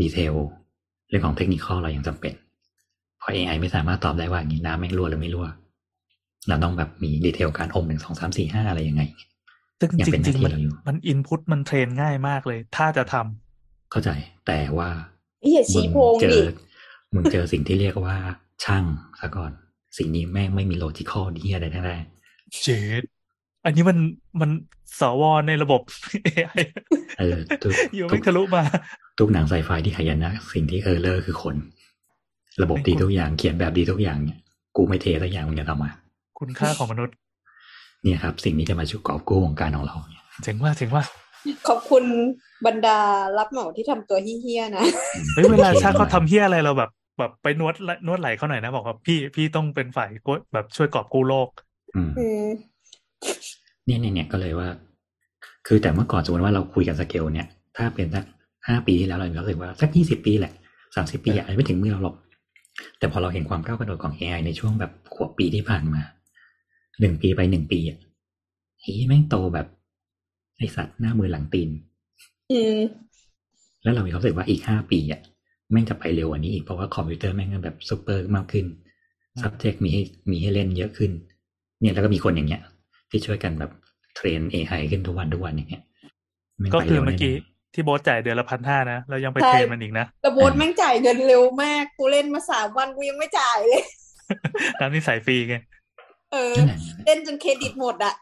[0.00, 0.34] ดีเทล
[1.12, 2.34] เรื่องของเทคนิคเรายังจำเป็น
[3.18, 5.46] เพราะ AI ไม่สามารถตอบได้ว่าอย่างนี้น้ำแม่งรั่วหรือไม่รั่ว
[6.48, 9.02] เราต้องแบบมีดีเทลการอมหนึ่งสองสามสี่ห้าอะไรยังไง
[9.80, 14.10] ซึ่งยังจเป็นหริน้างที่ๆมันเราอยู่มันอินพุตมันเทรนง่ายมากเลย ถ้าจะทำเข้าใจ
[14.46, 14.90] แต่ว่า
[15.42, 16.46] นี่อย่ามึชี้งโพงเจดิอ
[17.14, 18.16] มึงเจอสิ่งที่เรียกว่า
[18.64, 18.84] ช่าง
[19.20, 19.52] ซะก่อน
[19.98, 22.06] สิ่งนี้แม่งไม่มีโลจิคอลดีอะไรทั้งนั้น
[22.62, 22.68] เจ
[23.00, 23.02] ด
[23.64, 23.98] อันนี้มัน
[24.40, 24.50] มัน
[25.00, 25.82] สวในระบบ
[26.26, 26.62] AI
[27.18, 28.62] เออทุกอยู่ทุไม่กทะลุมา
[29.18, 31.54] ทุกหนังไซไฟที่หายนะ สิ่งที่เออเลอร์คือคน
[32.62, 34.38] ระบบไม่ดีคุณทุกอย่างเขียนแบบดีทุกอย่างเนี่ย
[34.76, 35.90] กูไม่เทสักอย่างมึงจะทำมา
[36.38, 37.14] คุณค่าของมนุษย์
[38.02, 41.04] เนี่ยครับ สิ่งนี้จะมาช่วยกอบกู้วงการของเราเนี่ยเจ๋งว่าเจ๋งว่า
[41.68, 42.04] ขอบคุณ
[42.66, 42.98] บรรดา
[43.38, 44.84] รับเหมาที่ทำตัวเฮี้ยๆนะ
[45.34, 47.74] เฮ้ยเวลาโอคถ้าเขาหน่อยทำเฮี้ยอะไรเราแบบ แบบไปนวด
[48.06, 51.48] นวดไหล่เขาหน่อยนะบอกว่าพี่พี่ต้องเป็นฝ่ายกดแบบช่วยกอบกู้โลก
[51.96, 52.44] อืมอืม
[53.86, 54.68] เนี่ยเนี่ยเนี่ยก็เลยว่า
[55.66, 57.46] คือแต่เมื่อก่อนสมมติว่าเราคุยกันสเกลเนี่ย
[57.76, 58.24] ถ้าเป็นสัก
[58.68, 60.52] ห้าปีที่แล้วเรารู้สึกว่าสักยี่สิบปีแหละ
[60.96, 62.16] สามสิบปีอาจจะไม่ถึงมือเราหรอก
[62.98, 66.02] แต่พอเราเห็นความก้าวกระโดดของ AI ในช่วงแบบขวบปีที่ผ่านมา
[67.00, 67.98] หนึ่งปีไปหนึ่งปีอะ
[68.80, 69.66] เฮ้ยแม่งโตแบบ
[70.58, 71.68] ไอสัตว์หน้ามือหลังตีน
[72.52, 72.78] อืม
[73.82, 75.20] แล้วเรามีความรู้สึกว่าอีกห้าปีอะ
[75.70, 78.66] แม่งจะไปเร็วกว่านี้อีกเพราะว่าคอมพิวเตอร์แม่งแบบซูเปอร์มากขึ้น
[79.34, 81.10] อืม subject มีให้มีให้เล่นเยอะขึ้น
[81.80, 82.62] เนี่ยแล้วก็มีคนอย่างเงี้ย
[83.12, 83.70] ที่ช่วยกันแบบ
[84.16, 85.82] เทรน AI ขึ้นทุกวันทุกวันอย่างเงี้ย
[86.58, 93.82] แม่งก็ไปคือร็วเมื่อกี้แน่ที่โบ๊ทจ่ายเดือนละพันห้านะแล้วยังไปใช่เทรนมันอีกนะแต่โบทแม่งจ่ายเงินเร็วมากกูเล่นมาสามวันกูยังไม่จ่ายเลย
[94.80, 95.56] ร้านนี้ใส่ฟรีไง
[96.32, 98.14] เออนั่นแหละเล่นจนเครดิตหมดอะ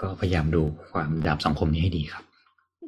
[0.00, 0.62] ก็พยายามดู
[0.92, 2.24] ความดาบสังคมนี้ให้ดีครับ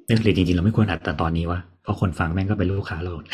[0.07, 3.27] เรื่องเลยจริงๆเราไม่ควรอัดแต่ตอนนี้วะเพราะคนฟังแม่งก็เป็นลูกค้าเราหมด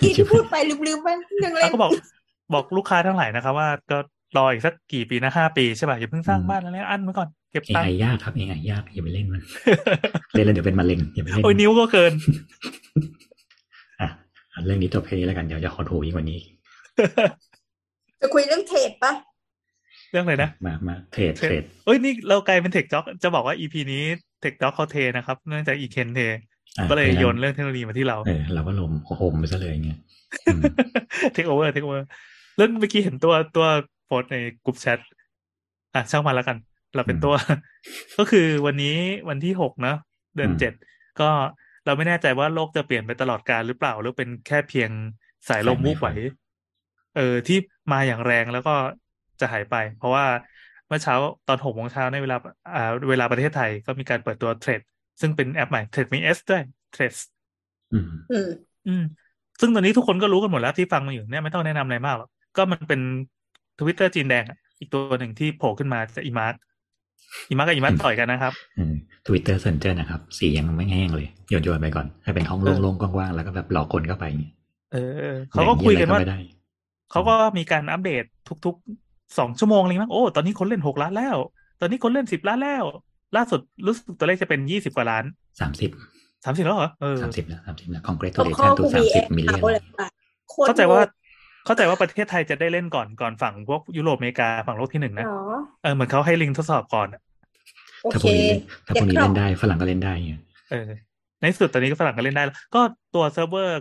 [0.00, 0.54] ที่ที่พูดไป
[0.86, 1.08] ลืมๆไป
[1.44, 1.92] ยังแล้เล่วนก็บอก
[2.54, 3.98] บอกลูกค้าทั้งหลายนะครับว่าก็
[4.36, 9.42] รออีกสักกี่ปีนะห้าปีใช่ป่ะอย่าเพิ่งสร้างอืมบ้านอะไรอันไว้ก่อนเก็บตังค์ AI ยากครับ AI ยากอย่าไปเล่นมัน
[10.34, 12.12] เล่นแล้วเดี๋ยวเป็นมะเร็งอย่าไปเล่นโอ้ยนิ้วก็เกิน
[14.00, 14.08] อะ
[14.52, 16.38] อะเรื่องนี้จบแค่นี้แล้วกันเดี๋ยวจะขอถูยิ่งกว่านี้
[18.20, 19.12] จะคุยเรื่องเทรดปะ
[20.10, 24.02] เรื่องอะไรนะมามาเทรดเทรดเทรดเอ้ยนี่เรากลายเป็นเทคจ็อกจะบอกว่าอีพีนี้
[24.40, 29.98] เทคจ็อกเขาเทนะครับเนื่องจากอีเคนเทอะก็เลยพราะฉะโยนเรื่องเทคโนโลยีมาที่เราเออเราก็ลมโฮมไปซะเลยเงี้ย
[30.46, 30.62] อืม
[31.32, 32.06] เทคโอเวอร์เทคโอเวอร์
[32.56, 33.66] แล้วเมื่อกี้เห็นตัวตัว
[34.08, 34.98] โพสต์ในกลุ่มแชท
[35.94, 36.56] อะช่างมันแล้วกัน
[36.94, 37.34] เราเป็นตัว
[38.18, 38.96] ก็คือวันนี้
[39.28, 39.96] วันที่หกเนอะ
[40.36, 40.72] เดือนเจ็ด
[41.20, 41.30] ก็
[41.84, 44.90] เราไม่แน่ใจว่าโลกจะเปลี่ยนไปตลอดกาลหรือเปล่า หรือเป็นแค่เพียง
[45.48, 46.08] สายลมวูบไหว
[47.16, 47.58] เออที่
[47.92, 48.74] มาอย่างแรงแล้วก็
[49.40, 50.24] จะหายไป เพราะว่า
[50.88, 51.14] เมื่อเช้า
[51.48, 52.36] ตอนหกโมงเช้าในเวลา
[52.74, 54.80] อ่าเวลาประเทศไทยก็มีการเปิดตัว Threads
[55.20, 57.12] ซึ่งเป็นแอปใหม่ Threads มีเอสด้วย Threads
[57.92, 58.48] อืมอืม
[58.88, 59.02] อืม
[59.60, 63.00] ซึ่งตอนนี้ทุกคนก็รู้กันหมดแล้วที่ฟังมาอยู่เนี่ยไม่ต้องแนะนำอะไรมากหรอกก็มันเป็น
[63.78, 66.54] ทวิตเตอร์จีนแดงอะอีกตัวหนึ่งที่โผล่ขึ้นมาจากอีมาร์ก
[67.50, 68.52] อีมาร์กกับอีมัสก์ต่อยกันนะครับ
[69.26, 74.52] ทวิตเตอร์เซนเจอร์นะครับ สียังไม่แห้งเลยโยนโยนๆไปก่อน ให้เป็นห้องโล่งๆกว้างๆแล้วก็แบบหลอกคนเข้าไปอย่างเงี้ย
[74.92, 74.96] เอ
[75.28, 76.56] อเขาก็คุยกันว่าแบ่งเยอะอะไรก็ไม่ได้
[77.10, 78.24] เขาก็มีการอัปเดต
[78.64, 81.36] ทุกๆสองชั่วโมงเลยมั้งโอ้ตอนนี้คนเล่นหกล้านแล้ว
[81.80, 82.84] ตอนนี้คนเล่นสิบล้านแล้ว
[83.36, 85.24] ล่าสุดรู้สึกตัวเลขจะเป็นยี่สิบกว่าล้าน
[85.60, 85.90] สามสิบ
[86.44, 90.08] สามสิบแล้วเหรอเออสามสิบนะสามสิบนะคอนเกรสเขาเลข้อชันทุกูกสามีมเอสิบฟมิลเลียนเขาเลยอะ
[90.50, 91.00] โคตรเข้าใจว่า
[91.68, 95.36] เข้าใจว่าประเทศไทยจะได้เล่นก่อนก่อนฝั่งพวกยุโรปอเมริกาฝั่งโลกที่หนึ่งนะอ๋อ
[95.82, 97.20] เออเหมือนเขาให้ลิงก์ทดสอบก่อนอะ
[98.02, 100.40] โอถ้าพเควกนี้เล่นถ้าพวกนี้เดี๋ยวเล่นได้ฝรั่งก็เล่นได้เงี้ย
[100.70, 100.88] เออ
[101.40, 102.80] ในที่สุดตอนนี้ก็ฝรั่งก็เล่นได้แล้ว ก็
[103.14, 103.80] ตัวเซิร์ฟเวอร์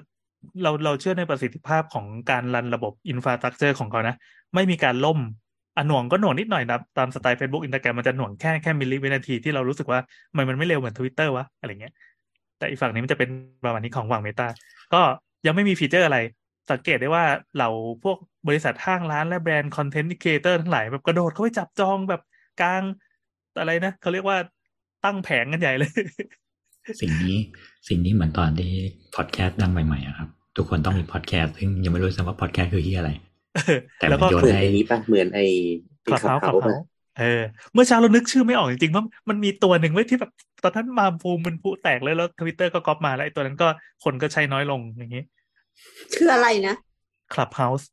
[0.63, 4.15] เราเราเชื่อในประสิทธิภาพของการรันระบบ infrastructure ของเขานะ
[4.55, 5.19] ไม่มีการล่ม
[5.75, 9.99] อะหน่วงก็หน่วงนิดหน่อยนะตามสไตล์ Facebook Instagram มันจะหน่วงแค่แค่มิลลิวินาทีที่เรารู้สึกว่า
[10.35, 11.93] มันมันไม่เร็วเหมือน Twitter วะอะไรเงี้ย
[12.57, 13.29] แต่อีกฝั่งนี้มันจะเป็น
[13.65, 14.47] ประมาณนี้ของฝั่งเมตา
[14.93, 15.01] ก็
[15.45, 16.17] ยังไม่มี feature อะไร
[16.72, 17.26] สังเกตได้ว่า
[17.59, 17.70] เรา
[18.03, 22.22] พวกบริษัทห้างร้านและแบรนด์ content creator ทั้งหลายแบบกระโดดเข้าไปจับจองแบบ
[22.61, 22.82] กลาง
[23.59, 24.38] อะไรนะเขาเรียกว่า
[25.05, 25.91] ตั้งแผงกันใหญ่เลย
[27.01, 27.38] สิ่งนี้
[27.88, 28.72] สิ่งนี้เหมือนตอนที่
[29.15, 33.09] พอดแคสต์ดังใหม่ๆอะครับทุกคนต้องมีพอดแคสต์ซึ่งยังไม่รู้ซ้ำว่าพอดแคสต์คือที่อะไร
[33.99, 35.45] แต่มันแล้วก็โยนเหมือนให้ไอ้นี้ปะเหมือนไอ้
[36.05, 36.86] คลับขัเฮาส์คลับเขาเฮาปะส์
[37.20, 37.41] เออ
[37.74, 40.32] เมื่อเช้าเรานึกชื่อไม่ออกจริงๆว่ามันมีตัวหนึ่งไว้ยที่แบบ
[40.63, 43.68] ตอนนั้นมาบูมมันพลุแตกเลยแล้วทวิตเตอร์ก็ก๊อปมาแล้วไอ้ตัวนั้นก็
[44.03, 45.24] คนก็ใช้น้อยลงอย่างนี้
[46.15, 46.75] คืออะไรนะ
[47.34, 47.89] Clubhouse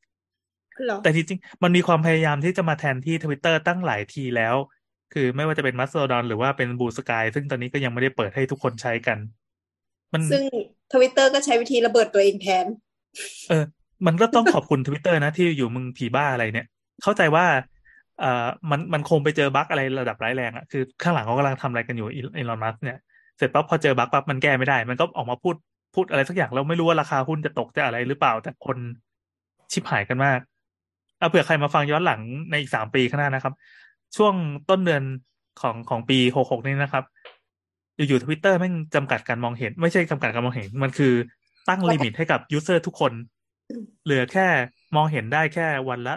[0.84, 4.54] เหรอแต่ที่จริงมันมีความพยายามที่จะมาแทนที่ทวิตเตอร์ตั้งหลายทีแล้ว
[5.12, 9.18] คือไม่ว่าจะเป็นมัสโ o ดอนหรือว่าเป็น Bluesky ซึ่งตอนนี้ก็ยังไม่ได้เปิดให้ทุกคนใช้กัน
[10.12, 10.44] มันซึ่ง
[10.92, 12.66] ทวิตเตอร์ก็ใช้วิธีระเบิดตัวเองแทน
[13.48, 13.64] เออ
[14.06, 16.66] มันก็ต้องขอบคุณทวิตเตอร์นะที่อยู่มึงผีบ้าอะไรเนี่ย
[17.02, 17.46] เข้าใจว่า
[18.20, 22.98] เอ่อมันมันคงไปเจอบั๊กอะไรระดับร้ายแรงอะคือข้างหลังเขากำลังทำอะไรกันอยู่อีลอนมัสก์เนี่ย
[23.36, 25.54] เสร็จปั๊บพอเจอบั๊กปั๊บมันแก้ไม่ได้ มันก็ออกมาพูด
[25.94, 28.76] พูดอะไรสักอย่างแล้วไม่รู้ว่าราคาหุ้นจะตกจะอะไรหรือเปล่า แต่คน
[29.72, 30.38] ชิบหายกันมาก
[31.18, 32.20] เอาเผื่อใครมาฟังย้อนหลัง
[32.50, 33.54] ในอีกสามปีข้างหน้านะครับ
[34.16, 34.34] ช่วง
[34.70, 35.02] ต้นเดือน
[35.60, 37.04] ของของปีหกหกนี้นะครับ
[37.96, 41.12] อยู่ๆทวิตเตอร์แม่งจำกัดการมองเห็น ไม่ใช่จำกัดการมองเห็น มันคือ
[41.68, 43.12] ตั้ง limit ให้กับ user ทุกคน
[44.04, 44.46] เหลือแค่
[44.96, 46.14] มองเห็นได้แค่วันละ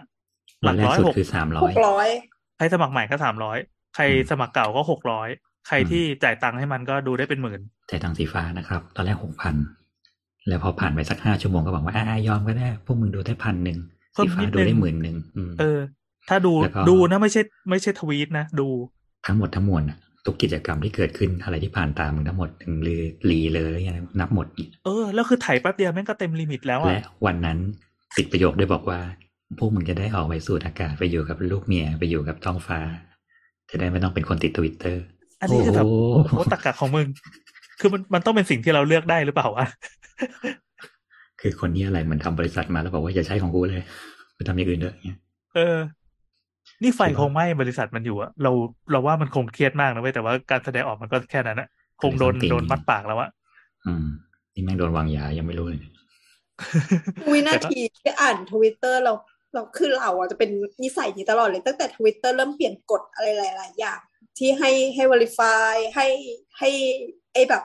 [0.64, 2.10] หวัลันกแรกร้อยสุดหกคือสามร้หอยกร้อย
[2.58, 3.58] ใครสมัครใหม่ก็สามร้อย
[3.96, 5.30] ใครอืมสมัครเก่าก็หกร้อย
[5.68, 9.56] ใครอืมที่จ่ายตังค์ให้มันก็ดูได้เป็นหมื่นจ่ายตังค์สีฟ้านะครับ ตอนแรกหกพัน
[10.48, 13.78] แล้วพอผ่านไปสักห้าชั่วโมงก็บอกว่าอ่ายอมก็ได้พวกมึงดูได้พันหนึ่ง
[14.14, 15.80] เพิ่สีมฟ้านิดดูนึได้งหมื่นหนึ่งอืมเออ
[16.30, 18.68] ถ้าดูแล้วก็ดูนะไม่ใช่ ไม่ใช่ทวีตนะดู
[19.28, 22.96] ทั้งหมดทั้งมวลน่ะทุกกิจกรรมที่เกิดขึ้นอะไรที่ผ่านตามมึงทั้งหมดถึงรี
[23.30, 27.58] รีเลยอะไรนับหมดเนี่ยเออ แล้วคือถ่ายแป๊บเดียวแม่งก็เต็ม limit แล้วอะและวันนั้น
[28.16, 29.00] ปิดประโยคด้วยบอกว่า
[29.60, 32.80] พวกมึงจะได้ออกไปสูดอากาศไปอยู่กับลูกเมียไปอยู่กับท้องฟ้า
[33.70, 35.04] จะได้ไม่ต้องเป็นคนติดทวิตเตอร์
[35.42, 37.08] อันนี้คือแบบโอ้โอ้โหโหตรกกะของมึง
[37.80, 39.66] คือมันมันต้องเป็นสิ่งที่เราเลือกได้หรือเปล่าวะ
[41.42, 43.84] คือคนนี้อะไรเหมือนทำบริษัทมาแล้วบอกว่าอย่าใช้ของกูเลย
[44.36, 45.20] ไปทำอย่างอื่นเถอะเนี่ย
[45.56, 45.78] เออ
[46.84, 48.52] นี่ไฟใช่ปะคงไหม้บริษัทมันอยู่อะเรา
[48.92, 51.68] เราว่ามันคงเครียดมากนะเว้ยแต่ว่าการแสดงออกมันก็แค่นั้นอะ
[52.02, 53.30] คงโดน something โดนมัดปากแล้วอะ
[53.86, 54.06] อืม
[54.54, 55.82] นี่แม่งโดนวางยายังไม่รู้เลย
[57.32, 59.14] วินาทีที่อ่านทวิตเตอร์เรา
[59.54, 60.50] เราคือเราอะจะเป็น
[60.84, 64.00] นิสัยนี้ตลอดเลย ตั้งแต่ทวิตเตอร์เริ่มเปลี่ยนกฎอะไรหลาย ๆ อย่าง
[64.38, 66.08] ที่ให้ให้ verify ให้
[66.60, 66.70] ให้
[67.34, 67.64] ไอ้แบบ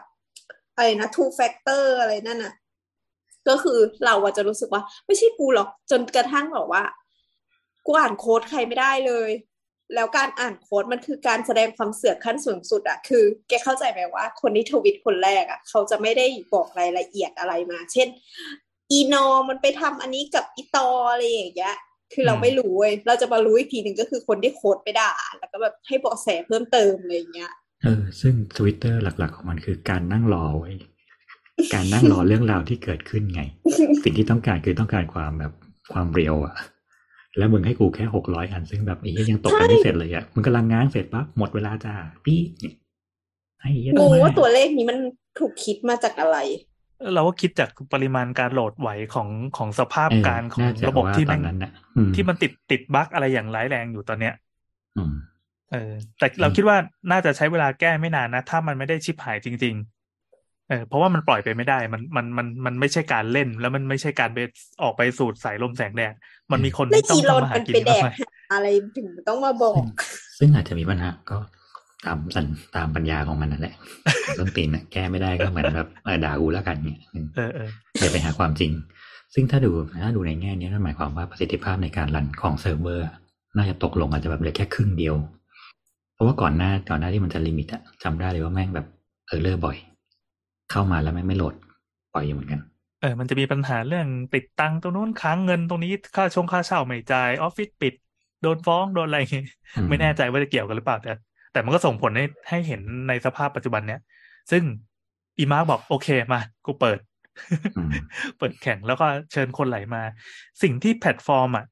[0.77, 2.55] อะไรนะ two factor อะไรนั่นน่ะ
[3.49, 6.85] ก็คือเราอะจะรู้สึกว่า ไม่ใช่กูหรอกจนกระทั่งแบบว่า
[7.87, 9.31] กูอ่านโค้ดใครไม่ได้เลย
[9.95, 18.09] แล้วการอ่านโค้ดมันคือการแสดงความเสือกขั้นสูงสุดอะคือแกเข้าใจไหมว่า คนที่ทวิตคนแรกอะเขาจะไม่ได้บอกรายละเอียดอะไรมา เช่น
[18.91, 21.77] อีนอมันไปทำอันนี้กับอีตออะไรอย่างเงี้ย
[22.13, 27.53] คือเราอืมไม่รู้เว้ยเราจะมารู้อีกทีหนึ่งก็คือคนที่โค้ดไปด่า แล้วก็แบบให้เบาะแสเพิ่มเติมอะไรอย่างเงี้ย
[27.83, 30.73] เออ ซึ่งทวิตเตอร์หลัก ๆ ของมันคือการนั่งรอไว้
[31.75, 33.43] การนั่งรอเรื่องราวที่เกิดขึ้นไง
[34.05, 35.53] สิ่งที่ต้องการคือต้องการความแบบ
[35.93, 36.55] ความเร็วอะ
[37.39, 41.95] แล้วมึงให้กูแค่หกร้อยอัน ซึ่งแบบไอ้เหี้ยยังตกกันไม่เสร็จเลยอะมึงกำลังง้างเสร็จปั๊บหมดเวลาจ้า
[42.25, 42.75] ปี้เนี่ย
[43.61, 44.99] ให้เหี้ยงต้องงมาว่าตัวเลขนี้มัน
[45.39, 46.39] ถูกคิดมาจากอะไร
[47.15, 54.35] เราก็คิดจากปริมาณการโหลดไหวของของสภาพเออการของน่าจะระบบว่าที่ตอแม่นงนั้นนะอืมที่มันติดติดบั๊กอะไรอย่างร้ายแรงอยู่ตอนเนี้ย
[54.97, 55.13] อืม
[55.73, 56.77] เออ แต่เราคิดว่า
[57.11, 64.39] น่าจะใช้เวลาแก้ไม่นานนะ ถ้ามันไม่ได้ชิบหายจริง ๆ เออเพราะว่ามันปล่อยไปไม่ได้ มันมันมันมันไม่ใช่การเล่น แล้วมันไม่ใช่การไป
[64.83, 66.15] ออกไปสูดสายลมแสงแดด
[66.53, 68.15] มันมีคนแล้วที่ต้องอีลอนทำมาหามันกินไปแดกมากมาย
[68.51, 69.83] หาอะไรถึงต้องมาบอก
[70.39, 71.39] ซึ่งอาจจะมีปัญหาก็
[72.05, 72.47] ตามสัน
[72.77, 73.75] ตามปัญญาของมันนั่นแหละ
[74.39, 78.73] ต้นตีนน่ะแก้ไม่ได้ก็เหมือนแบบเออด่ากูแล้วกันเนี่ยอืมเออเออเดี๋ยวไปหาความจริง
[79.35, 79.71] ซึ่งถ้าดู
[80.03, 83.15] ถ้าดูในแง่นี้นั่นหมายความว่าประสิทธิภาพในการ run ของเซิร์ฟเวอร์อะ
[83.57, 85.15] น่าจะตกลงอาจจะแบบเหลือแค่ครึ่งเดียว
[86.15, 88.87] เพราะว่าก่อนหน้าก่อนหน้าที่มันจะ limit อะจำได้เลยว่าแม่งแบบ
[89.27, 89.77] error บ่อย
[90.71, 91.55] เข้ามาแล้วแม่งไม่โหลด
[92.13, 92.61] บ่อยอยู่เหมือนกัน
[93.01, 97.95] เออมันจะมีปัญหาเรื่องติดตังค์ตรงนู้นค้างเงินตรงนี้ค่าชงค่าเช่าไม่จ่ายออฟฟิศปิด
[98.43, 99.45] โดนฟ้องโดนอะไรอย่างงี้
[99.77, 101.13] อืมไม่แน่ใจว่าจะเกี่ยวกันหรือเปล่าแต่
[101.53, 104.01] แต่มันก็ส่งผลให้ให้เห็นในสภาพปัจจุบันเนี้ย
[104.51, 104.63] ซึ่ง
[105.39, 106.99] อีมาร์กบอกโอเคมา กูเปิด
[107.77, 107.91] อืม
[108.39, 110.03] เปิดแข่งแล้วก็เชิญคนไหลมา
[110.63, 111.67] สิ่งที่แพลตฟอร์มอะ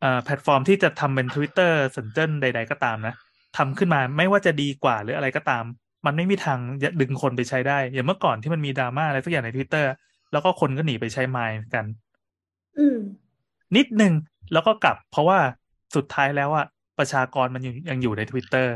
[0.00, 3.14] เอ่อแพลตฟอร์มที่จะทำเป็น Twitter สัญเจิ้นใด ๆ ก็ตามนะ
[3.56, 5.64] ทำขึ้นมาไม่ว่าจะดีกว่าหรืออะไรก็ตาม
[6.06, 9.86] มันไม่มีทางจะดึงคนไปใช้ได้ อย่างเมื่อก่อนที่มันมีดราม่าอะไรสักอย่างใน Twitter
[10.32, 11.84] แล้วก็คนก็หนีไปใช้ไมล์กัน
[12.78, 12.98] อืม
[13.76, 14.12] นิดนึง
[14.52, 15.38] แล้วก็กลับ เพราะว่า
[15.96, 16.66] สุดท้ายแล้วอะ
[16.98, 18.68] ประชากรมันยังยังอยู่ใน Twitter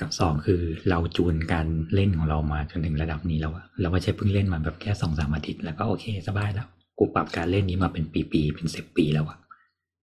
[0.00, 6.68] กับสองคือเราจูนการเล่นของเรามาจนถึงระดับนี้แล้วอะเราไม่ใช่เพิ่งเล่นมาแบบแค่สองสามอาทิตย์แล้วก็โอเคสบายแล้ว
[6.98, 9.38] กูปรับการเล่นนี้มาเป็นปีๆเป็นสิบปีแล้วอะ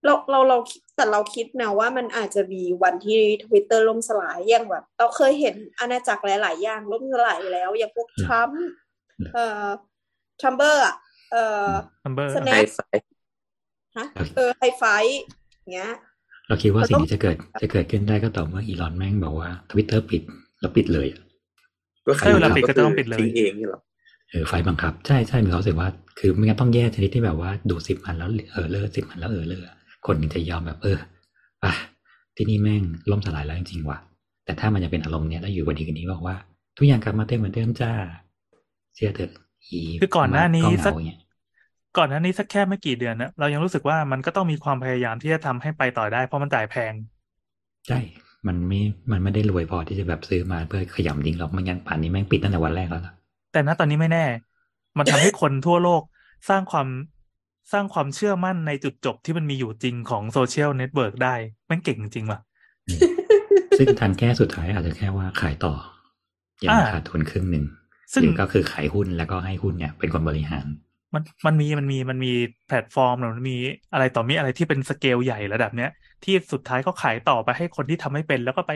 [0.05, 8.63] เราเราเราคิดแต่เราคิดนะว่ามันอาจจะมีวันที่ทวิตเตอร์ล่มสลายอย่างแบบ เราเคยเห็นอาณาจักรหลาย ๆ อย่างล่มสลายไปแล้ว อย่างพวกทรัมป์
[9.33, 9.65] เอ่อ
[10.41, 10.95] ทรัมเบอร์อะ
[11.31, 11.69] เอ่อ
[12.05, 12.79] Number สแนไฮปไฟ
[13.97, 14.83] ฮะเออไฮไฟ
[15.73, 15.91] เงี้ย
[16.47, 20.21] เราคิดว่าเราสิ่ต้องงที่จะเกิดจะเกิดขึ้นได้ก็ต่อเมื่ออีลอนแม่งบอกว่าทวิตเตอร์ปิด
[20.59, 21.21] แล้วปิดเลยอะ
[22.05, 23.79] ก็ใช่เวลาปิดก็ต้องปิดเลยทิ้งเองนี่หรอ
[24.29, 25.89] เออไฟบังคับ ใช่ใช่มีความรู้สึกว่า
[26.19, 29.65] คือไม่งั้นต้องแย่ชนิดที่แบบว่าดูสิบอันแล้วเออเลอสิบอันแล้วเออเลอ
[30.05, 30.97] คนถึงจะยอมแบบเออ
[31.63, 31.73] อะ
[32.35, 33.99] ที่นี่แม่งล่มสลายแล้วจริงๆว่ะ
[34.45, 36.35] แต่ถ้ามันจะเป็นอารมณ์เนี้ยแล้วอยู่วันดีคืนดีบอกว่า
[36.77, 37.91] ทุกอย่างกลับมาเต็มเหมือนเดิมจ้า
[38.95, 39.31] เชื่อเถอะ
[39.65, 40.93] อีคือก่อนหน้านี้ก็เหสัก
[41.97, 46.93] ก่อนหน้านี้สักแค่ไม่กี่เดือนนะเรายังรู้สึกว่ามันก็ต้องมีความพยายามที่จะทำให้ไปต่อได้ เพราะมันจ่ายแพง
[47.87, 47.99] ใช่
[48.47, 48.81] มันไม่
[49.11, 53.13] มันไม่ได้รวยพอที่จะแบบซื้อมาเพื่อขยำทิ้งหรอกไม่งั้นป่านนี้แม่งปิดตั้งแต่วันแรกแล้วล่ะ
[53.51, 54.25] แต่ณตอนนี้ไม่แน่
[54.97, 56.01] มันทำให้คนทั่วโลก
[56.49, 56.87] สร้างความ
[57.71, 61.35] สร้างความเชื่อมั่นในจุดจบที่มันมีอยู่จริงของโซเชียลเน็ตเวิร์กได้
[61.67, 62.39] แม่งเก่งจริงว่ะ
[63.77, 65.73] ซึ่งทางแก้สุดท้ายอาจจะแค่ว่าขายต่อ
[66.59, 67.65] อย่างอ่าขาดทุนครึ่งหนึ่ง
[68.13, 70.65] ซึ่งหรือก็คือขายหุ้นแล้วก็ให้หุ้นเนี่ยเป็นคนบริหาร
[71.13, 72.31] มันมันมีมันมีมันมี
[72.67, 73.57] แพลตฟอร์มหรือมันมี
[73.93, 75.91] อะไรต่อมีอะไรที่เป็นสเกลใหญ่ระดับเนี้ย
[76.23, 78.71] ที่สุดท้ายก็ขายต่อไปให้คนที่ทำไม่เป็น แล้วก็ไป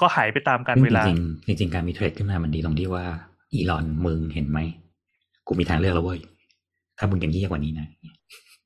[0.00, 1.14] ก็หายไปตามกาลซึ่งเวลา จริ
[1.56, 3.04] งๆจริงๆการมี Threads ขึ้นมามันดีตรงที่ว่า
[3.52, 4.58] อีลอนมึงเห็นไหม
[5.46, 6.20] กูมีทางเลือกแล้วเว้ย
[6.98, 7.86] ถ้ามึงยังเหี้ยกว่านี้นะ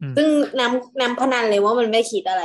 [0.01, 0.29] อืมซึ่ง
[0.61, 2.45] นำนำพนันเลยว่ามันไม่คิดอะไร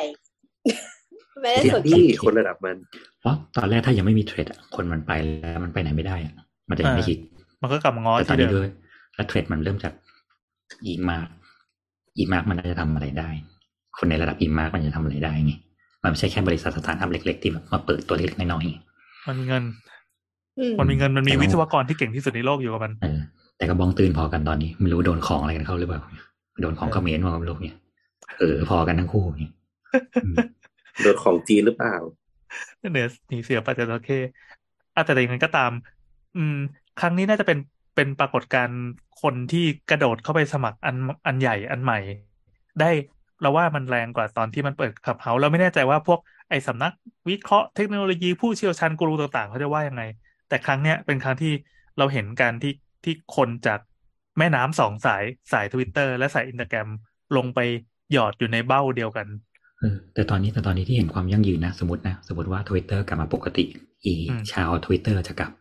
[1.41, 2.76] ไม่ได้สนใจพี่คนระดับมัน
[3.22, 6.34] เพราะตอนแรกถ้ายังไม่มี Threads อะคนมันไปแล้วมันไปไหนไม่ได้อะ
[6.70, 7.18] มันจะยังไม่คิด
[7.62, 8.70] มันก็กลับมาง้อแต่ตอนที่เดินี้มด้วย
[9.16, 9.93] แล้ว Threads มันเริ่มจาก
[10.88, 11.30] อีมาร์ก
[12.18, 13.30] อีมาร์กมันน่าจะทำอะไรได้
[13.97, 15.53] คนในระดับอีมาร์กมันจะทำอะไรได้ไง
[16.03, 18.65] มันไม่ใช่แค่บริษัทสตาร์ทอัพเล็ก ๆ ที่แบบมาเปิดตัวเล็กๆน้อย
[19.28, 19.63] มันมีเงิน
[20.57, 23.20] อืมมันมีเงินมันมีแต่ว่าวิศวกรที่เก่งที่สุดในโลกอยู่กับมันๆเออ
[23.57, 26.01] แต่ก็บองตื่นพอกันตอนนี้ไม่รู้โดนของอะไรกันเข้าหรือเปล่า
[26.61, 27.76] โดนของเขมรมากับโลกเนี่ย
[28.38, 29.53] เออพอกันทั้งคู่เนี่ย
[30.24, 30.36] อืม
[31.03, 31.95] โดนของจีนหรือเปล่า
[32.91, 34.20] เหนือหนีเสือปัจจระเข้
[34.95, 35.72] อะแต่อย่างนั้นก็ตาม
[36.36, 36.57] อืม
[36.99, 37.57] ครั้งนี้น่าจะเป็น
[37.97, 38.81] เป็นปรากฏการณ์
[39.21, 40.95] คนที่กระโดดเข้าไปสมัครอัน
[41.25, 41.99] อันใหญ่อันใหม่
[42.79, 42.89] ได้
[43.41, 46.19] เราว่ามันแรงกว่าตอนที่มันเปิดขับเฮาเราไม่แน่ใจว่าพวก
[46.49, 46.93] ไอ้สำนัก
[47.29, 50.03] วิเคราะห์เทคโนโลยีผู้เชี่ยวชาญกูรูต่างๆเขาจะว่ายังไง
[50.49, 51.53] แต่ครั้งเนี้ยเป็นครั้งที่
[51.97, 52.73] เราเห็นการที่
[53.03, 53.79] ที่คนจาก
[54.37, 56.87] แม่น้ำสองสายสายทวิตเตอร์และสายอินสตาแกรม
[57.37, 57.59] ลงไป
[58.11, 59.27] หยอดอยู่ในเบ้าเดียวกัน
[59.79, 63.65] เออแต่ตอนนี้แต่ตอนนี้ที่เห็นความยั่งยืนนะ สมมตินะ สมมติว่าทวิตเตอร์กลับมาปกติ
[64.05, 65.51] อีอืมชาวทวิตเตอร์จะกลับ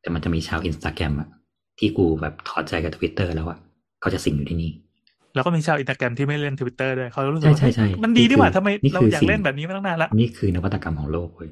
[0.00, 1.28] แต่มันจะมีชาวอินสตาแกรมอะ
[1.78, 3.58] ที่กูแบบถอดใจกับทวิตเตอร์แล้วอะ
[4.00, 4.70] เขาจะสิงอยู่ที่นี่
[5.32, 11.50] แล้วก็มีชาวอินสตาแกรมที่ไม่เล่นทวิตเตอร์ด้วยเขารู้สึกใช่ว่าใช่ใช่เฮ้ยมันดีดีกว่านี่คือทำไมนี่เราคืออยากสิ่งเล่นแบบนี้มาตั้งนานละนี่คือนวัตกรรมของโลกเว้ย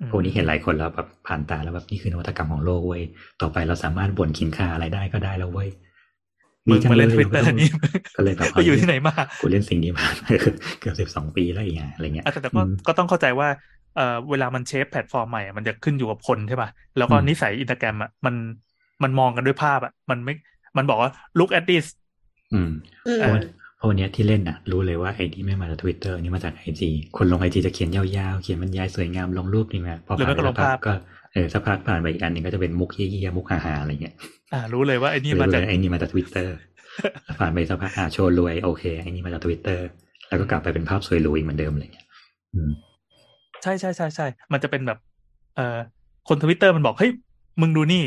[0.00, 3.02] อืมพวกนี้เห็นหลายคนแล้วแบบผ่านตาแล้วแบบนี่คือนวัตกรรมของโลกเว้ย
[3.40, 5.68] ต่อไปเราสามารถบ่นคินค่าอะไรได้ก็ได้แล้วเว้ย
[6.68, 7.68] มึงจัมาเล่นยทวิตเตอร์ก็นี่
[8.16, 10.06] ก็เลยแบบไปอยู่ที่ไหนมากูเล่นสิ่งนี้มา
[10.80, 13.48] เกือบสิบสองปีแล้วอย่างเงี้ยอะไรเงี้ยอะแต่แต่ก็อืมก็ต้องเข้าใจว่า
[13.92, 18.34] เอ่อเวลามัน shape แพลตฟอร์มใหม่อะมันจะขึ้นอยู่กับคนใช่ป่ะ แล้วก็อืมนิสัยอินสตาแกรมอะมัน
[19.02, 20.34] มันมองกันด้วยภาพอะ มันไม่
[20.76, 21.86] มันบอกว่า look at this
[22.52, 22.70] อืม
[23.06, 23.38] อืมเออ
[23.76, 30.92] เพราะวันเนี้ยที่เล่นน่ะ รู้เลยว่าไอ้ที่ไม่มาจากทวิตเตอร์นี่มาจากไอจีคนลงไอจีจะเขียนยาวๆ เขียนบรรยายสวยงามลงรูปนี่มาพอหรือผ่าไม่นก็ไปลสังกพัภาพกก็
[31.32, 34.14] เออสักพักผ่านไปอีกอันหนึ่งก็จะเป็นมุกเหี้ยๆมุกฮาๆอะไรเงี้ย
[34.52, 36.54] อ่า รู้เลยว่าไอ้นี่รู้มาเลจากยไอ้นี่มาจากทวิตเตอร์
[37.40, 39.86] ผ่านไปสักพักอ่าโชว์รวยโอเคไอ้นี่มาจากทวิตเตอร์
[40.28, 42.06] แล้วก็กลับไปเป็นภาพสวยหรูอีกเหมือนเดิมอะไรเงี้ย
[42.54, 42.70] อืม
[43.62, 44.98] ใช่ใช่ใช่ใช่มันจะเป็นแบบ
[45.56, 45.78] เอ่อ
[46.28, 47.12] คนทวิตเตอร์มันบอกเฮ้ย
[47.60, 48.02] มึงดูนี่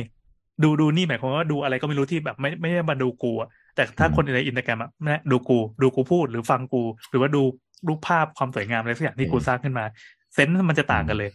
[0.64, 7.42] ดูดูนี่หมายความว่าดูอะไรก็ไม่รู้ที่แบบไม่ไม่ได้มาดูกูอะแต่ถ้าอืมคนในอินสตาแกรมอะแม่ดูกู ดูกูพูดหรือฟังกู หรือว่าดู
[7.88, 9.86] รูปภาพความสวยงามอะไรสักอย่างที่กูสร้างขึ้นมา
[10.34, 11.32] sense มันจะต่างกันเลย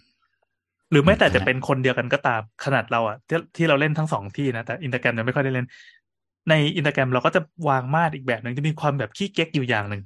[0.90, 5.66] หรือแม้แต่จะเป็นคนเดียวกันก็ตามขนาดเราอะที่ที่เราเล่นทั้งสองที่นะแต่อินสตาแกรมยังไม่ค่อยได้เล่น
[6.50, 10.02] ในอินสตาแกรมเราก็จะวางมาดอีกแบบหนึ่งจะมีความแบบขี้เก๊กอยู่อย่างหนึ่ง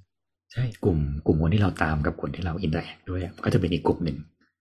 [0.52, 4.16] ใช่กลุ่มกลุ่มคนที่เราตามกับคนที่เรา interact ด้วยอะก็จะเป็นอีกกลุ่มหนึ่ง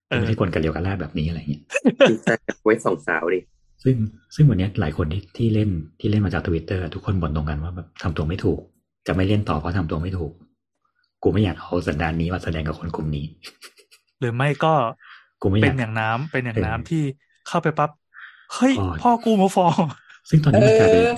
[0.10, 1.62] เออไม่ใช่คนกันเรียวกันล่าแบบนี้อะไรเงี้ย
[2.10, 3.40] อินสตาแกรมไว้สองสาวดิ
[3.84, 3.96] ซึ่ง
[4.36, 5.70] ซึ่งวันเนี้ยหลายคนที่ที่เล่น
[6.00, 8.60] ที่เล่นมาจากทวิตเตอร์ทุกคนบ่นตรงกันว่าแบบทำตัวไม่ถูก
[9.08, 10.32] จะไม่เล่นต่อเพราะทำตัวไม่ถูก
[11.24, 13.26] กูไม่อยากเอาสันดานนี้มาแสดงกับคนกลุ่มนี้
[14.20, 14.74] หรือไม่ก็
[15.42, 17.04] กูไม่อเป็ยานกอย่างน้ำเป็นอย่างเออน้ำที่
[17.48, 17.90] เข้าไปปั๊บ
[18.54, 19.78] เฮ้ยพอพ่อกูมาฟ้อง
[20.30, 21.16] ซึ่งตอนนี้มันกลายเป็นเออ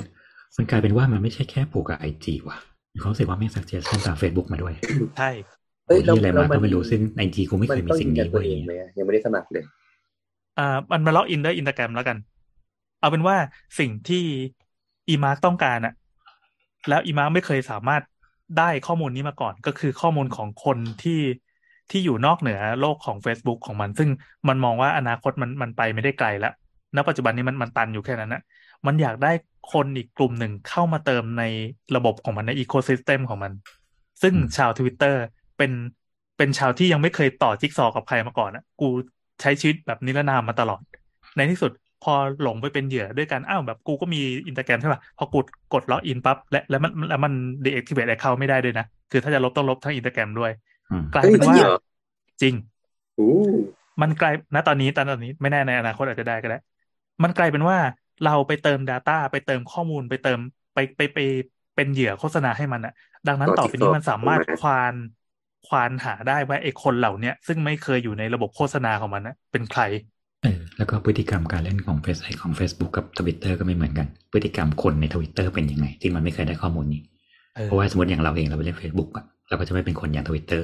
[0.57, 2.57] มันกลายเป็นว่ามันไม่ใช่แค่ผูกกับไอจีว่ะ
[2.93, 4.73] มีความรู้สึกว่าแม่งสักเจสตามเฟซบุ๊กมาด้วย
[5.17, 5.29] ใช่
[5.87, 9.63] เอ้ยโอ้ยอะไรแล้วมาแล้วก็ไม่รู้ซึ่งไอจีกูไม่เคยมีต้องสิ่งยืนยันี้ตัเว้วยเองไหมอะยังไม่ได้สมัครเลย
[10.59, 12.17] อ่า มันมา login ด้วยอินสตาแกรมแล้วกัน
[13.01, 13.37] เอาเป็นว่า
[13.79, 14.23] สิ่งที่
[15.09, 15.93] อีมาร์กต้องการอะ
[16.89, 18.03] แล้วอีมาร์กไม่เคยสามารถ
[18.57, 21.21] ได้ข้อมูลนี้มาก่อน ก็คือข้อมูลของคนที่
[21.91, 24.09] ที่อยู่นอกเหนือโลกของ Facebook ของมัน ซึ่ง
[24.47, 26.53] มันมองว่าอนาคตมันมันไปไม่ได้ไกลแล้ว
[26.95, 28.41] ณปัจจุบันนี้มันมันตันอยู่แค่นั้นนะ
[28.85, 29.31] มันอยากได้
[29.73, 31.43] คนอีกกลุ่มหนึ่งเข้ามาเติมใน
[31.95, 33.51] ระบบของมันใน ecosystem ของมัน
[34.21, 35.21] ซึ่งชาวทวิตเตอร์
[35.57, 35.71] เป็น
[36.37, 38.89] เป็นชาวที่ยังไม่เคยต่อจิ๊กซอวกับใครมาก่อนอะกู
[39.41, 40.81] ใช้ชีวิตแบบนิรนามมาตลอด
[41.37, 41.71] ในที่สุด
[42.03, 47.33] พอหลงไปเป็นเหยื่อด้วยกันอ้าวแบบกูก็มีอินสตาแกรมใช่ป่ะพอกดกด login ปั๊บและแล้วมันแล้วมัน
[47.65, 50.51] deactivate account ไม่ได้ด้วยนะ คือถ้าจะลบต้องลบทั้งอินสตาแกรมด้วย
[50.91, 51.79] อืมกลายเฮ้ยเป็นว่าจริงเหรอ
[52.41, 52.53] จริง
[53.19, 53.31] อู้
[54.01, 56.59] มันกลายณตอนนี้ตอนนี้ไม่แน่ในอนาคตอาจจะได้ก็ได้
[57.23, 57.77] มันกลายเป็นว่า
[58.25, 60.39] เราไปเติม Data ไปเติมข้อมูลไปเติม
[60.73, 61.19] ไปไปไป
[61.75, 62.93] เป็นเหยื่อโฆษณาให้มันอะ
[63.27, 64.93] ดังนั้นต่อไปนี้มันสามารถควาน
[65.67, 69.81] ควานหาได้ว่าไอ้คนเหล่าเนี้ยซึ่งไม่เคยอยู่ในระบบโฆษณาของมันนะเป็นใคร
[70.41, 77.01] เออแล้วก็พฤติกรรมการเล่นของเฟซของ Facebook กับ Twitter ก็ไม่เหมือนกัน พฤติกรรมคนใน Twitter เป็นยังไง ที่มันไม่เคยได้ข้อมูลนี้
[77.55, 80.61] เออเพราะว่าสมมติอย่างเราเองเราไปเล่น Facebook อะเราก็จะไม่เป็นคนอย่าง Twitter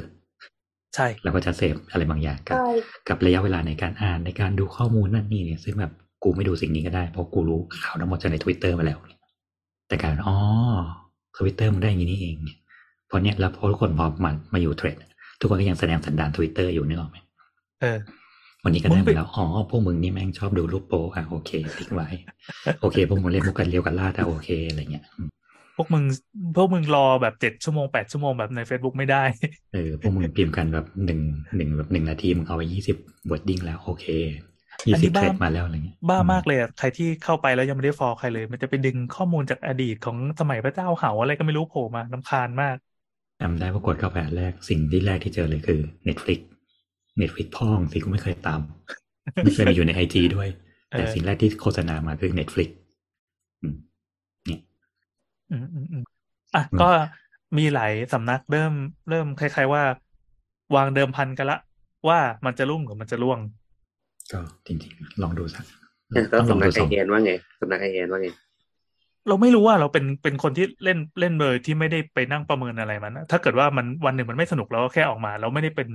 [0.95, 2.71] ใช่เราก็จะเสพอะไรบางอย่างกับใช่
[3.09, 8.97] กับระยะเวลาในการอ่านในการดูข้อมูลนั่นนี่เนี่ยซึ่งแบบกูไม่ดูสิ่งนี้ก็ได้ เพราะกูรู้ข่าวทั้งหมดจากในทวิตเตอร์มาแล้ว
[9.88, 10.38] แต่กลารอ๋อ
[11.38, 12.36] ทวิตเตอร์มันได้อย่างนี้นี่เอง
[13.07, 14.97] เพราะเนี้ยแล้วพอทุกคนพอมามาอยู่ Threads
[15.39, 17.17] ทุกคนก็ยังแสดงสันดานทวิตเตอร์อยู่นึกออกไหม
[17.82, 17.97] เออ
[18.64, 22.08] วันนี้ก็มึได้งไปมาแล้ว อ๋อ พวกมึงนี่แม่งชอบดูรูปโป๊อะโอเคทิ้งไว้
[22.80, 25.30] โอเค พวกมึงเล่นมุกกันเรียวกันล่าแต่โอเคอะไรเงี้ยอืม
[25.76, 26.05] พวกมึง
[26.55, 29.18] พวกมึงรอแบบเจ็ดชั่วโมงแปดชั่วโมงแบบใน Facebook ไม่ได้
[29.72, 31.20] เออ พวกมึงพิมพ์กันแบบหนึ่ง
[31.55, 32.97] หนึ่งแบบหนึ่งนาทีมึงเอาไปยี่สิบ
[33.30, 34.05] wording แล้วโอเค
[34.91, 42.78] อัยี่นสินี้บบ้าเทรดมาแล้วอะไรเงี้ย บ้าอืมากเลยอะใครที่เข้าไปแล้วยังไม่ได้ follow ใครเลย มันจะไปดึงข้อมูลจากอดีตของสมัยพระเจ้าเหาอะไรก็ไม่รู้โผล่มารำคาญมาก
[43.41, 46.39] จำได้ว่ากดเข้าไปอันแรกสิ่งที่แรกที่เจอเลยคือ Netflix
[47.22, 48.61] Netflix พ่องสิกูไม่เคยตาม
[49.43, 50.49] ไม่เคยมีอยู่ใน IG ด้วย
[50.91, 52.70] เออแต่สิ่งแรกที่โฆษณามาคือ Netflix
[53.61, 53.76] อืม
[54.45, 54.59] เนี่ย
[55.51, 56.03] อืมอืมอืม
[56.55, 56.89] อะอืมก็
[57.57, 58.74] มีหลายสำนักเริ่ม
[59.09, 59.84] เริ่มคล้าย ๆว่า
[60.76, 61.59] วางเดิมพันกันละ
[62.07, 63.39] ว่ามันจะรุ่งหรือมันจะร่วง
[64.32, 65.65] ก็จริงๆ ลองดูสัก
[66.13, 68.28] อะแล้วต้องลองสำนัดูกสไอองแอนว่าไงสำนักไอแอนว่าไง
[69.28, 75.88] เราไม่รู้ว่าเราเป็นเป็นคนที่เล่นเล่นเลยที่ไม่ได้ไปนั่งประเมินอะไรมันนะถ้าเกิดว่ามันวันหนึ่งมันไม่สนุกเราก็แค่ออกมา เราไม่ได้เป็น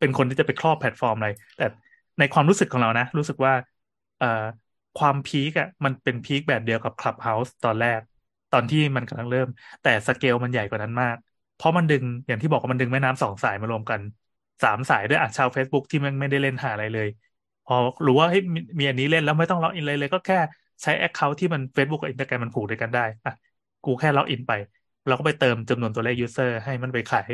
[0.00, 1.66] เป็นคนที่จะไปครอบแพลตฟอร์มอะไร แต่
[2.18, 3.52] ในความรู้สึกของเรานะ รู้สึกว่า
[4.18, 4.44] เอ่อ
[4.98, 8.00] ความพีคอะมันเป็นพีคแบบเดียวกับ Clubhouse ตอนแรก
[8.52, 9.48] ตอนที่มันกำลังเริ่ม
[9.82, 11.16] แต่สเกลมันใหญ่กว่านั้นมาก
[11.54, 14.00] เพราะมันดึงอย่างที่บอกว่ามันดึงแม่น้ำสองสายมารวมกัน
[14.62, 17.08] สามสายด้วยอะชาว Facebook ที่มันไม่ได้เล่นหาอะไรเลย
[17.64, 17.74] พอ
[18.06, 20.36] รู้ว่าเฮ้ยมีมีอันนี้เล่นแล้วไม่ต้องล็อกอินเลยเลยก็แค่
[20.82, 23.32] ใช้ Account ที่มัน Facebook กับ Instagram มันผูกด้วยกันได้อะ
[23.82, 24.52] กูแค่ล็อกอินไป
[25.06, 27.28] เราก็ไปเติมจำนวนตัวเลข user ให้มันไปขาย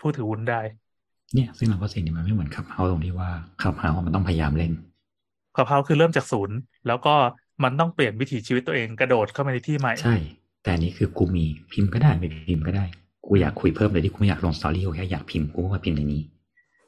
[0.00, 0.60] ผู้ถือหุ้นได้
[1.34, 3.30] เนี่ยซึ่งเราก็สิ่งนี้มันไม่เหมือน Clubhouse ตรงที่ว่า
[3.62, 4.72] Clubhouse มันต้องพยายามเล่น
[5.56, 6.56] ค u b เฮาคือเริ่มจากศูนย์
[6.86, 7.14] แล้วก็
[7.64, 10.16] มันต้องเปลี่ยนวิถีชีวิตตัวเองกระโดดเข้ามาในที่ใหม่ ใช่
[10.62, 12.84] แต่อันนี้คือกูมีพิมพ์ก็ได้ไม่พิมพ์ก็ได้
[13.26, 16.22] กูอยากคุยเพิ่มเลยที่กูไม่อยากลง story กูแค่อยากพิมพ์กูก็มาพิมพ์ในนี้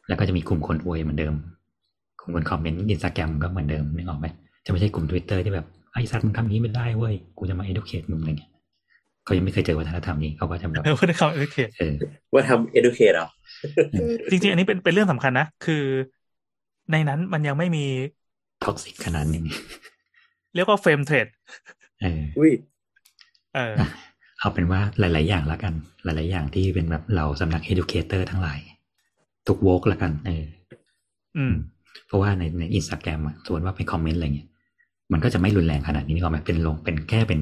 [0.08, 1.34] แล้วก็จะมีกลุ่มคนอวยเหมือนเดิม
[2.20, 4.26] กลุ่มคนคอมเมนต์อินสตาแกรมก็เหมือนเดิมนึกออกไหม
[4.64, 8.50] จะไม่ใช่กลุ่มทวิตเตอร์ที่แบบไอ้สัตว์มึงทำอย่างนี้ไม่ได้เว้ยกูจะมา educate มึงอะไรเงี้ย
[9.26, 11.94] เขายังไม่เคยเจอวัฒนธรรมนี้เขาก็จะแบบเออพูดในคำโอเคเออ
[12.32, 13.28] ว่าทำ educate เหรอ
[13.94, 15.84] อืมจริงๆ อันนี้เป็นเป็นเรื่องสำคัญนะ คือ
[16.92, 17.84] ในนั้นมันยังไม่มี
[18.64, 19.44] ท็อกซิกขนาดนึง
[20.54, 21.26] เรียกว่าเฟรมเทรด
[22.00, 22.52] เอออุ้ย
[23.54, 23.74] เออ
[24.38, 25.74] เอาเป็นว่าหลาย ๆ อย่างละกัน
[26.04, 28.58] หลาย ๆ อย่างที่เป็นแบบเราสำนัก educator ทั้งหลาย
[29.48, 30.44] ทุกโวกละกัน เออ
[31.36, 31.54] อืม
[32.06, 34.48] เพราะว่าในในอินสตาแกรมอะส่วนว่าไปคอมเมนต์อะไรเงี้ย
[35.12, 37.40] มันก็จะไม่รุนแรงขนาดนี้นี่ก็ไหมเป็นลงเป็นแค่เป็น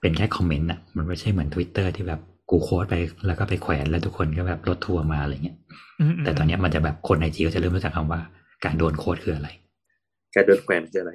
[0.00, 2.20] เป็นแค่คอมเมนต์อะมันไม่ใช่เหมือน Twitter ที่แบบ
[2.50, 2.94] กู quote ไป
[3.26, 5.56] แล้วก็ไปแขวนแล้วทุกคนก็แบบรถทัวร์มาอะไรเงี้ย
[6.00, 8.20] อืมอืมแต่ตอนเนี้ยมันจะแบบคนใน IG ก็จะเริ่มรู้จักคำว่า
[8.64, 9.48] การโดน quote คืออะไร
[10.34, 11.12] การโดนแขวนคืออะไร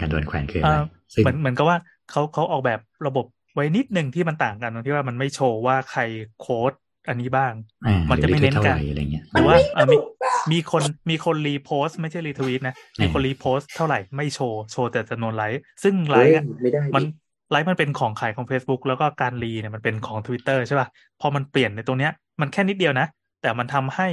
[0.00, 0.84] การโดนแขวนคือเออะไรอ
[1.14, 1.78] ซึ่งเหมือนเหมือนกับว่า
[2.10, 6.02] เขาเขาออกแบบระบบไว้นิดหนึ่งที่มันต่างกันตรงที่ว่ามันไม่โชว์ว่าใคร
[6.40, 6.72] quote
[7.08, 7.52] อันนี้บ้าง
[7.86, 9.96] อ่ามันจะไม่เน้นหรือกันเท่าไหร่อะไรเงี้ยหรือว่าเออมี
[10.52, 17.06] มีคนมีคน repost ไม่ใช่ retweet นะ มีคน repost เท่าไหร่ไม่โชว์ โชว์แต่จำนวนไลค์ซึ่งไลเฮ้ยอะไม่ได้มันดิ
[17.50, 20.88] ไลค์มันเป็นของขายของ Facebook แล้วก็การรีเนี่ยมันเป็นของ Twitter ใช่ป่ะ
[21.20, 23.06] พอมันเปลี่ยนในตรงเนี้ย มันแค่นิดเดียวนะ
[23.42, 24.08] แต่มันทำให้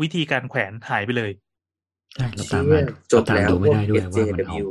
[0.00, 1.30] วิธีการแขวนหายไปเลย
[2.14, 4.68] ใช่เราเชี่ตามมายจเราบตามแล้วดูพไม่วกได้ด้วยว่ามันเอา SJW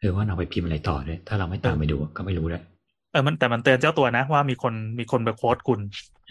[0.00, 2.62] เออว่าเราไปพิมพ์อะไรต่อด้วยถ้าเราไม่ตามไปดูก็ไม่รู้ด้วย
[3.12, 5.80] เออมันแต่มันเตือนเจ้าตัวนะว่ามีคนมีคนไปโค้ดคุณ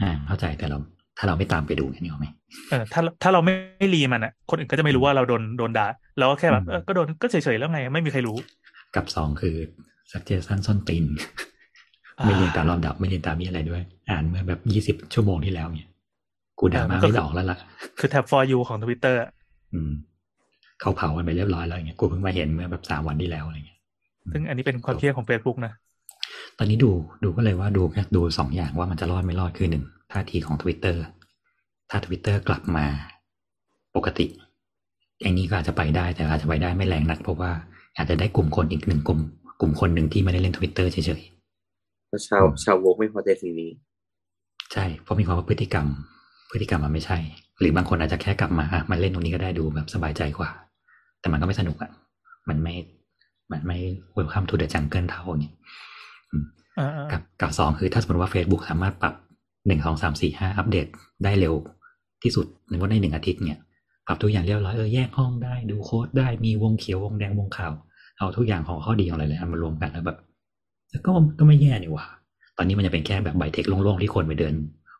[0.02, 0.78] อ่าเข้าใจแต่เรา
[1.18, 2.28] ถ้าเราไม่ตามไปดูนี่หรอไหม
[2.70, 5.88] เออถ้าถ้าเราไม่ไม่รีมันอะ คนอื่นก็จะไม่รู้ว่าเราโดนโดนด่า
[6.20, 8.38] เราก็แค่แบบอืมเออก็โดนก็เฉยๆแล้วไง ไม่มีใครรู้
[8.96, 9.56] กับสองคือ
[10.12, 11.06] สักเจสันส้นตีน
[12.20, 15.90] อ่าไม่เรียนตามลำดับไม่เรียนตามมีอะไรด้วย อ่านเมื่อแบบยี่สิบ20ชั่วโมงที่แล้วเนี่ย
[16.60, 17.58] กูด่าเออมัมานก็ไม่ออกแล้วล่ะ
[18.00, 19.20] คือแท็บ for you ของทวิตเตอร์
[19.74, 19.92] อืม
[20.82, 23.80] เขาเผากันไปเรียบร้อยแล้วอย่างเงี้ยกูเพิ่งมาเห็นเมื่อแบบสามวันที่แล้วอะไรเงี้ย
[24.34, 25.74] ซึ่งอันนี้เป็นความเชื่อของ Facebook นะ
[26.58, 26.92] ตอนนี้ดู
[27.24, 31.04] ดูก็เลยว่าดูแค่ดูสองอย่างว่ามันจะรอดไม่รอดคือหนึ่งท่าทีของทวิตเตอร์
[31.90, 32.86] ถ้าทวิตเตอร์กลับมา
[33.96, 34.28] ปกติ
[35.22, 37.52] ไอ้นี้ก็อาจจะไปได้แต่อาจจะไปได้ไม่แรงนัก เพราะว่า
[37.96, 39.20] อาจจะได้กลุ่มคนอีกหนึ่งกลุ่ม
[39.62, 41.22] กลุ่มคนหนึ่งที่ไม่ได้เล่นทวิตเตอร์เฉย
[42.08, 45.88] เพราะชาวชาวโวกไม่พอใจสิ่งนี้ๆใช่เพราะมีความว่าพฤติกรรม
[46.52, 47.18] พฤติกรรมมันไม่ใช่
[47.60, 50.50] หรือบางคนอาจจะแค่กลับมาอะมาเล่นตรงนี้ก็ได้ดูแบบสบายใจกว่า
[51.20, 51.92] แต่มันก็ไม่สนุกอะ
[52.50, 52.76] มันไม่
[53.52, 53.78] มันไม่
[54.18, 55.56] welcome to the jungle เท่าอย่างเงี้ย
[56.80, 59.14] อ่ากับกับสองคือถ้าสมมติว่า Facebook สามารถปรับ
[59.68, 60.88] หนึ่งสองสามสี่ห้าอัปเดต
[61.24, 61.54] ได้เร็ว
[62.24, 63.60] ที่สุดในวันในหนึ่งอาทิตย์เนี่ย
[64.08, 67.74] ปรับทุกอย่างเรียบร้อยเออแยกห้องได้ดู quote ได้มีวงเขียววงแดงวงขาว
[68.22, 70.18] เอาทุกอย่างของข้อดีของอะไรเลยเอามารวมกันแล้วแบบ
[71.06, 72.06] ก็ก็ไม่แย่นี่หว่า
[72.58, 74.54] ตอนนี้มันจะเป็นแค่แบบ BITEC โล่งๆที่คนไปเดิน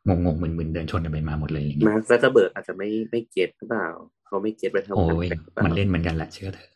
[0.08, 3.88] งงๆมึนๆเดินชนกันไปมาหมดเลยอะไรเงี้ยมาร์คซักเกอร์เบิร์กอาจจะไม่ไม่ get หรือเปล่า
[4.28, 6.70] เขาไม่ get ไปทำโอ้งานยแปลกหรือปามันเล่นเหมือนกันแหละเชื่อเถอะ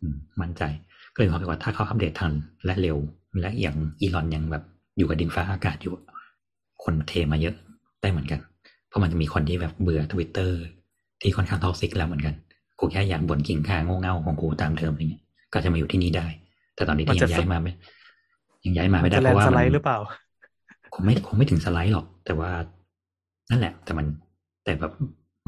[0.00, 0.62] อืมมั่นใจ
[1.14, 2.32] ก็เลยความรู้สึกว่าถ้าเขาอัปเดตทัน
[2.64, 2.98] และเร็ว
[3.40, 4.64] และอย่างอีลอนยังแบบ
[4.98, 5.94] อยู่กับดินฟ้าอากาศอยู่
[6.84, 7.54] คนเทมาเยอะ
[8.02, 8.40] ได้เหมือนกัน
[8.88, 10.58] เพราะมันจะมีคนที่แบบเบื่อทวิตเตอร์
[11.22, 12.34] ที่ค่อนข้างท็อกซิกแล้วเหมือนกัน
[12.78, 15.21] กูแค่อยากบ่นกิ่งข้างโง่เง่าของกูตามเทอมอะไรเงี้ย
[15.52, 16.26] ก็จะมาอยู่ที่นี่ได้
[16.74, 17.72] แต่ตอนนี้ที่ยังย้ายมาไม่
[18.64, 19.98] ยังย้ายมาไม่ได้จะเพแลนราะว่าสมัไลนด์หรือเปล่า
[20.94, 22.50] คงไม่คงไม่ถึงสไลด์หรอก แต่ว่า
[23.50, 24.06] นั่นแหละ แต่มัน
[24.64, 24.92] แต่แบบ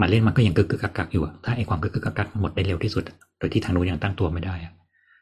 [0.01, 4.73] มาเล่นมันก็ยังกึกกึกกักกักอยู่อะถ้าไอความกึกกึกกักกักหมดได้เร็วที่สุดอะโดยที่ทางนู้นยังตั้งตัวไม่ได้อะ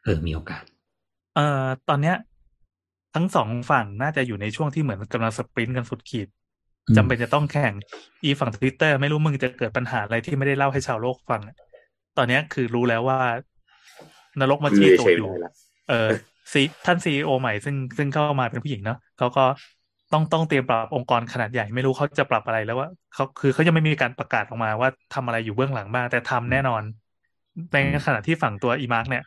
[0.03, 0.63] เออมีโอกาส
[1.35, 2.15] เอ่อตอนเนี้ย
[3.15, 6.27] ทั้งสองฝั่งน่าจะอยู่ในช่วงที่เหมือนกำลังสปรินต์กันสุดขีด
[6.89, 7.73] อืมจำเป็นจะต้องแข่ง
[8.23, 11.55] อีฝั่งทวิตเตอร์ไม่รู้มึงจะเกิดปัญหาอะไรที่ไม่ได้เล่าให้ชาวโลกฟังอะ
[12.17, 13.19] ตอนเนี้ยคือรู้แล้วว่า
[14.39, 15.51] นรกมาคือจี้ตูเฉดยอยู่ไม่ได้ละ
[15.87, 15.93] เออ
[16.53, 19.41] ซีท่านซีอใหม่ซึ่งซึ่งเข้ามาเป็นผู้หญิงเนาะเขาก็
[20.11, 26.83] ต้องต้องเตรียมปรับองค์กรขนาดใหญ่ไม่รู้เขาจะปรับอะไรแล้วว่าเขาคือเขายังไม่มีการประกาศออกมาว่าทำอะไรอยู่เบื้องหลังบ้างแต่ทำแน่นอน
[27.73, 29.21] ในขณะที่ฝั่งตัวอีมาร์กเนี่ย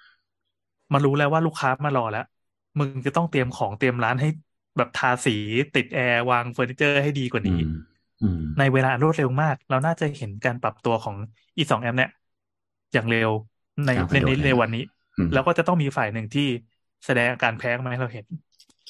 [0.93, 2.24] มันรู้แล้วว่าลูกค้ามารอแล้ว
[2.78, 4.28] มึงจะต้องเตรียมของเตรียมร้านให้
[4.77, 5.31] แบบทาสี
[5.74, 7.62] ติดแอร์วางเฟอร์นิเจอร์ให้ดีกว่าอืนี้ม
[8.20, 11.16] อืมในเวลาอันรวดเร็วมาก เราน่าจะเห็นการปรับตัวของ
[11.59, 12.11] อีสองแอปเนี่ย
[12.93, 13.31] อย่างเร็ว
[13.85, 14.95] ในก้าวกในระโดดในเลยในวันนี้อืม
[15.32, 16.48] แล้วก็จะต้องมีฝ่ายหนึ่งที่
[17.06, 18.24] แสดงอาการแพ้มาให้เราเห็น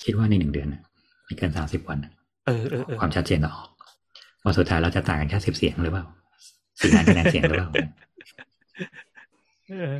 [0.04, 0.82] คิดว่าในหนึ่งเดือนน่ะ
[1.24, 2.12] ไม่เกินสามสิบวันน่ะ
[2.46, 3.68] เออเออเออความชัดเจนจะออก
[4.42, 6.04] ว่าสุดท้ายเราจะต่างกันแค่สิบเสียงหรือเปล่า
[6.80, 7.70] สี่ล้านคะแนนเสียงหรือเปล่า
[9.68, 9.94] เออ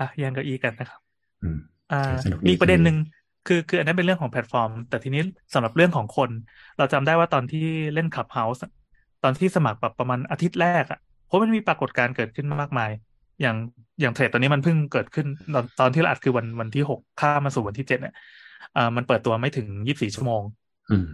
[0.00, 1.00] อะแย่งเก้าอี้กันนะครับ
[1.42, 1.58] อืม
[1.92, 2.98] อ่าสนุกดีมีประเด็นคือหนึ่ง
[3.46, 5.22] คือคืออันนั้นเป็นเรื่องของแพลตฟอร์ม แต่ทีนี้
[5.54, 6.30] สำหรับเรื่องของคน
[6.78, 8.72] เราจำได้ว่าตอนที่เล่น Clubhouse อะ
[9.24, 12.90] ตอนที่สมัครแบบประมาณอาทิตย์แรกอะเพราะมันมีปรากฏการณ์เกิดขึ้นมากมาย
[13.42, 13.56] อย่าง
[14.00, 18.14] อย่างเทรดตอนนี้มันเพิ่งเกิดขึ้นตอนตอนที่เราอัดคือวันวันที่หกข้ามมาสู่วันที่เจ็ดเนี่ย
[18.76, 20.42] อ่ามันเปิดตัวไม่ถึงยี่สิบสี่ชั่วโมง
[20.90, 21.06] อืม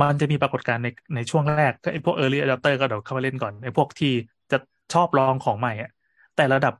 [0.00, 4.12] มันจะมีปรากฏการณ์ในในช่วงแรกก็ไอ้พวก early adopter ก็เดี๋ยวเข้ามาเล่นก่อนไอ้พวกที่
[4.50, 4.58] จะ
[4.92, 5.90] ชอบลองของใหม่อะ
[6.36, 6.74] แต่ระดับ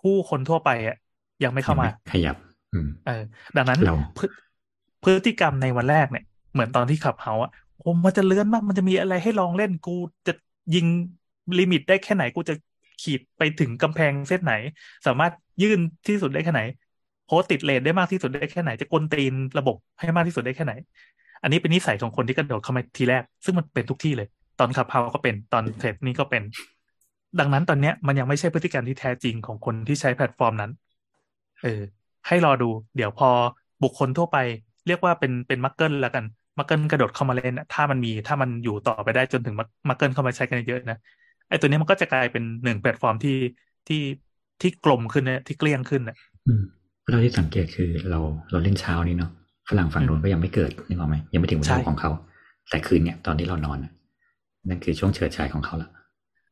[0.00, 0.96] ผู้คนทั่วไปอะ
[1.44, 2.36] ยังไม่เข้ามา ขยับ
[2.72, 3.22] อืมเออ
[3.56, 4.26] ดังนั้นเราพฤ
[5.02, 9.96] พฤติกรรมในวันแรกเนี่ย เหมือนตอนที่ขับเฮาอะโอ้มันจะเลื่อนมากมันจะมีอะไรให้ลองเล่นกู
[10.26, 10.32] จะ
[10.74, 10.86] ยิง
[11.58, 12.54] ลิมิตได้แค่ไหนกูจะ
[13.00, 14.52] ขีดไปถึงกำแพงเส้นไหน
[15.06, 15.32] สามารถ
[15.62, 16.62] ยื่นที่สุดได้แค่ไหน
[17.26, 20.72] โพสติดเลทได้มากที่สุดได้แค่ไหน จะกลนตีนระบบให้มากที่สุดได้แค่ไหน
[21.42, 24.28] อันนี้เป็นนิสัยของคนที่กระโดดเข้ามาทีแรก ซึ่งมันเป็นทุกที่เลย
[24.58, 26.42] ตอน Clubhouse ก็เป็นตอน Threads นี้ก็เป็น
[27.38, 30.70] ดังนั้นตอนเนี้ยมันยังไม่ใช่พฤติกรรมที่แท้จริงของคนที่ใช้แพลตฟอร์มนั้น
[31.62, 31.80] เออ
[32.26, 33.30] ให้รอดู เดี๋ยวพอ
[33.82, 34.36] บุคคลทั่วไป
[34.86, 36.24] เรียกว่าเป็นเป็นมักเกิลแล้วกัน
[36.58, 39.54] มักเกิลกระโดดเข้ามาเล่นถ้ามันมีถ้ามันอยู่ต่อไปได้จนถึง
[39.88, 40.98] มักเกิลเข้ามาใช้กันเยอะนะ
[41.52, 43.32] ไอ้ตัวนี้มันก็จะกลายเป็นหนึ่งแพลตฟอร์มที่
[43.86, 43.96] ที่
[44.60, 46.14] ที่กลมขึ้นนะที่เกลี้ยงขึ้นนะ
[46.46, 46.62] อืม
[47.10, 48.18] เราที่สังเกตคือเรา
[48.50, 49.30] เราเล่นเช้านี้เนาะ
[49.68, 52.10] ฝรั่งฝั่งโน้นก็ยังไม่เกิดนึกออกไหมยังไม่ถึงเวใช่ลาของเขา
[52.70, 53.92] แต่คืนเนี่ยตอนที่เรานอนน่ะ
[54.68, 55.88] นั่นคือช่วงเฉิดฉายของเขาละ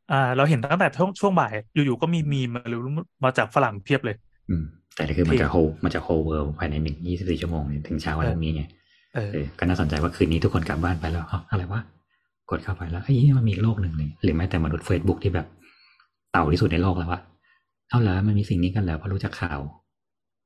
[0.09, 2.79] อ่า เราเห็นตั้งแต่ช่วงช่วงบ่าย อยู่ๆก็มีมีมมาหรือ
[3.25, 4.15] มาจากฝรั่งเพียบเลย
[4.49, 4.65] อืม
[4.95, 8.63] แต่คือมันเท่จะโฮมันจะโฮเวิร์ภายในหนึ่งยี่สิบสี่ชั่วโมงเนี่ยถึงเช้าวันพรุ่งนี้ไง
[9.13, 11.81] เออเออก็น่าสนใจว่าคืนนี้ทุกคนกลับบ้านไปแล้วเอ้าอะไรวะ
[12.51, 15.47] กดเข้าไปแล้วเฮ้ยมันมีอีกโลกหนึ่งเลยหรือแม้แต่มนุษย์เฟซบุ๊กที่แบบ
[16.33, 17.21] เต่าที่สุดในโลกแล้ววะ
[17.89, 19.61] เอาเหรอมันมีสิ่งนี้กันแล้วพอรู้จักข่าว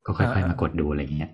[0.07, 1.31] ก็ค่อยๆมากดดูอะไรอย่างเงี้ย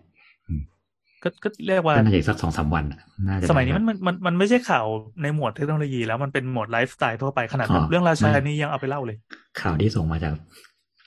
[1.22, 4.86] ก็ก็เรียกว่าก็น่าจะอีกสักสองสามวันน่ะน่าจะสมัยนี้ได้มันมันมันมันไม่ใช่ข่าว
[5.22, 9.16] ในหมวดเทคโนโลยีแล้วมันเป็นหมวดไลฟ์สไตล์ทั่วไปขนาดอ๋อแบบเรื่องราชาไม่นี่ยังเอาไปเล่าเลย
[9.60, 10.34] ข่าวที่ส่งมาจาก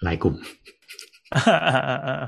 [0.04, 0.36] ไลน์กลุ่ม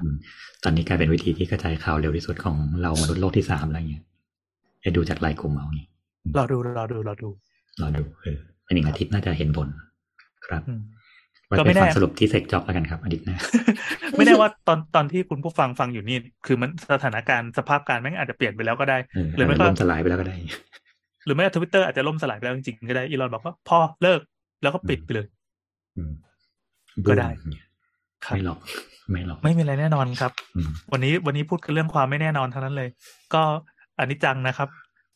[0.04, 0.16] อืม
[0.64, 4.04] ตอนนี้กลายเป็นวิธีที่กระจายข่าวเร็วที่สุดของเรามนุษย์โลกที่สามอะไรเงี้ย
[4.82, 5.86] ให้ดูจากไลน์กลุ่มเอางี้
[6.38, 7.30] รอดูรอดูรอดู
[7.82, 9.68] รอดูเออเป็นหนึ่งอาทิตย์น่าจะเห็นผล
[10.48, 10.82] ครับอืม
[11.48, 13.38] ไว้ก็ไปไม่แน่ฟังสรุปที่เซกจ็อบแล้วกันครับอาทิตย์หน้า
[14.18, 20.36] ไม่แน่ว่าตอนตอนที่คุณผู้ฟังฟังอยู่นี่ คือมันสถานการณ์สภาพการณ์แม่งอาจจะเปลี่ยนไปแล้วก็ได้เออหรือไม่ก็ล่มสลายไปแล้วก็ได้
[21.26, 24.22] หรือไม่ทวิตเตอร์อาจจะล่มสลายไปแล้วจริงๆก็ได้อีลอนบอกว่าพอเลิก
[24.64, 25.26] แล้วก็ปิดไปเลย
[25.98, 26.14] อืม
[27.08, 27.66] ก็ได้บูมเนี่ย
[28.26, 28.60] ครับไม่หรอก
[29.12, 32.90] ไม่หรอกไม่มีอะไรแน่นอนครับอืมวันนี้วันนี้พูดกันเรื่องความไม่แน่นอนทั้งนั้นเลย
[33.34, 33.42] ก็
[34.00, 34.70] อนิจจังนะครับ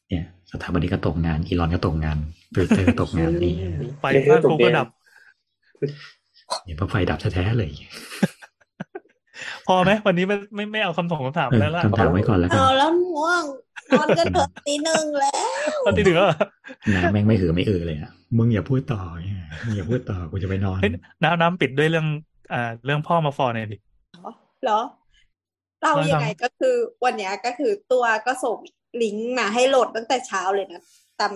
[0.10, 2.18] เนี่ยสถาบันนี้ก็ตกงาน อีลอนก็ตกงาน
[2.54, 3.54] ทวิตเตอร์ก็ตกงานนี่
[4.00, 4.88] ไฟฟ้ากูก็ดับ
[6.66, 7.70] เนี่ยเพราะไฟดับแท้ๆเลย
[9.68, 13.44] พอไหมวันนี้ไม่ไม่ไม่เอาคำถงคำถามเออแล้วล่ะคำถามไว้ก่อนแล้วกันเอาแล้วง่วง
[13.92, 15.32] นอนกันเถอะตีหนึ่งแล้
[15.76, 16.22] วตอนที่เหลือ
[16.96, 20.92] น้ำแม่งไม่หือไม่อือเลยอะมึงอย่าพูดต่อเนี่ยมึงอย่าพูดต่อกูจะไปนอนเฮ้ย
[21.24, 22.08] น้ำน้ำปิดด้วยเรื่อง
[22.54, 23.78] อ่าเรื่องพ่อมาฟอร์หน่อยดิ
[24.64, 24.82] เหรอ
[25.84, 28.58] เรายังไงก็คือวันเนี้ยก็คือตัวก็ส่ง
[29.02, 30.82] ลิงก์มาให้โหลดตั้งแต่เช้าเลยนะ
[31.20, 31.32] ตาม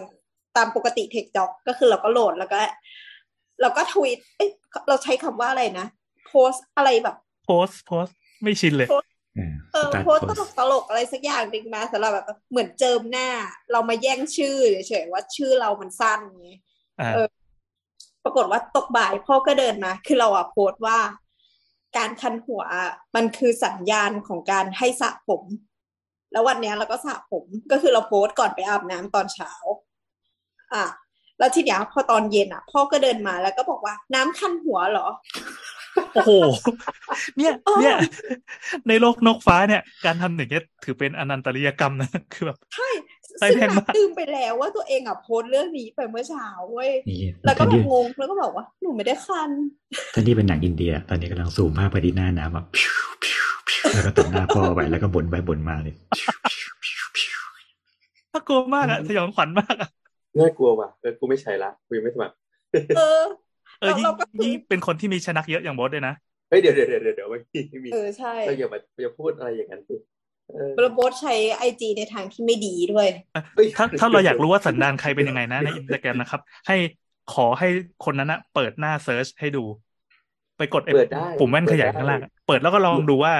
[0.57, 2.57] ตามปกติเทคจ็อกก็คือเราก็โหลดแล้วก็
[3.61, 4.49] เราก็ทวีตเอ๊ะ
[4.87, 5.87] เราใช้คำว่าอะไรนะ
[6.27, 7.15] โพสอะไรแบบ
[7.45, 9.03] โพสต์โพสต์ไม่ชินเลยเออ
[9.73, 13.27] เออ start post ตลกตลกอะไรสักอย่างหนึ่งมาสำหรับแบบเหมือนเจิมหน้า
[13.71, 14.57] เรามาแย่งชื่อ
[14.87, 16.51] เฉยๆว่าชื่อเรามันสั้นไง
[16.99, 17.27] อ่าเออ
[18.23, 20.97] ปรากฏว่าตกบ่ายพ่อก็เดินมา คือเราอะโพสต์ว่า
[21.97, 25.43] การคันหัวอะมันคือสัญญาณของการให้สระผม
[26.33, 29.51] แล้ววันเนี้ยเราก็สระผมก็คือเราโพสต์ก่อนไปอาบน้ำตอนเช้า
[30.73, 30.85] อะ
[31.39, 35.07] แล้วทีเนี้ยพอตอนเย็นอะ พ่อก็เดินมาแล้วก็บอกว่าน้ำคันหัวเหรอ
[36.13, 36.31] โอ้โห
[37.37, 37.97] เนี่ยเออเนี่ย
[38.87, 42.89] ในโลกนกฟ้าเนี่ย การทำอย่างเงี้ยถือเป็นอนันตริยกรรมนะ คือแบบใช่
[43.39, 49.49] ใส่ซึ่งแพงแบบมากลืมไปแล้วว่าตัวเองอะโพสต์เรื่องนี้ไปเมื่อเช้าเว้ยนี่แล้วก็ตอนแบที่บงงแล้วก็บอกว่า หนูไม่ได้คัน
[50.13, 53.12] ตอนที่เป็นหนังอินเดีย ตอนนี้กำลังซูมภาพไปที่หน้าน้ำแบบพิวพิวพิว
[53.93, 57.41] แล้วก็ตัดหน้าพ่อไปแล้วก็บนไปบนมาเลยพิวพิวพิวพิว
[58.33, 59.89] น่ากลัวมากอะสยองขวัญมากอะ
[60.39, 62.33] น่ากลัวว่ะเออกูไม่ใช่ละกูยังไม่สมัคร
[62.97, 63.23] เออ
[63.79, 66.13] เออยิ่งเราก็คือยิ่งเป็นคนที่มีชนักเยอะอย่างโบอสด้วยนะ
[66.49, 69.95] เฮ้ยเดี๋ยวเดี๋ยวเดี๋ยวเดี๋ยวไม่มีไม่มีเออใช่เราอย่ามาอย่าพูดอะไรอย่างนั้นสิ
[70.53, 73.07] เออระบบใช้ IG ในทางที่ไม่ดีด้วย
[73.55, 76.75] เฮ้ยถ้าถ้าเราอยากรู้ว่าสันดานใครเป็นยังไงนะ ในอินสตาแกรมนะครับ ให้
[77.33, 77.67] ขอให้
[78.05, 79.63] คนนั้นนะเปิดหน้า search ให้ดู
[80.57, 83.33] ไปกดไอ้เปิดได้ปุ่มแว่นขยายเปิดได้ข้างล่างอะเปิดแล้วก็ลองดูว่า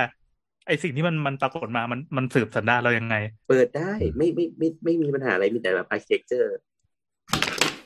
[0.68, 3.15] ไอ้สิ่งที่มันมันปรากฏมามันมันสืบสันดานเรายังไง
[3.49, 6.49] เปิดได้ไม่ไม่ไม่ไม่มีปัญหาอะไรมีแต่แบบ architecture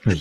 [0.04, 0.20] เฮ้ย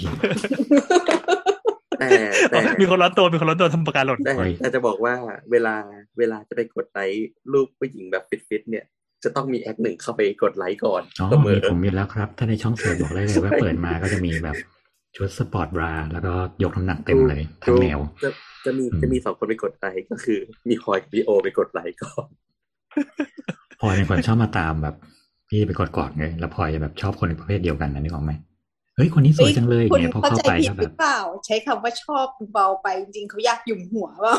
[2.01, 2.09] แต่
[2.51, 5.15] แต่มีคนร้อนตัวมีคนร้อนตัวทำประกันหล่นแต่โอ้ยแต่จะบอกว่า
[5.51, 5.75] เวลา
[6.19, 8.85] เวลาจะไปกดไลค์รูปผู้หญิงแบบฟิตๆเนี่ย
[9.25, 14.57] จะต้องมี acc หนึ่งเข้าไปกดไลค์ก่อนอ๋อเสมมีอผมมีแล้วครับ ถ้าในช่อง search บอกได้เลยว่าเปิดมาก็จะมีแบบ
[15.17, 18.31] ชุด sport bra แล้วก็ยกน้ำหนักเต็มเลยทั้งแนวจะ
[18.67, 22.29] จะมีอืมจะมีสองคนไปกดไลค์ก็คือ มีพลอยกับพี่โอไปกดไลค์ก่อน
[23.81, 24.97] พลอยเป็นคนชอบมาตามแบบ
[25.49, 28.33] พี่ไปกดกอดไงแล้วพลอยจะแบบชอบคนในประเภทเดียวกันนะนึกออกไหม
[28.97, 34.37] เฮ้ยคนนี้สวยจังเลยคุณเนี่ยพอเข้าเข้าใจไปผิดก็หแบรืบอเปล่า ใช้คำว่าชอบเบาไปจริงๆเขาอยากหยุมหัวเปล่า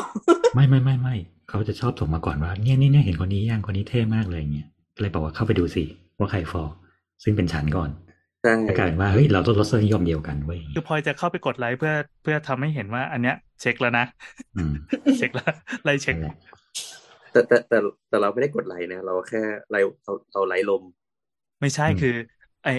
[0.54, 1.16] ไม่ไม่ไม่ไม่
[1.48, 5.84] เขาจะชอบส่งมาก่อนว่าเนี่ยเนี่ยเนี่ยเห็นคนนี้ยังคนนี้เท่มากเลยเงี้ยก็เลยบอกว่าเข้าไปดูสิ
[6.18, 6.74] ว่าใคร follow
[7.22, 7.90] ซึ่งเป็นฉันก่อน
[8.42, 14.04] ใช่ก็กลายเป็นว่าเฮ้ยเราต้องรสนิยมเดียวกันเว้ยคือพลอยจะเข้าไปกดไลค์เพื่อเพื่อทำให้เห็นว่า อันเนี้ย เช็คแล้วนะ
[14.56, 14.72] อืม
[15.18, 15.52] เช็คแล้ว
[15.84, 16.36] ไล่เช็คนั่น
[17.38, 20.82] แหละแต่แต่แต่แต่เราไม่ได้กดไลค์นะเราแค่ไลค์เราเราไลค์ลม
[21.60, 22.14] ไม่ใช่คือ
[22.64, 22.74] ไอ้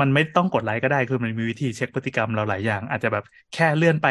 [0.00, 3.24] มันไม่ต้องกดไลค์ก็ได้คือมันมีวิธีเช็คพฤติกรรมเราหลายอย่าง อาจจะแบบ
[3.54, 4.08] แค่เลื่อนไป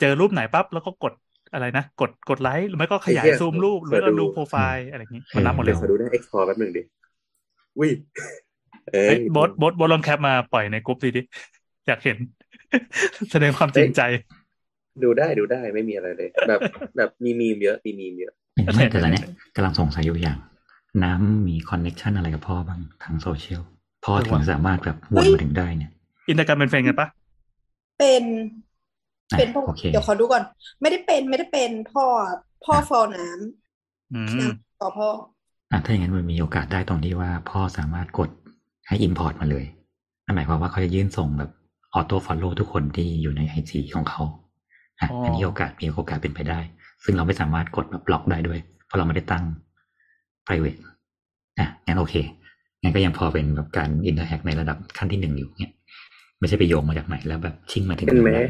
[0.00, 1.12] เจอรูปไหนปั๊บแล้วก็กด
[1.52, 6.82] อะไรนะ กดกดไลค์หรือไม่ก็ขยายซูมรูปหรือไม่ก็ดูโปรไฟล์อะไรอย่างนี้มันนับหมดเลเดี๋ยวขอดูหน้า explore แป๊บหนึ่งดิ
[7.80, 7.88] วิ
[8.92, 11.22] เอ้เอ้ยยบอสบอสบอสลองแคปมาปล่อยในกลุ่มสิดิ
[11.86, 12.16] อยากเห็น
[13.32, 14.02] แสดงความจริงใจ
[15.04, 16.60] ดูได้ดูได้ไม่มีอะไรเลย แบบ
[16.96, 19.24] แบบมีมีมเยอะมีมีมเยอะ ไม่แต่ตอนเนี้ย
[19.56, 20.38] กำลังสงสัยอยู่อย่าง
[21.04, 23.62] น้ำมี connection อะไรกับพ่อบ้างทางโซเชียล
[24.04, 25.90] พ่อถึงสามารถแบบวนมาถึงได้เนี่ย
[26.28, 27.08] อินสตาแกรมเป็นแฟนกันปะ
[27.98, 28.24] เป็น
[29.30, 30.42] อะเป็นพ่อโอเคเดี๋ยวขอดูก่อน
[30.80, 32.04] ไม่ได้เป็นไม่ได้เป็นพ่อ
[32.64, 33.28] พ่อ follow น้ำ
[34.12, 35.08] อืมน้ำ follow พ่อ
[35.70, 38.30] อะถ้าอย่างนั้นมันมีโอกาสได้ตรงที่ว่าพ่อสามารถกด
[38.88, 39.64] ให้ Import มาเลย
[40.24, 41.50] นั่นหมายความว่าเขาจะยื่นส่งแบบ
[41.94, 44.22] auto follow ทุกคนที่อยู่ใน IG ของเขา
[45.00, 46.60] อะอ๋ออัอันนี้โอกาสมีโอกาสเป็นไปได้
[47.06, 49.44] ซึ่งเราไม่สามารถกดแบบบล็อกได้ด้วย เพราะเราไม่ได้ตั้ง
[50.46, 50.80] private
[51.58, 52.14] อะงั้นโอเค
[52.82, 55.72] งั้นก็ยังพอเป็นแบบการ interact ในระดับขั้นที่หนึ่งอยู่เนี่ย
[56.38, 58.44] ไม่ใช่ไปโยงมาจากไหนแล้วแบบชิงมาถึงเห็นไหมได้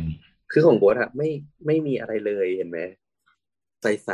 [0.52, 1.28] คือของโบสอะไม่
[1.66, 2.78] ไม่มีอะไรเลยเห็นไหม
[3.82, 4.10] ใสใส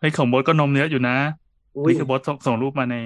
[0.00, 2.96] อุ้ยของบอสก็นมเยอะอยู่นะๆอุ้ยนี่คือบอสส่งส่งรูปมาใน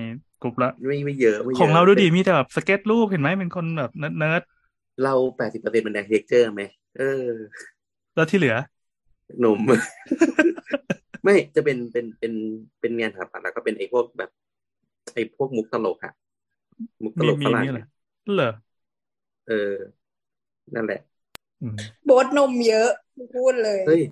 [0.42, 4.42] กลุ่มละไม่ไม่เยอะไม่เยอะของเราดูดีมีแต่แบบสเก็ตรูปเห็นไหมเป็นคนแบบเนิร์ด
[5.04, 6.62] เราแปดสิบเปอร์เซ็นต์เป็น architecture ไหม
[6.98, 8.56] เออๆแล้วที่เหลือ
[9.40, 9.58] หนุ่ม
[11.24, 12.32] ไม่จะเป็นเป็นเป็น
[12.80, 14.30] เป็นงานถาปัดแล้วก็เป็นไอ้พวกแบบ
[15.14, 16.12] ไอ้พวกมุกตลกอะ
[17.04, 17.86] มุกตลกมีมีฝรั่งนี่เหรอ
[18.34, 18.52] เหรอ
[19.48, 19.74] เออ
[20.74, 21.00] นั่นแหละ
[21.62, 22.90] อืมโบทนมเยอะ
[23.36, 24.02] พูดเลยเฮ้ย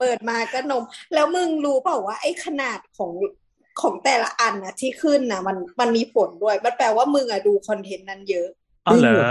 [0.00, 0.82] เปิดมาก็นม
[1.14, 3.12] แล้วมึงรู้เปล่าว่าไอ้ขนาดของ
[3.80, 8.48] ของแต่ละอันนะที่ขึ้นนะมันมันมีผลด้วย มันแปลว่ามึงอะดูคอนเทนต์นั้นเยอะ
[8.86, 9.30] อ๋อเหรอ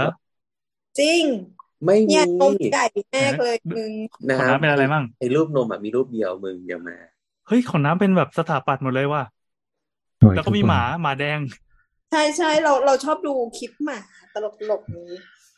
[1.00, 1.22] จริง
[1.84, 2.84] ไม่มีเนี่ยนมใหญ่
[3.14, 3.90] มากเลยมึง
[4.28, 6.96] นะของน้ำเป็นอะไรมั่งไอ้รูปนมอะมีรูปเดียวมึงอย่ามา
[7.46, 9.22] เฮ้ยของน้ำเป็นแบบสถาปัตย์หมดเลยว่ะ
[10.18, 11.38] โอ้ยแล้วก็มีทุคนหมาหมาแดง
[12.10, 13.98] ใช่ใช่เราเราชอบดูคลิปหมา
[14.34, 15.10] ตลกตลกๆนี้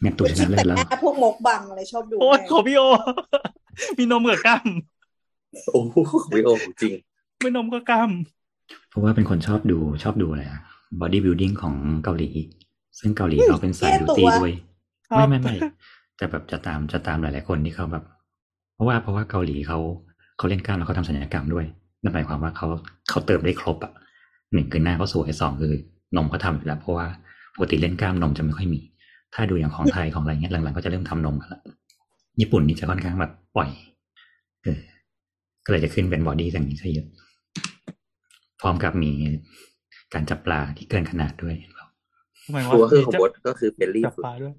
[0.02, 2.82] งั้นตูเป็นชคลินะปเลิแต่ศแล้วหน้าพวกมกบังอะไรชอบดูโอ้ยมากของพี่โอ
[3.98, 4.68] มีนมกับกล้าม
[5.72, 5.96] โอ้โห
[6.34, 6.92] วิโอของจริง
[7.40, 8.10] ไม่นมก็กล้าม
[8.88, 10.60] เพราะว่าเป็นคนชอบดูชอบดูอะไรอะ
[11.00, 11.74] บอดี้บิ l ดิ้งของ
[12.04, 12.28] เกาหลี
[12.98, 14.52] ซึ่งเกาหลีเขาเป็นสายบิวตี้ด้วย
[15.08, 15.54] ครับไม่ไม่ไม่
[16.18, 18.04] แต่แบบจะตามจะตามหลาย ๆ คนที่เขาแบบ
[18.74, 19.78] เพราะว่าเพราะว่าเกาหลีเขา
[20.38, 21.66] เขาเล่นกล้ามแล้วเขาทำศัลยกรรมด้วย
[22.02, 22.66] นั่นหมายความว่าเขา
[23.10, 23.92] เขาเติมได้ครบอะ
[24.52, 25.74] หนึ่งคือหน้าเขาสวยสองคือ
[26.16, 27.06] นมเขาทำอยู่แล้ว เพราะว่า
[27.56, 28.80] ปกติเล่นกล้ามนมจะไม่ค่อยมี
[29.34, 31.60] ถ้าดูอย่างของไทยของอะไรเงี้ยหลังๆก็จะเริ่มทำนมกันละ
[32.40, 33.68] ญี่ปุ่นนี่จะค่อนข้างแบบปล่อย
[34.62, 34.80] เออ
[35.64, 37.08] ก็เลยจะขึ้นเป็น body อย่างนี้ซะเยอะ
[38.60, 39.10] พร้อมกับมี
[40.14, 41.54] การจับปลาที่เกินขนาดด้วย
[42.44, 44.52] ทำไมวะตัวคือของจะบดก็คือ friendly จับสุดปลาด้วย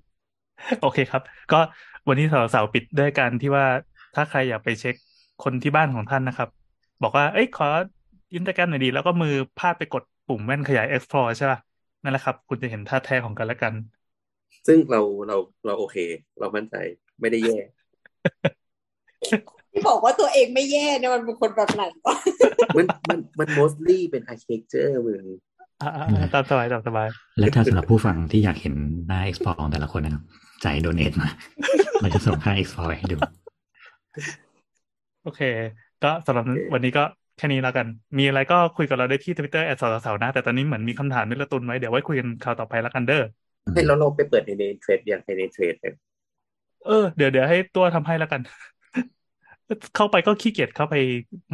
[0.82, 1.22] โอเคครับ
[1.52, 1.60] ก็
[2.08, 3.66] วันนี้สาวๆปิดด้วยการที่ว่า
[4.16, 4.96] ถ้าใครอยากไปเช็ค
[5.44, 6.50] คนที่บ้านของท่านนะครับ
[7.04, 7.68] บอกว่า เอ้ยขอ
[8.34, 11.60] อินสตาแกรมหน่อยดี แล้วก็มือพาดไปกดปุ่มแว่นขยาย explore ใช่ป่ะ
[12.04, 13.74] นั่นแหละครับ คุณจะเห็นท่าแท้ของกันและกัน
[14.68, 15.98] ซึ่งเราเราเราโอเค
[16.40, 16.76] เรามั่นใจ
[17.20, 17.58] ไม่ได้แย่
[19.72, 22.16] ที่บอกว่าตัวเองไม่แย่เนี่ยมันเป็นคนแบบไหนวะ
[22.78, 25.26] มันมันมัน mostly เป็น architecture มึง
[25.82, 27.08] อ่าๆตามสบายตามสบาย
[27.40, 28.76] และถ้าสำหรับผู้ฟังที่อยากเห็น
[29.08, 30.24] หน้า export ของแต่ละคนนะครับ
[30.62, 31.30] ใจ donate มา
[32.02, 33.18] เราจะส่งค่า export ไปให้ดู
[35.24, 35.42] โอเค
[36.04, 37.04] ก็สำหรับโอเควันนี้ก็
[37.38, 37.88] แค่นี้แล้วกัน
[38.18, 43.24] มีอะไรก็คุยกับเราได้ที่ทวิตเตอร์แอดเสาเสาเสานะ แต่ตอนนี้เหมือนมีคำถามนิรตุนไว้ เดี๋ยวไว้คุยกันคราวต่อไปแล้วกันเด้อ
[43.74, 45.94] ให้เราเราไปเปิดในใน Threads อย่างใน Threads เนี่ย
[46.86, 48.42] เออเดี๋ยวเดี๋ยวให้ตัวทำให้แล้วกัน
[49.96, 50.96] เข้าไปก็ขี้เกียจเข้าไป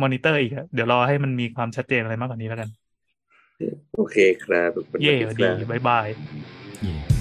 [0.01, 2.69] มอนิเตอร์อีกอะเดี๋ยวรอให้มันมีความชัดเจนอะไรมากกว่านี้แล้วกัน
[3.95, 4.69] โอเคครับ
[5.01, 6.07] เย่สสวัวัสสดีดีครับบ๊ายบาย
[6.83, 7.14] Yeah.